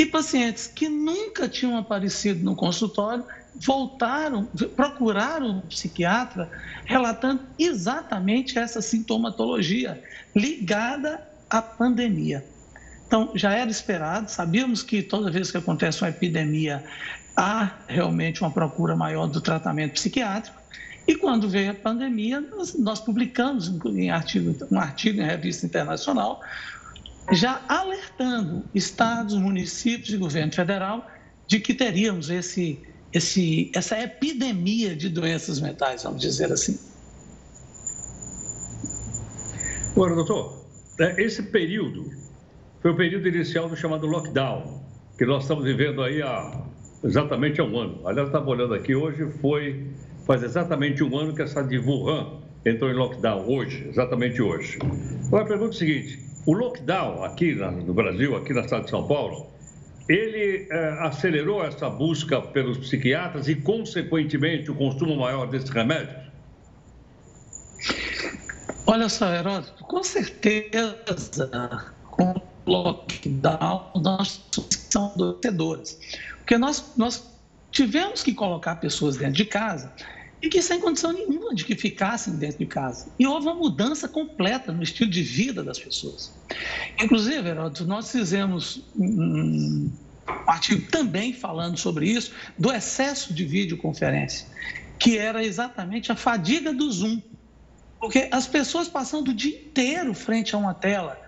E 0.00 0.06
pacientes 0.06 0.66
que 0.66 0.88
nunca 0.88 1.46
tinham 1.46 1.76
aparecido 1.76 2.42
no 2.42 2.56
consultório 2.56 3.22
voltaram, 3.54 4.48
procuraram 4.74 5.58
um 5.58 5.60
psiquiatra 5.60 6.50
relatando 6.86 7.42
exatamente 7.58 8.58
essa 8.58 8.80
sintomatologia 8.80 10.02
ligada 10.34 11.22
à 11.50 11.60
pandemia. 11.60 12.42
Então, 13.06 13.32
já 13.34 13.52
era 13.52 13.70
esperado, 13.70 14.30
sabíamos 14.30 14.82
que 14.82 15.02
toda 15.02 15.30
vez 15.30 15.50
que 15.50 15.58
acontece 15.58 16.00
uma 16.00 16.08
epidemia, 16.08 16.82
há 17.36 17.70
realmente 17.86 18.40
uma 18.40 18.50
procura 18.50 18.96
maior 18.96 19.26
do 19.26 19.38
tratamento 19.38 19.92
psiquiátrico. 19.92 20.58
E 21.06 21.14
quando 21.14 21.46
veio 21.46 21.72
a 21.72 21.74
pandemia, 21.74 22.40
nós, 22.40 22.74
nós 22.78 23.00
publicamos 23.00 23.68
em 23.84 24.10
artigo, 24.10 24.66
um 24.70 24.80
artigo 24.80 25.20
em 25.20 25.26
revista 25.26 25.66
internacional, 25.66 26.40
já 27.32 27.62
alertando 27.68 28.64
estados, 28.74 29.34
municípios 29.34 30.10
e 30.10 30.16
governo 30.16 30.52
federal 30.52 31.06
de 31.46 31.60
que 31.60 31.74
teríamos 31.74 32.30
esse, 32.30 32.78
esse, 33.12 33.70
essa 33.74 34.00
epidemia 34.00 34.94
de 34.94 35.08
doenças 35.08 35.60
mentais, 35.60 36.02
vamos 36.02 36.20
dizer 36.20 36.52
assim. 36.52 36.78
Agora, 39.92 40.14
doutor, 40.14 40.64
é, 41.00 41.22
esse 41.22 41.42
período 41.42 42.10
foi 42.80 42.92
o 42.92 42.96
período 42.96 43.28
inicial 43.28 43.68
do 43.68 43.76
chamado 43.76 44.06
lockdown, 44.06 44.80
que 45.18 45.26
nós 45.26 45.42
estamos 45.42 45.64
vivendo 45.64 46.02
aí 46.02 46.22
há 46.22 46.64
exatamente 47.02 47.60
um 47.60 47.78
ano. 47.78 48.06
Aliás, 48.06 48.28
estava 48.28 48.48
olhando 48.48 48.74
aqui, 48.74 48.94
hoje 48.94 49.30
foi, 49.40 49.86
faz 50.26 50.42
exatamente 50.42 51.02
um 51.02 51.18
ano 51.18 51.34
que 51.34 51.42
essa 51.42 51.62
de 51.62 51.78
Wuhan 51.78 52.38
entrou 52.64 52.90
em 52.90 52.94
lockdown, 52.94 53.48
hoje, 53.48 53.88
exatamente 53.88 54.40
hoje. 54.40 54.78
Agora, 55.26 55.44
a 55.44 55.48
pergunta 55.48 55.72
é 55.72 55.76
a 55.76 55.78
seguinte, 55.78 56.29
o 56.46 56.52
lockdown 56.52 57.24
aqui 57.24 57.54
no 57.54 57.94
Brasil, 57.94 58.36
aqui 58.36 58.52
na 58.52 58.62
cidade 58.62 58.84
de 58.84 58.90
São 58.90 59.06
Paulo, 59.06 59.46
ele 60.08 60.66
é, 60.70 60.88
acelerou 61.00 61.64
essa 61.64 61.88
busca 61.88 62.40
pelos 62.40 62.78
psiquiatras 62.78 63.48
e, 63.48 63.54
consequentemente, 63.54 64.70
o 64.70 64.74
consumo 64.74 65.16
maior 65.16 65.46
desses 65.46 65.70
remédios? 65.70 66.30
Olha 68.86 69.08
só, 69.08 69.32
Heródoto, 69.32 69.84
com 69.84 70.02
certeza, 70.02 70.98
com 72.10 72.32
o 72.32 72.42
lockdown, 72.66 73.90
nós 74.02 74.44
somos 74.90 75.14
adoecedores. 75.14 76.00
Porque 76.38 76.58
nós, 76.58 76.92
nós 76.96 77.30
tivemos 77.70 78.22
que 78.22 78.34
colocar 78.34 78.76
pessoas 78.76 79.16
dentro 79.16 79.34
de 79.34 79.44
casa 79.44 79.92
e 80.42 80.48
que 80.48 80.62
sem 80.62 80.80
condição 80.80 81.12
nenhuma 81.12 81.54
de 81.54 81.64
que 81.64 81.74
ficassem 81.74 82.34
dentro 82.36 82.58
de 82.58 82.66
casa. 82.66 83.08
E 83.18 83.26
houve 83.26 83.46
uma 83.46 83.54
mudança 83.54 84.08
completa 84.08 84.72
no 84.72 84.82
estilo 84.82 85.10
de 85.10 85.22
vida 85.22 85.62
das 85.62 85.78
pessoas. 85.78 86.32
Inclusive, 86.98 87.48
Heródoto, 87.48 87.84
nós 87.84 88.10
fizemos 88.10 88.82
um 88.96 89.90
artigo 90.46 90.90
também 90.90 91.32
falando 91.32 91.76
sobre 91.76 92.08
isso, 92.08 92.32
do 92.58 92.72
excesso 92.72 93.34
de 93.34 93.44
videoconferência, 93.44 94.46
que 94.98 95.18
era 95.18 95.44
exatamente 95.44 96.10
a 96.10 96.16
fadiga 96.16 96.72
do 96.72 96.90
Zoom. 96.90 97.20
Porque 97.98 98.28
as 98.32 98.46
pessoas 98.46 98.88
passando 98.88 99.28
o 99.28 99.34
dia 99.34 99.56
inteiro 99.56 100.14
frente 100.14 100.54
a 100.54 100.58
uma 100.58 100.72
tela 100.72 101.20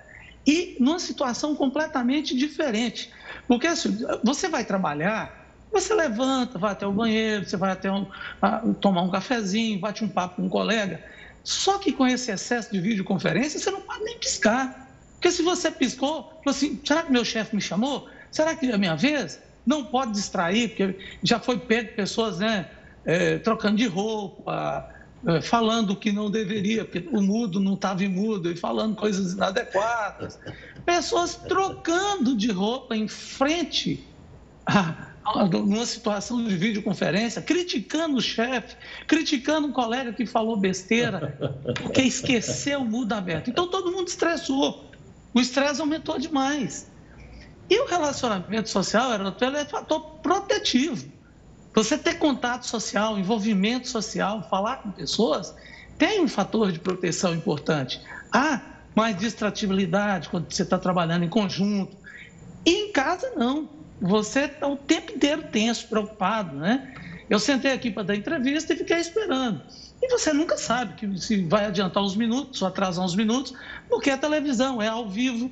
e 0.47 0.77
numa 0.81 0.99
situação 0.99 1.55
completamente 1.55 2.35
diferente. 2.35 3.11
Porque 3.47 3.67
assim, 3.67 3.99
você 4.25 4.49
vai 4.49 4.65
trabalhar 4.65 5.42
você 5.73 5.95
levanta, 5.95 6.59
vai 6.59 6.73
até 6.73 6.87
o 6.87 6.93
banheiro, 6.93 7.49
você 7.49 7.57
vai 7.57 7.73
até 7.73 7.91
um, 7.91 8.07
tomar 8.75 9.03
um 9.03 9.11
cafezinho, 9.11 9.81
bate 9.81 10.05
um 10.05 10.09
papo 10.09 10.37
com 10.37 10.43
um 10.43 10.49
colega. 10.49 11.03
Só 11.43 11.79
que 11.79 11.93
com 11.93 12.07
esse 12.07 12.31
excesso 12.31 12.71
de 12.71 12.81
videoconferência, 12.81 13.59
você 13.59 13.71
não 13.71 13.81
pode 13.81 14.05
nem 14.05 14.19
piscar. 14.19 14.89
Porque 15.15 15.31
se 15.31 15.43
você 15.43 15.71
piscou, 15.71 16.41
assim, 16.47 16.81
será 16.85 17.03
que 17.03 17.13
meu 17.13 17.25
chefe 17.25 17.57
me 17.57 17.63
chamou? 17.63 18.09
Será 18.31 18.55
que 18.55 18.67
é 18.67 18.75
a 18.75 18.79
minha 18.79 18.97
vez? 18.97 19.41
Não 19.65 19.85
pode 19.85 20.13
distrair, 20.13 20.69
porque 20.69 20.99
já 21.23 21.39
foi 21.39 21.59
pego 21.59 21.95
pessoas 21.95 22.39
né, 22.39 22.69
é, 23.05 23.39
trocando 23.39 23.77
de 23.77 23.87
roupa, 23.87 24.89
é, 25.27 25.41
falando 25.41 25.95
que 25.95 26.11
não 26.11 26.31
deveria, 26.31 26.85
porque 26.85 27.09
o 27.13 27.23
mudo 27.23 27.61
não 27.61 27.75
estava 27.75 28.03
mudo, 28.09 28.51
e 28.51 28.57
falando 28.57 28.97
coisas 28.97 29.33
inadequadas. 29.33 30.39
Pessoas 30.85 31.37
trocando 31.37 32.37
de 32.37 32.51
roupa 32.51 32.97
em 32.97 33.07
frente 33.07 34.05
a, 34.67 35.12
numa 35.51 35.87
situação 35.87 36.43
de 36.45 36.57
videoconferência, 36.57 37.41
criticando 37.41 38.17
o 38.17 38.21
chefe, 38.21 38.77
criticando 39.07 39.69
um 39.69 39.73
colega 39.73 40.13
que 40.13 40.27
falou 40.27 40.57
besteira, 40.57 41.39
porque 41.81 42.03
esqueceu 42.03 42.81
o 42.81 42.85
mudo 42.85 43.13
aberto. 43.13 43.49
Então 43.49 43.69
todo 43.69 43.93
mundo 43.93 44.09
estressou. 44.09 44.91
O 45.33 45.41
estresse 45.41 45.81
aumentou 45.81 46.19
demais. 46.19 46.91
E 47.71 47.81
o 47.81 47.87
relacionamento 47.87 48.69
social 48.69 49.13
era 49.13 49.35
é 49.59 49.65
fator 49.65 50.01
protetivo. 50.23 51.11
Você 51.75 51.97
ter 51.97 52.15
contato 52.15 52.67
social, 52.67 53.19
envolvimento 53.19 53.89
social, 53.89 54.47
falar 54.51 54.79
com 54.79 54.91
pessoas, 54.91 55.55
tem 55.97 56.21
um 56.21 56.29
fator 56.29 56.71
de 56.71 56.79
proteção 56.79 57.35
importante. 57.35 58.01
Há 58.31 58.61
mais 58.95 59.17
distratibilidade 59.17 60.29
quando 60.29 60.53
você 60.53 60.65
está 60.65 60.77
trabalhando 60.77 61.25
em 61.25 61.29
conjunto. 61.29 61.97
E 62.67 62.89
em 62.89 62.93
casa, 62.93 63.33
não 63.37 63.69
você 64.03 64.41
está 64.47 64.67
o 64.67 64.77
tempo 64.77 65.13
inteiro 65.13 65.45
tenso, 65.45 65.87
preocupado, 65.89 66.57
né? 66.57 66.93
Eu 67.31 67.39
sentei 67.39 67.73
aqui 67.73 67.91
para 67.91 68.03
dar 68.03 68.17
entrevista 68.17 68.75
e 68.75 68.77
fiquei 68.77 68.99
esperando. 68.99 69.63
E 70.03 70.09
você 70.11 70.33
nunca 70.33 70.59
sabe 70.59 70.95
que 70.95 71.19
se 71.19 71.45
vai 71.45 71.67
adiantar 71.67 72.03
uns 72.03 72.17
minutos 72.17 72.61
ou 72.61 72.69
atrasar 72.69 73.05
uns 73.05 73.15
minutos, 73.15 73.55
porque 73.89 74.11
é 74.11 74.17
televisão, 74.17 74.83
é 74.83 74.89
ao 74.89 75.09
vivo. 75.09 75.51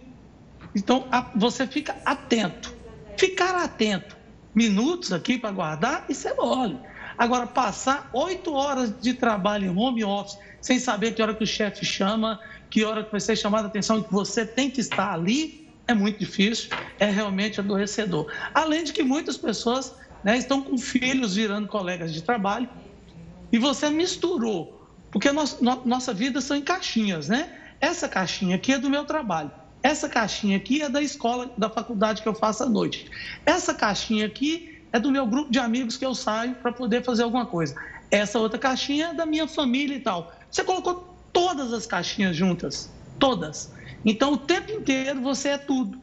Então, 0.74 1.06
você 1.36 1.66
fica 1.66 1.96
atento. 2.04 2.74
Ficar 3.16 3.54
atento 3.54 4.16
minutos 4.54 5.12
aqui 5.12 5.38
para 5.38 5.52
guardar, 5.52 6.04
isso 6.08 6.26
é 6.26 6.34
mole. 6.34 6.76
Agora, 7.16 7.46
passar 7.46 8.10
oito 8.12 8.52
horas 8.52 8.92
de 9.00 9.14
trabalho 9.14 9.66
em 9.66 9.76
home 9.76 10.02
office, 10.02 10.38
sem 10.60 10.78
saber 10.78 11.14
que 11.14 11.22
hora 11.22 11.34
que 11.34 11.44
o 11.44 11.46
chefe 11.46 11.84
chama, 11.84 12.40
que 12.68 12.84
hora 12.84 13.04
que 13.04 13.12
vai 13.12 13.20
ser 13.20 13.36
chamada 13.36 13.68
a 13.68 13.70
atenção 13.70 13.98
e 13.98 14.02
que 14.02 14.12
você 14.12 14.44
tem 14.44 14.70
que 14.70 14.80
estar 14.80 15.12
ali, 15.12 15.59
é 15.90 15.94
muito 15.94 16.18
difícil, 16.18 16.70
é 16.98 17.06
realmente 17.06 17.60
adoecedor. 17.60 18.26
Além 18.54 18.84
de 18.84 18.92
que 18.92 19.02
muitas 19.02 19.36
pessoas 19.36 19.94
né, 20.24 20.38
estão 20.38 20.62
com 20.62 20.78
filhos 20.78 21.34
virando 21.34 21.68
colegas 21.68 22.12
de 22.12 22.22
trabalho 22.22 22.68
e 23.52 23.58
você 23.58 23.90
misturou, 23.90 24.86
porque 25.10 25.30
nós, 25.32 25.60
no, 25.60 25.84
nossa 25.84 26.14
vida 26.14 26.40
são 26.40 26.56
em 26.56 26.62
caixinhas, 26.62 27.28
né? 27.28 27.56
Essa 27.80 28.08
caixinha 28.08 28.56
aqui 28.56 28.72
é 28.72 28.78
do 28.78 28.88
meu 28.88 29.04
trabalho. 29.04 29.50
Essa 29.82 30.08
caixinha 30.08 30.56
aqui 30.56 30.82
é 30.82 30.88
da 30.88 31.02
escola, 31.02 31.50
da 31.56 31.68
faculdade 31.68 32.22
que 32.22 32.28
eu 32.28 32.34
faço 32.34 32.62
à 32.62 32.68
noite. 32.68 33.10
Essa 33.46 33.72
caixinha 33.72 34.26
aqui 34.26 34.78
é 34.92 35.00
do 35.00 35.10
meu 35.10 35.26
grupo 35.26 35.50
de 35.50 35.58
amigos 35.58 35.96
que 35.96 36.04
eu 36.04 36.14
saio 36.14 36.54
para 36.56 36.70
poder 36.70 37.02
fazer 37.02 37.22
alguma 37.22 37.46
coisa. 37.46 37.74
Essa 38.10 38.38
outra 38.38 38.58
caixinha 38.58 39.08
é 39.08 39.14
da 39.14 39.24
minha 39.24 39.48
família 39.48 39.96
e 39.96 40.00
tal. 40.00 40.32
Você 40.50 40.62
colocou 40.62 41.16
todas 41.32 41.72
as 41.72 41.86
caixinhas 41.86 42.36
juntas, 42.36 42.90
todas. 43.18 43.72
Então, 44.04 44.32
o 44.32 44.38
tempo 44.38 44.70
inteiro 44.72 45.20
você 45.20 45.50
é 45.50 45.58
tudo. 45.58 45.98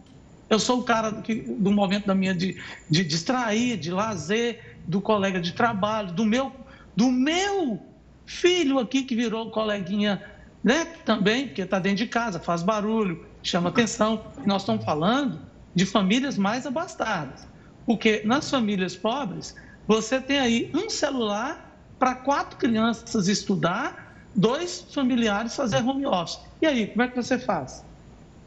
Eu 0.50 0.60
sou 0.60 0.80
o 0.80 0.84
cara 0.84 1.12
que, 1.22 1.36
do 1.36 1.72
momento 1.72 2.08
da 2.08 2.16
minha 2.16 2.34
de, 2.34 2.62
de 2.90 3.04
distrair, 3.04 3.78
de 3.78 3.92
lazer, 3.92 4.78
do 4.88 5.02
colega 5.02 5.42
de 5.42 5.52
trabalho, 5.52 6.14
do 6.14 6.26
meu, 6.26 6.52
do 6.96 7.12
meu 7.12 7.80
filho 8.26 8.80
aqui 8.80 9.04
que 9.04 9.16
virou 9.16 9.52
coleguinha, 9.52 10.24
né? 10.64 10.86
Também, 11.06 11.48
porque 11.48 11.62
está 11.62 11.80
dentro 11.80 11.98
de 11.98 12.08
casa, 12.08 12.40
faz 12.40 12.64
barulho, 12.64 13.26
chama 13.44 13.70
atenção. 13.70 14.26
Nós 14.46 14.62
estamos 14.62 14.86
falando 14.86 15.42
de 15.76 15.86
famílias 15.86 16.38
mais 16.38 16.66
abastadas. 16.66 17.48
Porque 17.86 18.22
nas 18.26 18.50
famílias 18.50 18.96
pobres, 18.96 19.56
você 19.88 20.20
tem 20.20 20.40
aí 20.40 20.72
um 20.74 20.90
celular 20.90 21.68
para 21.98 22.16
quatro 22.16 22.58
crianças 22.58 23.28
estudar, 23.28 24.16
dois 24.36 24.88
familiares 24.94 25.56
fazer 25.56 25.78
home 25.78 26.06
office. 26.06 26.40
E 26.62 26.66
aí, 26.66 26.88
como 26.88 27.04
é 27.04 27.08
que 27.08 27.16
você 27.16 27.40
faz? 27.40 27.87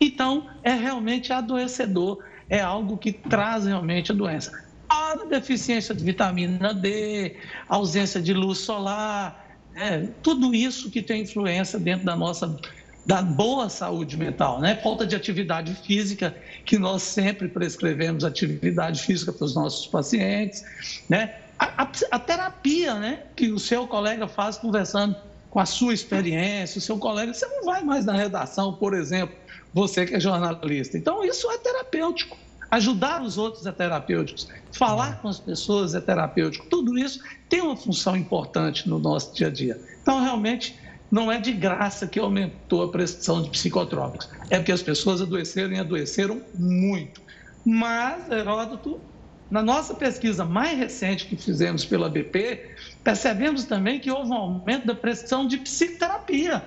Então, 0.00 0.48
é 0.62 0.72
realmente 0.72 1.32
adoecedor, 1.32 2.22
é 2.48 2.60
algo 2.60 2.96
que 2.96 3.12
traz 3.12 3.66
realmente 3.66 4.10
a 4.10 4.14
doença. 4.14 4.52
A 4.88 5.14
deficiência 5.28 5.94
de 5.94 6.02
vitamina 6.02 6.72
D, 6.72 7.36
ausência 7.68 8.20
de 8.20 8.32
luz 8.32 8.58
solar, 8.58 9.58
é, 9.76 10.08
tudo 10.22 10.54
isso 10.54 10.90
que 10.90 11.02
tem 11.02 11.22
influência 11.22 11.78
dentro 11.78 12.04
da 12.04 12.16
nossa 12.16 12.58
da 13.06 13.22
boa 13.22 13.68
saúde 13.68 14.16
mental, 14.16 14.60
né? 14.60 14.76
Falta 14.76 15.06
de 15.06 15.16
atividade 15.16 15.74
física, 15.74 16.36
que 16.64 16.78
nós 16.78 17.02
sempre 17.02 17.48
prescrevemos 17.48 18.24
atividade 18.24 19.02
física 19.02 19.32
para 19.32 19.44
os 19.44 19.54
nossos 19.54 19.86
pacientes, 19.86 20.64
né? 21.08 21.34
A, 21.58 21.82
a, 21.82 21.90
a, 22.10 22.18
terapia, 22.18 22.94
né? 22.94 23.22
Que 23.34 23.50
o 23.50 23.58
seu 23.58 23.86
colega 23.86 24.28
faz 24.28 24.58
conversando 24.58 25.16
com 25.50 25.58
a 25.58 25.66
sua 25.66 25.92
experiência, 25.92 26.78
o 26.78 26.80
seu 26.80 26.98
colega, 26.98 27.34
você 27.34 27.46
não 27.46 27.64
vai 27.64 27.82
mais 27.82 28.04
na 28.04 28.12
redação, 28.12 28.74
por 28.74 28.94
exemplo, 28.94 29.34
você 29.72 30.06
que 30.06 30.14
é 30.14 30.20
jornalista. 30.20 30.96
Então, 30.96 31.24
isso 31.24 31.50
é 31.50 31.58
terapêutico. 31.58 32.36
Ajudar 32.70 33.22
os 33.22 33.36
outros 33.36 33.66
é 33.66 33.72
terapêutico. 33.72 34.52
Falar 34.72 35.20
com 35.20 35.28
as 35.28 35.40
pessoas 35.40 35.94
é 35.94 36.00
terapêutico. 36.00 36.66
Tudo 36.68 36.96
isso 36.96 37.20
tem 37.48 37.60
uma 37.60 37.76
função 37.76 38.16
importante 38.16 38.88
no 38.88 38.98
nosso 38.98 39.34
dia 39.34 39.48
a 39.48 39.50
dia. 39.50 39.80
Então, 40.02 40.22
realmente, 40.22 40.78
não 41.10 41.30
é 41.32 41.40
de 41.40 41.52
graça 41.52 42.06
que 42.06 42.20
aumentou 42.20 42.84
a 42.84 42.88
prescrição 42.88 43.42
de 43.42 43.50
psicotrópicos. 43.50 44.28
É 44.48 44.58
porque 44.58 44.70
as 44.70 44.82
pessoas 44.82 45.20
adoeceram 45.20 45.72
e 45.72 45.78
adoeceram 45.80 46.40
muito. 46.54 47.20
Mas, 47.64 48.30
Heródoto, 48.30 49.00
na 49.50 49.62
nossa 49.62 49.92
pesquisa 49.92 50.44
mais 50.44 50.78
recente 50.78 51.26
que 51.26 51.36
fizemos 51.36 51.84
pela 51.84 52.08
BP, 52.08 52.76
percebemos 53.02 53.64
também 53.64 53.98
que 53.98 54.10
houve 54.10 54.30
um 54.30 54.34
aumento 54.34 54.86
da 54.86 54.94
prescrição 54.94 55.46
de 55.46 55.58
psicoterapia. 55.58 56.62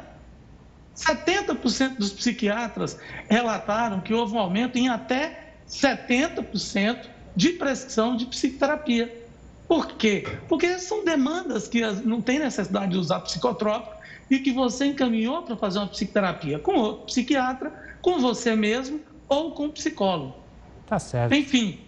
70% 0.95 1.97
dos 1.97 2.11
psiquiatras 2.11 2.97
relataram 3.29 3.99
que 3.99 4.13
houve 4.13 4.35
um 4.35 4.39
aumento 4.39 4.77
em 4.77 4.89
até 4.89 5.53
70% 5.67 7.07
de 7.35 7.49
prescrição 7.49 8.15
de 8.15 8.25
psicoterapia. 8.25 9.23
Por 9.67 9.87
quê? 9.93 10.27
Porque 10.47 10.77
são 10.77 11.03
demandas 11.03 11.67
que 11.67 11.81
não 12.03 12.21
tem 12.21 12.37
necessidade 12.37 12.91
de 12.91 12.97
usar 12.97 13.21
psicotrópico 13.21 13.95
e 14.29 14.39
que 14.39 14.51
você 14.51 14.85
encaminhou 14.85 15.41
para 15.43 15.55
fazer 15.55 15.79
uma 15.79 15.87
psicoterapia 15.87 16.59
com 16.59 16.75
outro 16.75 17.05
psiquiatra, 17.05 17.97
com 18.01 18.19
você 18.19 18.55
mesmo 18.55 18.99
ou 19.27 19.51
com 19.51 19.65
um 19.65 19.71
psicólogo. 19.71 20.35
Tá 20.85 20.99
certo. 20.99 21.33
Enfim, 21.33 21.79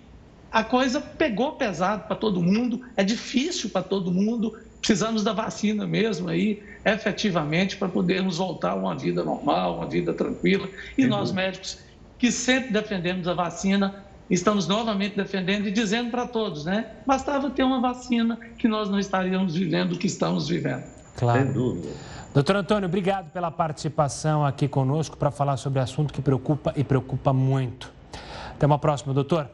a 0.52 0.64
coisa 0.64 1.02
pegou 1.02 1.52
pesado 1.54 2.08
para 2.08 2.16
todo 2.16 2.42
mundo, 2.42 2.82
é 2.96 3.04
difícil 3.04 3.70
para 3.70 3.84
todo 3.84 4.12
mundo. 4.12 4.58
Precisamos 4.86 5.24
da 5.24 5.34
vacina 5.34 5.88
mesmo 5.88 6.30
aí, 6.30 6.62
efetivamente, 6.86 7.76
para 7.76 7.90
podermos 7.90 8.38
voltar 8.38 8.74
a 8.74 8.76
uma 8.76 8.96
vida 8.96 9.24
normal, 9.24 9.78
uma 9.78 9.88
vida 9.88 10.14
tranquila. 10.14 10.70
E 10.96 11.08
nós, 11.08 11.32
médicos, 11.32 11.80
que 12.20 12.32
sempre 12.32 12.72
defendemos 12.72 13.28
a 13.28 13.34
vacina, 13.34 13.96
estamos 14.30 14.68
novamente 14.68 15.16
defendendo 15.16 15.68
e 15.68 15.72
dizendo 15.72 16.12
para 16.12 16.28
todos, 16.28 16.66
né? 16.66 16.92
Bastava 17.04 17.50
ter 17.50 17.64
uma 17.64 17.82
vacina 17.82 18.38
que 18.60 18.68
nós 18.68 18.88
não 18.88 19.00
estaríamos 19.00 19.56
vivendo 19.56 19.94
o 19.94 19.98
que 19.98 20.06
estamos 20.06 20.48
vivendo. 20.48 20.84
Claro. 21.16 21.42
Sem 21.42 21.52
dúvida. 21.52 21.90
Doutor 22.32 22.56
Antônio, 22.58 22.88
obrigado 22.88 23.32
pela 23.32 23.50
participação 23.50 24.46
aqui 24.46 24.68
conosco 24.68 25.18
para 25.18 25.32
falar 25.32 25.58
sobre 25.58 25.80
assunto 25.80 26.14
que 26.14 26.22
preocupa 26.22 26.72
e 26.76 26.84
preocupa 26.84 27.34
muito. 27.34 27.92
Até 28.52 28.68
uma 28.68 28.78
próxima, 28.78 29.16
doutor. 29.16 29.50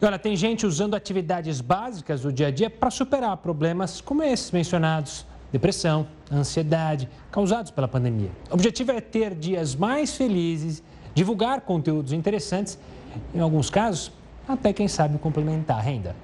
Olha, 0.00 0.18
tem 0.18 0.36
gente 0.36 0.66
usando 0.66 0.94
atividades 0.94 1.62
básicas 1.62 2.20
do 2.20 2.30
dia 2.30 2.48
a 2.48 2.50
dia 2.50 2.68
para 2.68 2.90
superar 2.90 3.34
problemas 3.38 4.00
como 4.00 4.22
esses 4.22 4.50
mencionados: 4.50 5.26
depressão, 5.50 6.06
ansiedade, 6.30 7.08
causados 7.30 7.70
pela 7.70 7.88
pandemia. 7.88 8.30
O 8.50 8.54
objetivo 8.54 8.92
é 8.92 9.00
ter 9.00 9.34
dias 9.34 9.74
mais 9.74 10.14
felizes, 10.14 10.82
divulgar 11.14 11.62
conteúdos 11.62 12.12
interessantes, 12.12 12.78
em 13.34 13.40
alguns 13.40 13.70
casos, 13.70 14.12
até 14.46 14.70
quem 14.70 14.86
sabe 14.86 15.16
complementar 15.18 15.78
a 15.78 15.82
renda. 15.82 16.14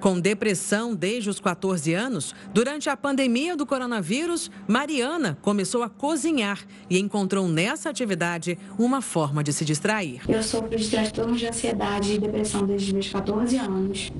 Com 0.00 0.20
depressão 0.20 0.94
desde 0.94 1.28
os 1.28 1.40
14 1.40 1.92
anos, 1.92 2.32
durante 2.54 2.88
a 2.88 2.96
pandemia 2.96 3.56
do 3.56 3.66
coronavírus, 3.66 4.48
Mariana 4.68 5.36
começou 5.42 5.82
a 5.82 5.88
cozinhar 5.88 6.60
e 6.88 7.00
encontrou 7.00 7.48
nessa 7.48 7.90
atividade 7.90 8.56
uma 8.78 9.02
forma 9.02 9.42
de 9.42 9.52
se 9.52 9.64
distrair. 9.64 10.20
Eu 10.28 10.42
sofro 10.42 10.76
de 10.76 10.88
transtornos 10.88 11.40
de 11.40 11.48
ansiedade 11.48 12.12
e 12.12 12.18
depressão 12.18 12.64
desde 12.64 12.88
os 12.88 12.92
meus 12.92 13.08
14 13.08 13.56
anos. 13.56 14.12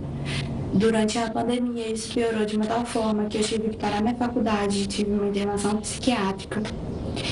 Durante 0.74 1.16
a 1.16 1.30
pandemia, 1.30 1.92
isso 1.92 2.12
piorou 2.12 2.44
de 2.44 2.56
uma 2.56 2.66
tal 2.66 2.84
forma 2.84 3.26
que 3.26 3.38
eu 3.38 3.42
tive 3.42 3.70
que 3.70 3.76
parar 3.76 4.02
minha 4.02 4.16
faculdade, 4.16 4.86
tive 4.86 5.12
uma 5.12 5.28
internação 5.28 5.76
psiquiátrica. 5.76 6.60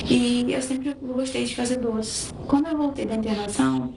E 0.08 0.52
eu 0.52 0.62
sempre 0.62 0.94
gostei 1.02 1.44
de 1.44 1.54
fazer 1.54 1.76
doces. 1.76 2.32
Quando 2.46 2.68
eu 2.68 2.76
voltei 2.76 3.06
da 3.06 3.14
internação, 3.14 3.92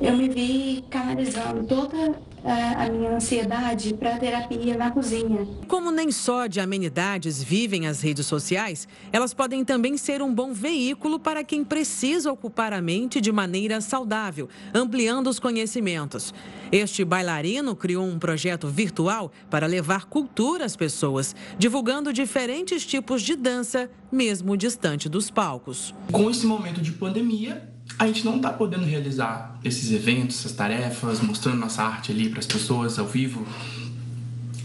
eu 0.00 0.16
me 0.16 0.28
vi 0.28 0.84
canalizando 0.88 1.64
toda 1.64 2.18
a 2.44 2.88
minha 2.88 3.16
ansiedade 3.16 3.92
para 3.94 4.16
terapia 4.16 4.76
na 4.76 4.90
cozinha. 4.90 5.46
Como 5.66 5.90
nem 5.90 6.10
só 6.10 6.46
de 6.46 6.60
amenidades 6.60 7.42
vivem 7.42 7.86
as 7.86 8.00
redes 8.00 8.26
sociais, 8.26 8.86
elas 9.12 9.34
podem 9.34 9.64
também 9.64 9.96
ser 9.96 10.22
um 10.22 10.32
bom 10.32 10.52
veículo 10.52 11.18
para 11.18 11.42
quem 11.42 11.64
precisa 11.64 12.32
ocupar 12.32 12.72
a 12.72 12.80
mente 12.80 13.20
de 13.20 13.32
maneira 13.32 13.80
saudável, 13.80 14.48
ampliando 14.72 15.26
os 15.28 15.38
conhecimentos. 15.38 16.32
Este 16.70 17.04
bailarino 17.04 17.74
criou 17.74 18.04
um 18.04 18.18
projeto 18.18 18.68
virtual 18.68 19.32
para 19.50 19.66
levar 19.66 20.04
cultura 20.04 20.64
às 20.64 20.76
pessoas, 20.76 21.34
divulgando 21.58 22.12
diferentes 22.12 22.86
tipos 22.86 23.22
de 23.22 23.34
dança, 23.34 23.90
mesmo 24.10 24.56
distante 24.56 25.08
dos 25.08 25.30
palcos. 25.30 25.94
Com 26.10 26.30
esse 26.30 26.46
momento 26.46 26.80
de 26.80 26.92
pandemia, 26.92 27.68
a 27.98 28.06
gente 28.06 28.24
não 28.24 28.36
está 28.36 28.52
podendo 28.52 28.84
realizar 28.84 29.58
esses 29.64 29.90
eventos, 29.92 30.38
essas 30.38 30.52
tarefas, 30.52 31.20
mostrando 31.20 31.58
nossa 31.58 31.82
arte 31.82 32.12
ali 32.12 32.28
para 32.28 32.40
as 32.40 32.46
pessoas 32.46 32.98
ao 32.98 33.06
vivo, 33.06 33.46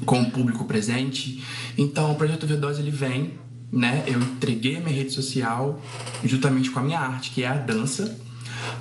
com 0.06 0.22
o 0.22 0.32
público 0.32 0.66
presente. 0.66 1.44
Então, 1.78 2.12
o 2.12 2.16
projeto 2.16 2.48
V2 2.48 2.80
ele 2.80 2.91
vem, 2.91 3.34
né? 3.72 4.04
Eu 4.06 4.20
entreguei 4.20 4.80
minha 4.80 4.96
rede 4.96 5.12
social 5.12 5.82
juntamente 6.24 6.70
com 6.70 6.80
a 6.80 6.84
minha 6.84 7.00
arte, 7.00 7.32
que 7.32 7.44
é 7.44 7.48
a 7.48 7.56
dança, 7.56 8.20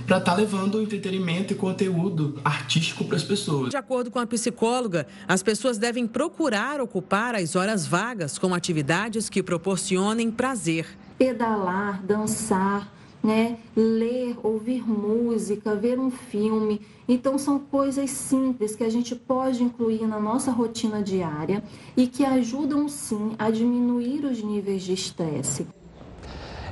para 0.07 0.19
estar 0.19 0.33
tá 0.33 0.37
levando 0.37 0.81
entretenimento 0.81 1.53
e 1.53 1.57
conteúdo 1.57 2.41
artístico 2.45 3.05
para 3.05 3.17
as 3.17 3.23
pessoas. 3.23 3.71
De 3.71 3.77
acordo 3.77 4.11
com 4.11 4.19
a 4.19 4.27
psicóloga, 4.27 5.07
as 5.27 5.43
pessoas 5.43 5.79
devem 5.79 6.07
procurar 6.07 6.81
ocupar 6.81 7.35
as 7.35 7.57
horas 7.57 7.87
vagas 7.87 8.39
com 8.39 8.55
atividades 8.55 9.29
que 9.29 9.43
proporcionem 9.43 10.31
prazer. 10.31 10.87
Pedalar, 11.19 12.03
dançar, 12.03 12.93
né? 13.23 13.59
Ler, 13.77 14.37
ouvir 14.43 14.87
música, 14.87 15.75
ver 15.75 15.99
um 15.99 16.11
filme. 16.11 16.81
Então 17.09 17.39
são 17.39 17.59
coisas 17.59 18.11
simples 18.11 18.75
que 18.75 18.83
a 18.85 18.91
gente 18.91 19.15
pode 19.15 19.63
incluir 19.63 20.07
na 20.07 20.19
nossa 20.19 20.51
rotina 20.51 21.03
diária 21.03 21.63
e 21.97 22.07
que 22.07 22.25
ajudam 22.25 22.89
sim 22.89 23.35
a 23.39 23.51
diminuir 23.51 24.25
os 24.25 24.43
níveis 24.43 24.83
de 24.83 24.93
estresse. 24.93 25.67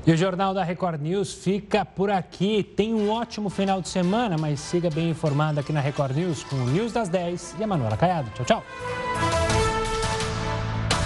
E 0.06 0.12
o 0.12 0.16
Jornal 0.16 0.54
da 0.54 0.64
Record 0.64 1.00
News 1.00 1.34
fica 1.34 1.84
por 1.84 2.10
aqui. 2.10 2.62
Tem 2.62 2.94
um 2.94 3.10
ótimo 3.10 3.50
final 3.50 3.80
de 3.80 3.88
semana, 3.88 4.36
mas 4.38 4.60
siga 4.60 4.90
bem 4.90 5.10
informado 5.10 5.60
aqui 5.60 5.72
na 5.72 5.80
Record 5.80 6.16
News 6.16 6.42
com 6.44 6.56
o 6.56 6.66
News 6.66 6.92
das 6.92 7.08
10 7.08 7.56
e 7.58 7.64
a 7.64 7.66
Manuela 7.66 7.96
Caiado. 7.96 8.30
Tchau, 8.30 8.44
tchau. 8.44 9.49